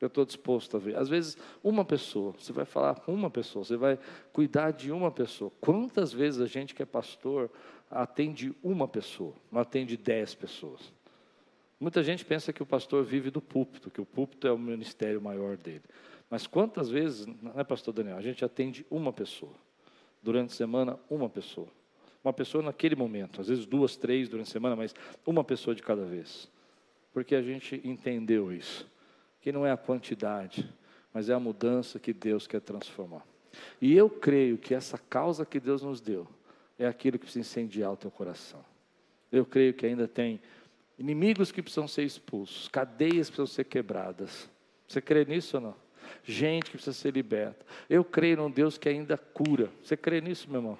Eu 0.03 0.09
estou 0.09 0.25
disposto 0.25 0.77
a 0.77 0.81
ver. 0.81 0.97
Às 0.97 1.09
vezes, 1.09 1.39
uma 1.63 1.85
pessoa, 1.85 2.33
você 2.33 2.53
vai 2.53 2.65
falar 2.65 2.97
com 2.97 3.15
uma 3.15 3.31
pessoa, 3.31 3.65
você 3.65 3.77
vai 3.77 3.97
cuidar 4.33 4.73
de 4.73 4.91
uma 4.91 5.13
pessoa. 5.13 5.53
Quantas 5.61 6.13
vezes 6.13 6.41
a 6.41 6.47
gente 6.47 6.75
que 6.75 6.83
é 6.83 6.85
pastor 6.85 7.49
atende 7.89 8.53
uma 8.65 8.89
pessoa, 8.89 9.33
não 9.51 9.61
atende 9.61 9.97
dez 9.97 10.35
pessoas? 10.35 10.93
Muita 11.79 12.03
gente 12.03 12.25
pensa 12.25 12.53
que 12.53 12.61
o 12.61 12.67
pastor 12.67 13.05
vive 13.05 13.31
do 13.31 13.41
púlpito, 13.41 13.93
que 13.93 14.01
o 14.01 14.05
púlpito 14.05 14.49
é 14.49 14.51
o 14.51 14.59
ministério 14.59 15.23
maior 15.23 15.57
dele. 15.57 15.85
Mas 16.29 16.49
quantas 16.49 16.91
vezes, 16.91 17.25
não 17.25 17.53
é, 17.57 17.63
pastor 17.63 17.95
Daniel, 17.95 18.17
a 18.17 18.23
gente 18.23 18.45
atende 18.45 18.85
uma 18.91 19.13
pessoa. 19.13 19.55
Durante 20.21 20.51
a 20.51 20.57
semana, 20.57 20.99
uma 21.09 21.29
pessoa. 21.29 21.69
Uma 22.25 22.33
pessoa 22.33 22.61
naquele 22.65 22.97
momento, 22.97 23.41
às 23.41 23.47
vezes 23.47 23.67
duas, 23.67 23.97
três 23.97 24.29
durante 24.29 24.49
a 24.49 24.53
semana, 24.53 24.75
mas 24.75 24.93
uma 25.25 25.45
pessoa 25.45 25.77
de 25.77 25.83
cada 25.83 26.05
vez. 26.05 26.51
Porque 27.13 27.37
a 27.37 27.43
gente 27.43 27.81
entendeu 27.85 28.53
isso 28.53 28.91
que 29.43 29.53
não 29.53 29.67
é 29.67 29.73
a 29.73 29.77
quantidade, 29.77 30.73
mas 31.13 31.29
é 31.29 31.35
a 31.35 31.41
mudança 31.41 31.99
que 31.99 32.13
Deus 32.13 32.47
quer 32.47 32.61
transformar. 32.61 33.27
E 33.81 33.95
eu 33.95 34.09
creio 34.09 34.57
que 34.57 34.75
essa 34.75 34.97
causa 34.97 35.45
que 35.45 35.61
Deus 35.61 35.83
nos 35.83 36.01
deu 36.01 36.27
é 36.79 36.87
aquilo 36.87 37.19
que 37.19 37.25
precisa 37.27 37.41
incendiar 37.41 37.93
o 37.93 37.97
teu 37.97 38.11
coração. 38.11 38.65
Eu 39.31 39.45
creio 39.45 39.75
que 39.75 39.85
ainda 39.85 40.09
tem 40.09 40.41
inimigos 40.99 41.51
que 41.53 41.61
precisam 41.61 41.89
ser 41.89 42.05
expulsos, 42.05 42.69
cadeias 42.69 43.29
precisam 43.29 43.47
ser 43.47 43.65
quebradas. 43.65 44.49
Você 44.87 45.01
crê 45.01 45.25
nisso 45.25 45.57
ou 45.57 45.63
não? 45.63 45.77
Gente 46.25 46.67
que 46.67 46.73
precisa 46.73 46.93
ser 46.93 47.13
liberta. 47.13 47.67
Eu 47.91 48.05
creio 48.05 48.37
num 48.37 48.51
Deus 48.51 48.79
que 48.79 48.89
ainda 48.89 49.19
cura. 49.19 49.71
Você 49.83 49.97
crê 49.97 50.21
nisso, 50.21 50.49
meu 50.49 50.61
irmão? 50.61 50.79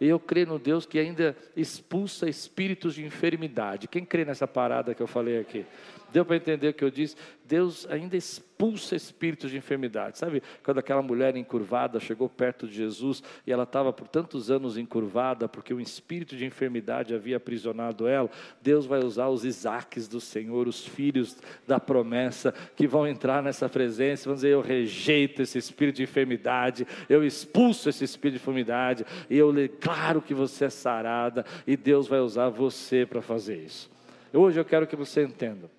E 0.00 0.06
eu 0.06 0.18
creio 0.18 0.48
no 0.48 0.58
Deus 0.58 0.84
que 0.84 0.98
ainda 0.98 1.36
expulsa 1.56 2.28
espíritos 2.28 2.94
de 2.94 3.04
enfermidade. 3.04 3.86
Quem 3.86 4.04
crê 4.04 4.24
nessa 4.24 4.48
parada 4.48 4.94
que 4.94 5.00
eu 5.00 5.06
falei 5.06 5.38
aqui? 5.38 5.64
Deu 6.12 6.24
para 6.24 6.36
entender 6.36 6.68
o 6.68 6.74
que 6.74 6.84
eu 6.84 6.90
disse? 6.90 7.16
Deus 7.44 7.86
ainda 7.90 8.16
expulsa 8.16 8.94
espíritos 8.94 9.50
de 9.50 9.56
enfermidade. 9.56 10.18
Sabe 10.18 10.42
quando 10.62 10.78
aquela 10.78 11.02
mulher 11.02 11.36
encurvada 11.36 11.98
chegou 11.98 12.28
perto 12.28 12.66
de 12.66 12.74
Jesus 12.74 13.22
e 13.46 13.52
ela 13.52 13.64
estava 13.64 13.92
por 13.92 14.06
tantos 14.06 14.50
anos 14.50 14.76
encurvada 14.76 15.48
porque 15.48 15.72
um 15.72 15.80
espírito 15.80 16.36
de 16.36 16.44
enfermidade 16.44 17.14
havia 17.14 17.38
aprisionado 17.38 18.06
ela? 18.06 18.30
Deus 18.60 18.84
vai 18.84 19.00
usar 19.00 19.28
os 19.28 19.44
Isaques 19.44 20.06
do 20.06 20.20
Senhor, 20.20 20.68
os 20.68 20.86
filhos 20.86 21.36
da 21.66 21.80
promessa, 21.80 22.52
que 22.76 22.86
vão 22.86 23.06
entrar 23.06 23.42
nessa 23.42 23.68
presença 23.68 24.24
e 24.24 24.28
vão 24.28 24.34
dizer: 24.34 24.48
Eu 24.50 24.60
rejeito 24.60 25.42
esse 25.42 25.58
espírito 25.58 25.96
de 25.96 26.02
enfermidade, 26.04 26.86
eu 27.08 27.24
expulso 27.24 27.88
esse 27.88 28.04
espírito 28.04 28.36
de 28.36 28.42
enfermidade 28.42 29.06
e 29.30 29.36
eu 29.36 29.52
declaro 29.52 30.20
que 30.20 30.34
você 30.34 30.66
é 30.66 30.70
sarada 30.70 31.44
e 31.66 31.76
Deus 31.76 32.06
vai 32.06 32.20
usar 32.20 32.50
você 32.50 33.06
para 33.06 33.22
fazer 33.22 33.56
isso. 33.56 33.90
Hoje 34.32 34.60
eu 34.60 34.64
quero 34.64 34.86
que 34.86 34.96
você 34.96 35.22
entenda 35.22 35.70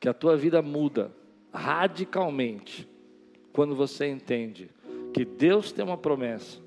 que 0.00 0.08
a 0.08 0.14
tua 0.14 0.36
vida 0.36 0.62
muda 0.62 1.12
radicalmente 1.52 2.88
quando 3.52 3.76
você 3.76 4.08
entende 4.08 4.70
que 5.12 5.24
Deus 5.24 5.70
tem 5.70 5.84
uma 5.84 5.98
promessa, 5.98 6.58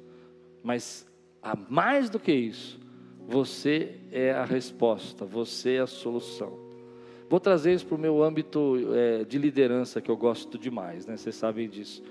mas 0.62 1.10
a 1.42 1.56
mais 1.56 2.10
do 2.10 2.20
que 2.20 2.32
isso, 2.32 2.80
você 3.28 3.96
é 4.12 4.32
a 4.32 4.46
resposta, 4.46 5.26
você 5.26 5.76
é 5.76 5.80
a 5.80 5.88
solução. 5.88 6.62
Vou 7.30 7.40
trazer 7.40 7.74
isso 7.74 7.86
para 7.86 7.96
o 7.96 8.00
meu 8.00 8.22
âmbito 8.22 8.76
é, 8.94 9.24
de 9.24 9.38
liderança, 9.38 10.00
que 10.00 10.12
eu 10.12 10.18
gosto 10.18 10.58
demais, 10.58 11.08
né? 11.08 11.18
vocês 11.18 11.36
sabem 11.36 11.68
disso. 11.68 12.04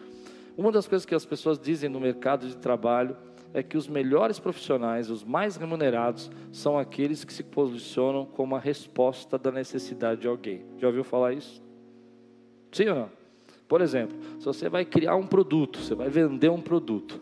Uma 0.56 0.72
das 0.72 0.88
coisas 0.88 1.06
que 1.06 1.14
as 1.14 1.24
pessoas 1.24 1.58
dizem 1.58 1.88
no 1.88 2.00
mercado 2.00 2.46
de 2.46 2.56
trabalho 2.56 3.16
é 3.54 3.62
que 3.62 3.76
os 3.76 3.86
melhores 3.86 4.38
profissionais, 4.38 5.10
os 5.10 5.24
mais 5.24 5.56
remunerados, 5.56 6.30
são 6.50 6.78
aqueles 6.78 7.24
que 7.24 7.32
se 7.32 7.42
posicionam 7.42 8.24
como 8.24 8.56
a 8.56 8.58
resposta 8.58 9.38
da 9.38 9.50
necessidade 9.50 10.22
de 10.22 10.28
alguém. 10.28 10.62
Já 10.78 10.86
ouviu 10.86 11.04
falar 11.04 11.32
isso? 11.32 11.62
Sim 12.70 12.88
ou 12.88 12.94
não? 12.94 13.10
Por 13.68 13.80
exemplo, 13.80 14.16
se 14.38 14.44
você 14.44 14.68
vai 14.68 14.84
criar 14.84 15.16
um 15.16 15.26
produto, 15.26 15.78
você 15.78 15.94
vai 15.94 16.08
vender 16.08 16.50
um 16.50 16.60
produto, 16.60 17.20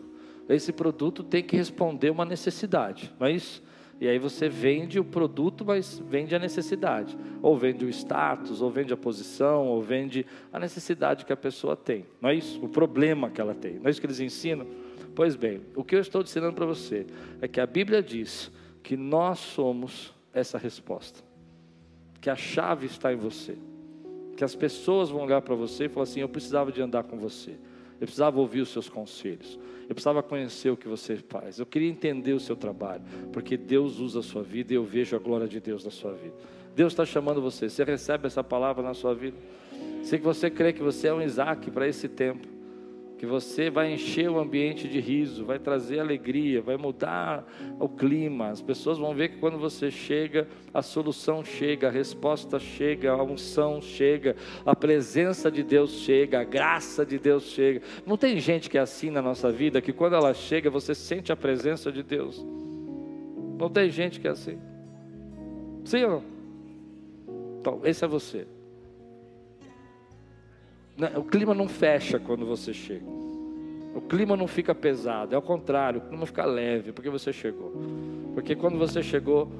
esse 0.49 0.73
produto 0.73 1.23
tem 1.23 1.43
que 1.43 1.55
responder 1.55 2.09
uma 2.09 2.25
necessidade, 2.25 3.13
não 3.19 3.27
é 3.27 3.31
isso? 3.31 3.63
E 4.01 4.07
aí 4.07 4.17
você 4.17 4.49
vende 4.49 4.99
o 4.99 5.03
produto, 5.03 5.63
mas 5.63 6.01
vende 6.09 6.33
a 6.33 6.39
necessidade. 6.39 7.15
Ou 7.39 7.55
vende 7.55 7.85
o 7.85 7.89
status, 7.89 8.59
ou 8.59 8.71
vende 8.71 8.91
a 8.91 8.97
posição, 8.97 9.67
ou 9.67 9.79
vende 9.79 10.25
a 10.51 10.59
necessidade 10.59 11.23
que 11.23 11.31
a 11.31 11.37
pessoa 11.37 11.75
tem. 11.75 12.07
Não 12.19 12.31
é 12.31 12.33
isso? 12.33 12.59
O 12.65 12.67
problema 12.67 13.29
que 13.29 13.39
ela 13.39 13.53
tem. 13.53 13.75
Não 13.75 13.85
é 13.85 13.91
isso 13.91 14.01
que 14.01 14.07
eles 14.07 14.19
ensinam? 14.19 14.65
Pois 15.13 15.35
bem, 15.35 15.61
o 15.75 15.83
que 15.83 15.95
eu 15.95 15.99
estou 15.99 16.21
ensinando 16.21 16.53
para 16.53 16.65
você 16.65 17.05
é 17.41 17.47
que 17.47 17.59
a 17.59 17.65
Bíblia 17.65 18.01
diz 18.01 18.51
que 18.81 18.95
nós 18.95 19.39
somos 19.39 20.13
essa 20.33 20.57
resposta, 20.57 21.21
que 22.19 22.29
a 22.29 22.35
chave 22.35 22.85
está 22.85 23.11
em 23.11 23.17
você, 23.17 23.57
que 24.37 24.43
as 24.43 24.55
pessoas 24.55 25.09
vão 25.09 25.21
olhar 25.21 25.41
para 25.41 25.55
você 25.55 25.85
e 25.85 25.89
falar 25.89 26.03
assim: 26.03 26.21
eu 26.21 26.29
precisava 26.29 26.71
de 26.71 26.81
andar 26.81 27.03
com 27.03 27.17
você, 27.17 27.51
eu 27.99 28.07
precisava 28.07 28.39
ouvir 28.39 28.61
os 28.61 28.69
seus 28.69 28.89
conselhos, 28.89 29.59
eu 29.83 29.93
precisava 29.93 30.23
conhecer 30.23 30.69
o 30.69 30.77
que 30.77 30.87
você 30.87 31.17
faz, 31.17 31.59
eu 31.59 31.65
queria 31.65 31.89
entender 31.89 32.33
o 32.33 32.39
seu 32.39 32.55
trabalho, 32.55 33.03
porque 33.33 33.57
Deus 33.57 33.99
usa 33.99 34.19
a 34.19 34.23
sua 34.23 34.43
vida 34.43 34.71
e 34.73 34.75
eu 34.77 34.85
vejo 34.85 35.15
a 35.15 35.19
glória 35.19 35.47
de 35.47 35.59
Deus 35.59 35.83
na 35.83 35.91
sua 35.91 36.13
vida. 36.13 36.35
Deus 36.73 36.93
está 36.93 37.05
chamando 37.05 37.41
você, 37.41 37.69
você 37.69 37.83
recebe 37.83 38.27
essa 38.27 38.43
palavra 38.43 38.81
na 38.81 38.93
sua 38.93 39.13
vida? 39.13 39.37
Se 40.03 40.17
você 40.17 40.49
crê 40.49 40.71
que 40.71 40.81
você 40.81 41.09
é 41.09 41.13
um 41.13 41.21
Isaac 41.21 41.69
para 41.69 41.85
esse 41.85 42.07
tempo, 42.07 42.47
que 43.21 43.25
você 43.27 43.69
vai 43.69 43.93
encher 43.93 44.31
o 44.31 44.39
ambiente 44.39 44.87
de 44.87 44.99
riso, 44.99 45.45
vai 45.45 45.59
trazer 45.59 45.99
alegria, 45.99 46.59
vai 46.59 46.75
mudar 46.75 47.45
o 47.79 47.87
clima. 47.87 48.47
As 48.47 48.63
pessoas 48.63 48.97
vão 48.97 49.13
ver 49.13 49.29
que 49.29 49.37
quando 49.37 49.59
você 49.59 49.91
chega, 49.91 50.47
a 50.73 50.81
solução 50.81 51.45
chega, 51.45 51.87
a 51.87 51.91
resposta 51.91 52.57
chega, 52.57 53.11
a 53.11 53.21
unção 53.21 53.79
chega, 53.79 54.35
a 54.65 54.75
presença 54.75 55.51
de 55.51 55.61
Deus 55.61 55.99
chega, 55.99 56.41
a 56.41 56.43
graça 56.43 57.05
de 57.05 57.19
Deus 57.19 57.43
chega. 57.43 57.83
Não 58.07 58.17
tem 58.17 58.39
gente 58.39 58.67
que 58.67 58.77
é 58.79 58.81
assim 58.81 59.11
na 59.11 59.21
nossa 59.21 59.51
vida 59.51 59.79
que 59.81 59.93
quando 59.93 60.15
ela 60.15 60.33
chega, 60.33 60.71
você 60.71 60.95
sente 60.95 61.31
a 61.31 61.35
presença 61.35 61.91
de 61.91 62.01
Deus. 62.01 62.43
Não 63.59 63.69
tem 63.69 63.91
gente 63.91 64.19
que 64.19 64.27
é 64.27 64.31
assim. 64.31 64.57
Sim 65.85 66.05
ou 66.05 66.09
não? 66.09 66.23
Então, 67.59 67.81
esse 67.83 68.03
é 68.03 68.07
você. 68.07 68.47
Né, 70.97 71.11
o 71.15 71.23
clima 71.23 71.53
não 71.53 71.67
fecha 71.67 72.19
quando 72.19 72.45
você 72.45 72.73
chega. 72.73 73.05
O 73.93 74.01
clima 74.01 74.37
não 74.37 74.47
fica 74.47 74.73
pesado, 74.73 75.33
é 75.33 75.35
ao 75.35 75.41
contrário, 75.41 75.99
o 75.99 76.07
clima 76.07 76.25
fica 76.25 76.45
leve, 76.45 76.91
porque 76.91 77.09
você 77.09 77.33
chegou. 77.33 77.73
Porque 78.33 78.55
quando 78.55 78.77
você 78.77 79.03
chegou, 79.03 79.51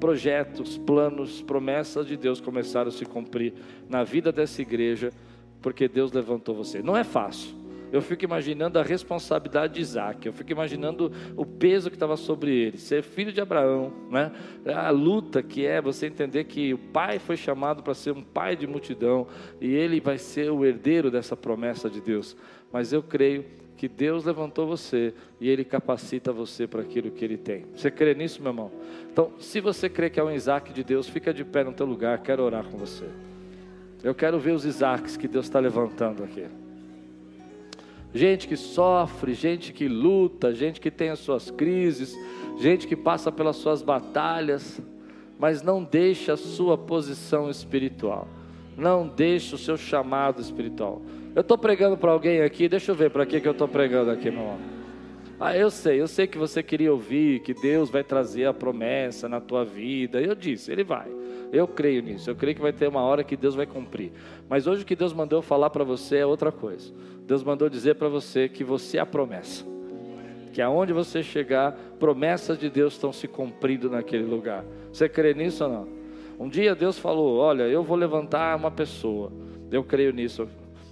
projetos, 0.00 0.78
planos, 0.78 1.42
promessas 1.42 2.06
de 2.06 2.16
Deus 2.16 2.40
começaram 2.40 2.88
a 2.88 2.92
se 2.92 3.04
cumprir 3.04 3.52
na 3.88 4.04
vida 4.04 4.32
dessa 4.32 4.62
igreja, 4.62 5.12
porque 5.60 5.88
Deus 5.88 6.12
levantou 6.12 6.54
você. 6.54 6.80
Não 6.80 6.96
é 6.96 7.04
fácil, 7.04 7.54
eu 7.92 8.00
fico 8.00 8.24
imaginando 8.24 8.78
a 8.78 8.82
responsabilidade 8.82 9.74
de 9.74 9.80
Isaac, 9.80 10.26
eu 10.26 10.32
fico 10.32 10.52
imaginando 10.52 11.12
o 11.36 11.44
peso 11.44 11.90
que 11.90 11.96
estava 11.96 12.16
sobre 12.16 12.50
ele, 12.50 12.78
ser 12.78 13.02
filho 13.02 13.32
de 13.32 13.40
Abraão, 13.40 13.92
né? 14.10 14.32
a 14.66 14.90
luta 14.90 15.42
que 15.42 15.66
é 15.66 15.80
você 15.80 16.06
entender 16.06 16.44
que 16.44 16.74
o 16.74 16.78
pai 16.78 17.18
foi 17.18 17.36
chamado 17.36 17.82
para 17.82 17.94
ser 17.94 18.12
um 18.12 18.22
pai 18.22 18.56
de 18.56 18.66
multidão 18.66 19.26
e 19.60 19.74
ele 19.74 20.00
vai 20.00 20.18
ser 20.18 20.50
o 20.50 20.64
herdeiro 20.64 21.10
dessa 21.10 21.36
promessa 21.36 21.88
de 21.88 22.00
Deus. 22.00 22.36
Mas 22.72 22.92
eu 22.92 23.02
creio 23.02 23.44
que 23.78 23.88
Deus 23.88 24.24
levantou 24.24 24.66
você 24.66 25.14
e 25.40 25.48
Ele 25.48 25.64
capacita 25.64 26.32
você 26.32 26.66
para 26.66 26.82
aquilo 26.82 27.12
que 27.12 27.24
Ele 27.24 27.38
tem. 27.38 27.64
Você 27.74 27.90
crê 27.90 28.12
nisso, 28.12 28.42
meu 28.42 28.50
irmão? 28.50 28.72
Então, 29.10 29.32
se 29.38 29.60
você 29.60 29.88
crê 29.88 30.10
que 30.10 30.18
é 30.18 30.24
um 30.24 30.32
Isaac 30.32 30.72
de 30.72 30.82
Deus, 30.82 31.08
fica 31.08 31.32
de 31.32 31.44
pé 31.44 31.62
no 31.62 31.72
teu 31.72 31.86
lugar, 31.86 32.18
quero 32.18 32.42
orar 32.42 32.64
com 32.64 32.76
você. 32.76 33.06
Eu 34.02 34.14
quero 34.14 34.38
ver 34.38 34.50
os 34.50 34.64
Isaques 34.64 35.16
que 35.16 35.28
Deus 35.28 35.46
está 35.46 35.60
levantando 35.60 36.24
aqui. 36.24 36.44
Gente 38.14 38.48
que 38.48 38.56
sofre, 38.56 39.34
gente 39.34 39.72
que 39.72 39.88
luta, 39.88 40.54
gente 40.54 40.80
que 40.80 40.90
tem 40.90 41.10
as 41.10 41.18
suas 41.18 41.50
crises, 41.50 42.14
gente 42.58 42.86
que 42.86 42.96
passa 42.96 43.30
pelas 43.30 43.56
suas 43.56 43.82
batalhas, 43.82 44.80
mas 45.38 45.62
não 45.62 45.84
deixa 45.84 46.32
a 46.32 46.36
sua 46.36 46.76
posição 46.76 47.48
espiritual, 47.50 48.26
não 48.76 49.06
deixa 49.06 49.54
o 49.54 49.58
seu 49.58 49.76
chamado 49.76 50.40
espiritual. 50.40 51.02
Eu 51.34 51.42
estou 51.42 51.56
pregando 51.56 51.96
para 51.96 52.10
alguém 52.10 52.40
aqui, 52.40 52.68
deixa 52.68 52.90
eu 52.90 52.96
ver 52.96 53.10
para 53.10 53.24
que, 53.24 53.40
que 53.40 53.46
eu 53.46 53.52
estou 53.52 53.68
pregando 53.68 54.10
aqui, 54.10 54.30
meu 54.30 54.40
irmão. 54.40 54.58
Ah, 55.40 55.56
eu 55.56 55.70
sei, 55.70 56.00
eu 56.00 56.08
sei 56.08 56.26
que 56.26 56.36
você 56.36 56.64
queria 56.64 56.92
ouvir 56.92 57.40
que 57.40 57.54
Deus 57.54 57.88
vai 57.90 58.02
trazer 58.02 58.46
a 58.46 58.52
promessa 58.52 59.28
na 59.28 59.40
tua 59.40 59.64
vida. 59.64 60.20
Eu 60.20 60.34
disse, 60.34 60.72
Ele 60.72 60.82
vai. 60.82 61.08
Eu 61.52 61.66
creio 61.66 62.02
nisso. 62.02 62.30
Eu 62.30 62.36
creio 62.36 62.54
que 62.54 62.62
vai 62.62 62.72
ter 62.72 62.88
uma 62.88 63.00
hora 63.00 63.24
que 63.24 63.36
Deus 63.36 63.54
vai 63.54 63.66
cumprir. 63.66 64.12
Mas 64.48 64.66
hoje 64.66 64.82
o 64.82 64.86
que 64.86 64.96
Deus 64.96 65.12
mandou 65.12 65.40
falar 65.40 65.70
para 65.70 65.84
você 65.84 66.18
é 66.18 66.26
outra 66.26 66.52
coisa. 66.52 66.92
Deus 67.26 67.42
mandou 67.42 67.68
dizer 67.68 67.94
para 67.94 68.08
você 68.08 68.48
que 68.48 68.64
você 68.64 68.98
é 68.98 69.00
a 69.00 69.06
promessa. 69.06 69.64
Que 70.52 70.62
aonde 70.62 70.92
você 70.92 71.22
chegar, 71.22 71.72
promessas 71.98 72.58
de 72.58 72.68
Deus 72.68 72.94
estão 72.94 73.12
se 73.12 73.28
cumprindo 73.28 73.88
naquele 73.90 74.24
lugar. 74.24 74.64
Você 74.92 75.08
crê 75.08 75.34
nisso 75.34 75.64
ou 75.64 75.70
não? 75.70 75.88
Um 76.38 76.48
dia 76.48 76.74
Deus 76.74 76.98
falou: 76.98 77.38
Olha, 77.38 77.64
eu 77.64 77.82
vou 77.82 77.96
levantar 77.96 78.56
uma 78.56 78.70
pessoa. 78.70 79.32
Eu 79.70 79.84
creio 79.84 80.12
nisso. 80.12 80.48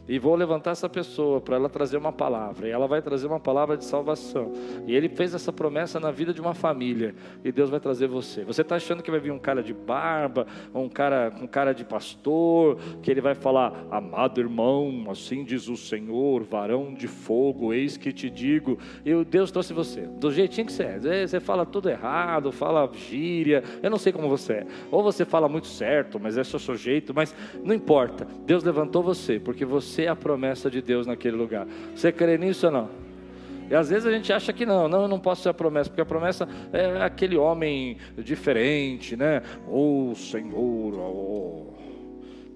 E 0.08 0.18
vou 0.18 0.34
levantar 0.34 0.70
essa 0.70 0.88
pessoa 0.88 1.40
para 1.40 1.56
ela 1.56 1.68
trazer 1.68 1.96
uma 1.96 2.12
palavra. 2.12 2.68
E 2.68 2.70
ela 2.70 2.86
vai 2.86 3.02
trazer 3.02 3.26
uma 3.26 3.40
palavra 3.40 3.76
de 3.76 3.84
salvação. 3.84 4.52
E 4.86 4.94
ele 4.94 5.08
fez 5.08 5.34
essa 5.34 5.52
promessa 5.52 5.98
na 5.98 6.10
vida 6.10 6.32
de 6.32 6.40
uma 6.40 6.54
família. 6.54 7.14
E 7.44 7.50
Deus 7.50 7.70
vai 7.70 7.80
trazer 7.80 8.06
você. 8.06 8.44
Você 8.44 8.62
está 8.62 8.76
achando 8.76 9.02
que 9.02 9.10
vai 9.10 9.18
vir 9.18 9.32
um 9.32 9.38
cara 9.38 9.62
de 9.62 9.74
barba, 9.74 10.46
um 10.74 10.88
cara 10.88 11.30
com 11.30 11.46
cara 11.48 11.72
de 11.72 11.84
pastor, 11.84 12.78
que 13.02 13.10
ele 13.10 13.20
vai 13.20 13.34
falar: 13.34 13.86
Amado 13.90 14.40
irmão, 14.40 15.06
assim 15.10 15.44
diz 15.44 15.68
o 15.68 15.76
Senhor, 15.76 16.42
varão 16.44 16.94
de 16.94 17.08
fogo, 17.08 17.72
eis 17.72 17.96
que 17.96 18.12
te 18.12 18.30
digo. 18.30 18.78
E 19.04 19.24
Deus 19.24 19.50
trouxe 19.50 19.72
você, 19.72 20.02
do 20.02 20.30
jeitinho 20.30 20.66
que 20.66 20.72
você 20.72 20.84
é. 20.84 21.26
Você 21.26 21.40
fala 21.40 21.66
tudo 21.66 21.88
errado, 21.88 22.52
fala 22.52 22.88
gíria. 22.92 23.62
Eu 23.82 23.90
não 23.90 23.98
sei 23.98 24.12
como 24.12 24.28
você 24.28 24.52
é. 24.52 24.66
Ou 24.90 25.02
você 25.02 25.24
fala 25.24 25.48
muito 25.48 25.66
certo, 25.66 26.20
mas 26.20 26.38
é 26.38 26.44
seu 26.44 26.76
jeito. 26.76 27.12
Mas 27.14 27.34
não 27.62 27.74
importa. 27.74 28.26
Deus 28.44 28.62
levantou 28.62 29.02
você, 29.02 29.40
porque 29.40 29.64
você 29.64 29.95
você 29.96 30.04
é 30.04 30.08
a 30.08 30.16
promessa 30.16 30.70
de 30.70 30.82
Deus 30.82 31.06
naquele 31.06 31.36
lugar. 31.36 31.66
Você 31.94 32.12
crê 32.12 32.36
nisso 32.36 32.66
ou 32.66 32.72
não? 32.72 32.90
E 33.70 33.74
às 33.74 33.88
vezes 33.88 34.06
a 34.06 34.12
gente 34.12 34.32
acha 34.32 34.52
que 34.52 34.66
não, 34.66 34.86
não, 34.88 35.02
eu 35.02 35.08
não 35.08 35.18
posso 35.18 35.42
ser 35.42 35.48
a 35.48 35.54
promessa, 35.54 35.88
porque 35.88 36.02
a 36.02 36.06
promessa 36.06 36.46
é 36.72 37.02
aquele 37.02 37.36
homem 37.36 37.96
diferente, 38.18 39.16
né? 39.16 39.42
Ô 39.66 40.10
oh, 40.10 40.14
Senhor, 40.14 40.94
oh, 40.94 41.74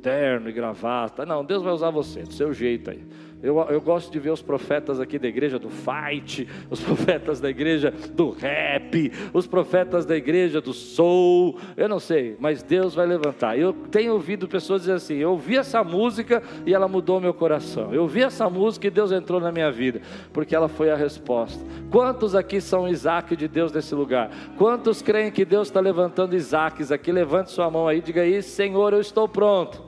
terno 0.02 0.48
e 0.50 0.52
gravata. 0.52 1.24
Não, 1.24 1.44
Deus 1.44 1.62
vai 1.62 1.72
usar 1.72 1.90
você, 1.90 2.22
do 2.22 2.32
seu 2.32 2.52
jeito 2.52 2.90
aí. 2.90 3.02
Eu, 3.42 3.58
eu 3.70 3.80
gosto 3.80 4.12
de 4.12 4.18
ver 4.18 4.30
os 4.30 4.42
profetas 4.42 5.00
aqui 5.00 5.18
da 5.18 5.26
igreja 5.26 5.58
do 5.58 5.70
fight, 5.70 6.46
os 6.68 6.80
profetas 6.80 7.40
da 7.40 7.48
igreja 7.48 7.92
do 8.12 8.30
rap, 8.30 9.10
os 9.32 9.46
profetas 9.46 10.04
da 10.04 10.14
igreja 10.14 10.60
do 10.60 10.74
soul, 10.74 11.58
eu 11.74 11.88
não 11.88 11.98
sei, 11.98 12.36
mas 12.38 12.62
Deus 12.62 12.94
vai 12.94 13.06
levantar. 13.06 13.58
Eu 13.58 13.72
tenho 13.72 14.12
ouvido 14.12 14.46
pessoas 14.46 14.82
dizer 14.82 14.92
assim: 14.92 15.14
eu 15.14 15.30
ouvi 15.30 15.56
essa 15.56 15.82
música 15.82 16.42
e 16.66 16.74
ela 16.74 16.86
mudou 16.86 17.18
meu 17.18 17.32
coração. 17.32 17.94
Eu 17.94 18.02
ouvi 18.02 18.22
essa 18.22 18.48
música 18.50 18.86
e 18.86 18.90
Deus 18.90 19.10
entrou 19.10 19.40
na 19.40 19.50
minha 19.50 19.72
vida, 19.72 20.02
porque 20.34 20.54
ela 20.54 20.68
foi 20.68 20.90
a 20.90 20.96
resposta. 20.96 21.64
Quantos 21.90 22.34
aqui 22.34 22.60
são 22.60 22.86
Isaac 22.86 23.34
de 23.34 23.48
Deus 23.48 23.72
nesse 23.72 23.94
lugar? 23.94 24.30
Quantos 24.58 25.00
creem 25.00 25.30
que 25.30 25.46
Deus 25.46 25.68
está 25.68 25.80
levantando 25.80 26.36
Isaques 26.36 26.92
aqui? 26.92 27.10
Levante 27.10 27.50
sua 27.50 27.70
mão 27.70 27.88
aí, 27.88 28.02
diga 28.02 28.20
aí: 28.20 28.42
Senhor, 28.42 28.92
eu 28.92 29.00
estou 29.00 29.26
pronto 29.26 29.82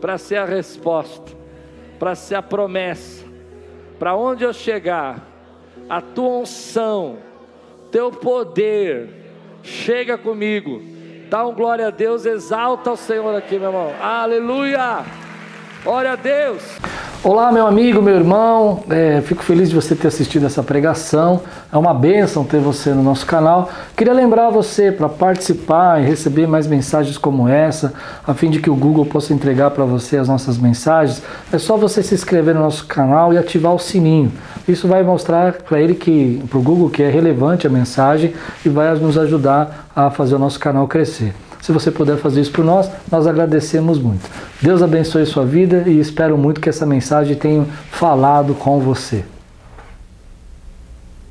para 0.00 0.16
ser 0.16 0.36
a 0.36 0.44
resposta 0.46 1.37
para 1.98 2.14
ser 2.14 2.36
a 2.36 2.42
promessa. 2.42 3.24
Para 3.98 4.14
onde 4.14 4.44
eu 4.44 4.52
chegar, 4.52 5.26
a 5.88 6.00
tua 6.00 6.38
unção, 6.38 7.18
teu 7.90 8.10
poder, 8.10 9.08
chega 9.62 10.16
comigo. 10.16 10.80
Dá 11.28 11.46
um 11.46 11.54
glória 11.54 11.88
a 11.88 11.90
Deus, 11.90 12.24
exalta 12.24 12.92
o 12.92 12.96
Senhor 12.96 13.36
aqui, 13.36 13.58
meu 13.58 13.68
irmão. 13.68 13.92
Aleluia! 14.00 15.04
Glória 15.84 16.12
a 16.12 16.16
Deus! 16.16 16.62
Olá, 17.24 17.50
meu 17.50 17.66
amigo, 17.66 18.00
meu 18.00 18.14
irmão, 18.14 18.84
é, 18.88 19.20
fico 19.22 19.42
feliz 19.42 19.68
de 19.68 19.74
você 19.74 19.96
ter 19.96 20.06
assistido 20.06 20.46
essa 20.46 20.62
pregação. 20.62 21.40
É 21.70 21.76
uma 21.76 21.92
bênção 21.92 22.44
ter 22.44 22.60
você 22.60 22.90
no 22.90 23.02
nosso 23.02 23.26
canal. 23.26 23.68
Queria 23.96 24.12
lembrar 24.12 24.50
você 24.50 24.92
para 24.92 25.08
participar 25.08 26.00
e 26.00 26.06
receber 26.06 26.46
mais 26.46 26.68
mensagens 26.68 27.18
como 27.18 27.48
essa, 27.48 27.92
a 28.24 28.34
fim 28.34 28.48
de 28.48 28.60
que 28.60 28.70
o 28.70 28.76
Google 28.76 29.04
possa 29.04 29.34
entregar 29.34 29.72
para 29.72 29.84
você 29.84 30.16
as 30.16 30.28
nossas 30.28 30.58
mensagens. 30.58 31.20
É 31.52 31.58
só 31.58 31.76
você 31.76 32.04
se 32.04 32.14
inscrever 32.14 32.54
no 32.54 32.60
nosso 32.60 32.86
canal 32.86 33.34
e 33.34 33.38
ativar 33.38 33.74
o 33.74 33.80
sininho. 33.80 34.30
Isso 34.68 34.86
vai 34.86 35.02
mostrar 35.02 35.54
para 35.54 35.80
ele 35.80 35.96
que, 35.96 36.40
para 36.48 36.58
o 36.58 36.62
Google, 36.62 36.88
que 36.88 37.02
é 37.02 37.10
relevante 37.10 37.66
a 37.66 37.70
mensagem 37.70 38.32
e 38.64 38.68
vai 38.68 38.94
nos 38.94 39.18
ajudar 39.18 39.88
a 39.94 40.08
fazer 40.08 40.36
o 40.36 40.38
nosso 40.38 40.60
canal 40.60 40.86
crescer. 40.86 41.34
Se 41.68 41.72
você 41.72 41.90
puder 41.90 42.16
fazer 42.16 42.40
isso 42.40 42.50
por 42.50 42.64
nós, 42.64 42.90
nós 43.12 43.26
agradecemos 43.26 43.98
muito. 43.98 44.26
Deus 44.62 44.82
abençoe 44.82 45.26
sua 45.26 45.44
vida 45.44 45.84
e 45.86 46.00
espero 46.00 46.38
muito 46.38 46.62
que 46.62 46.68
essa 46.70 46.86
mensagem 46.86 47.36
tenha 47.36 47.66
falado 47.90 48.54
com 48.54 48.80
você. 48.80 49.22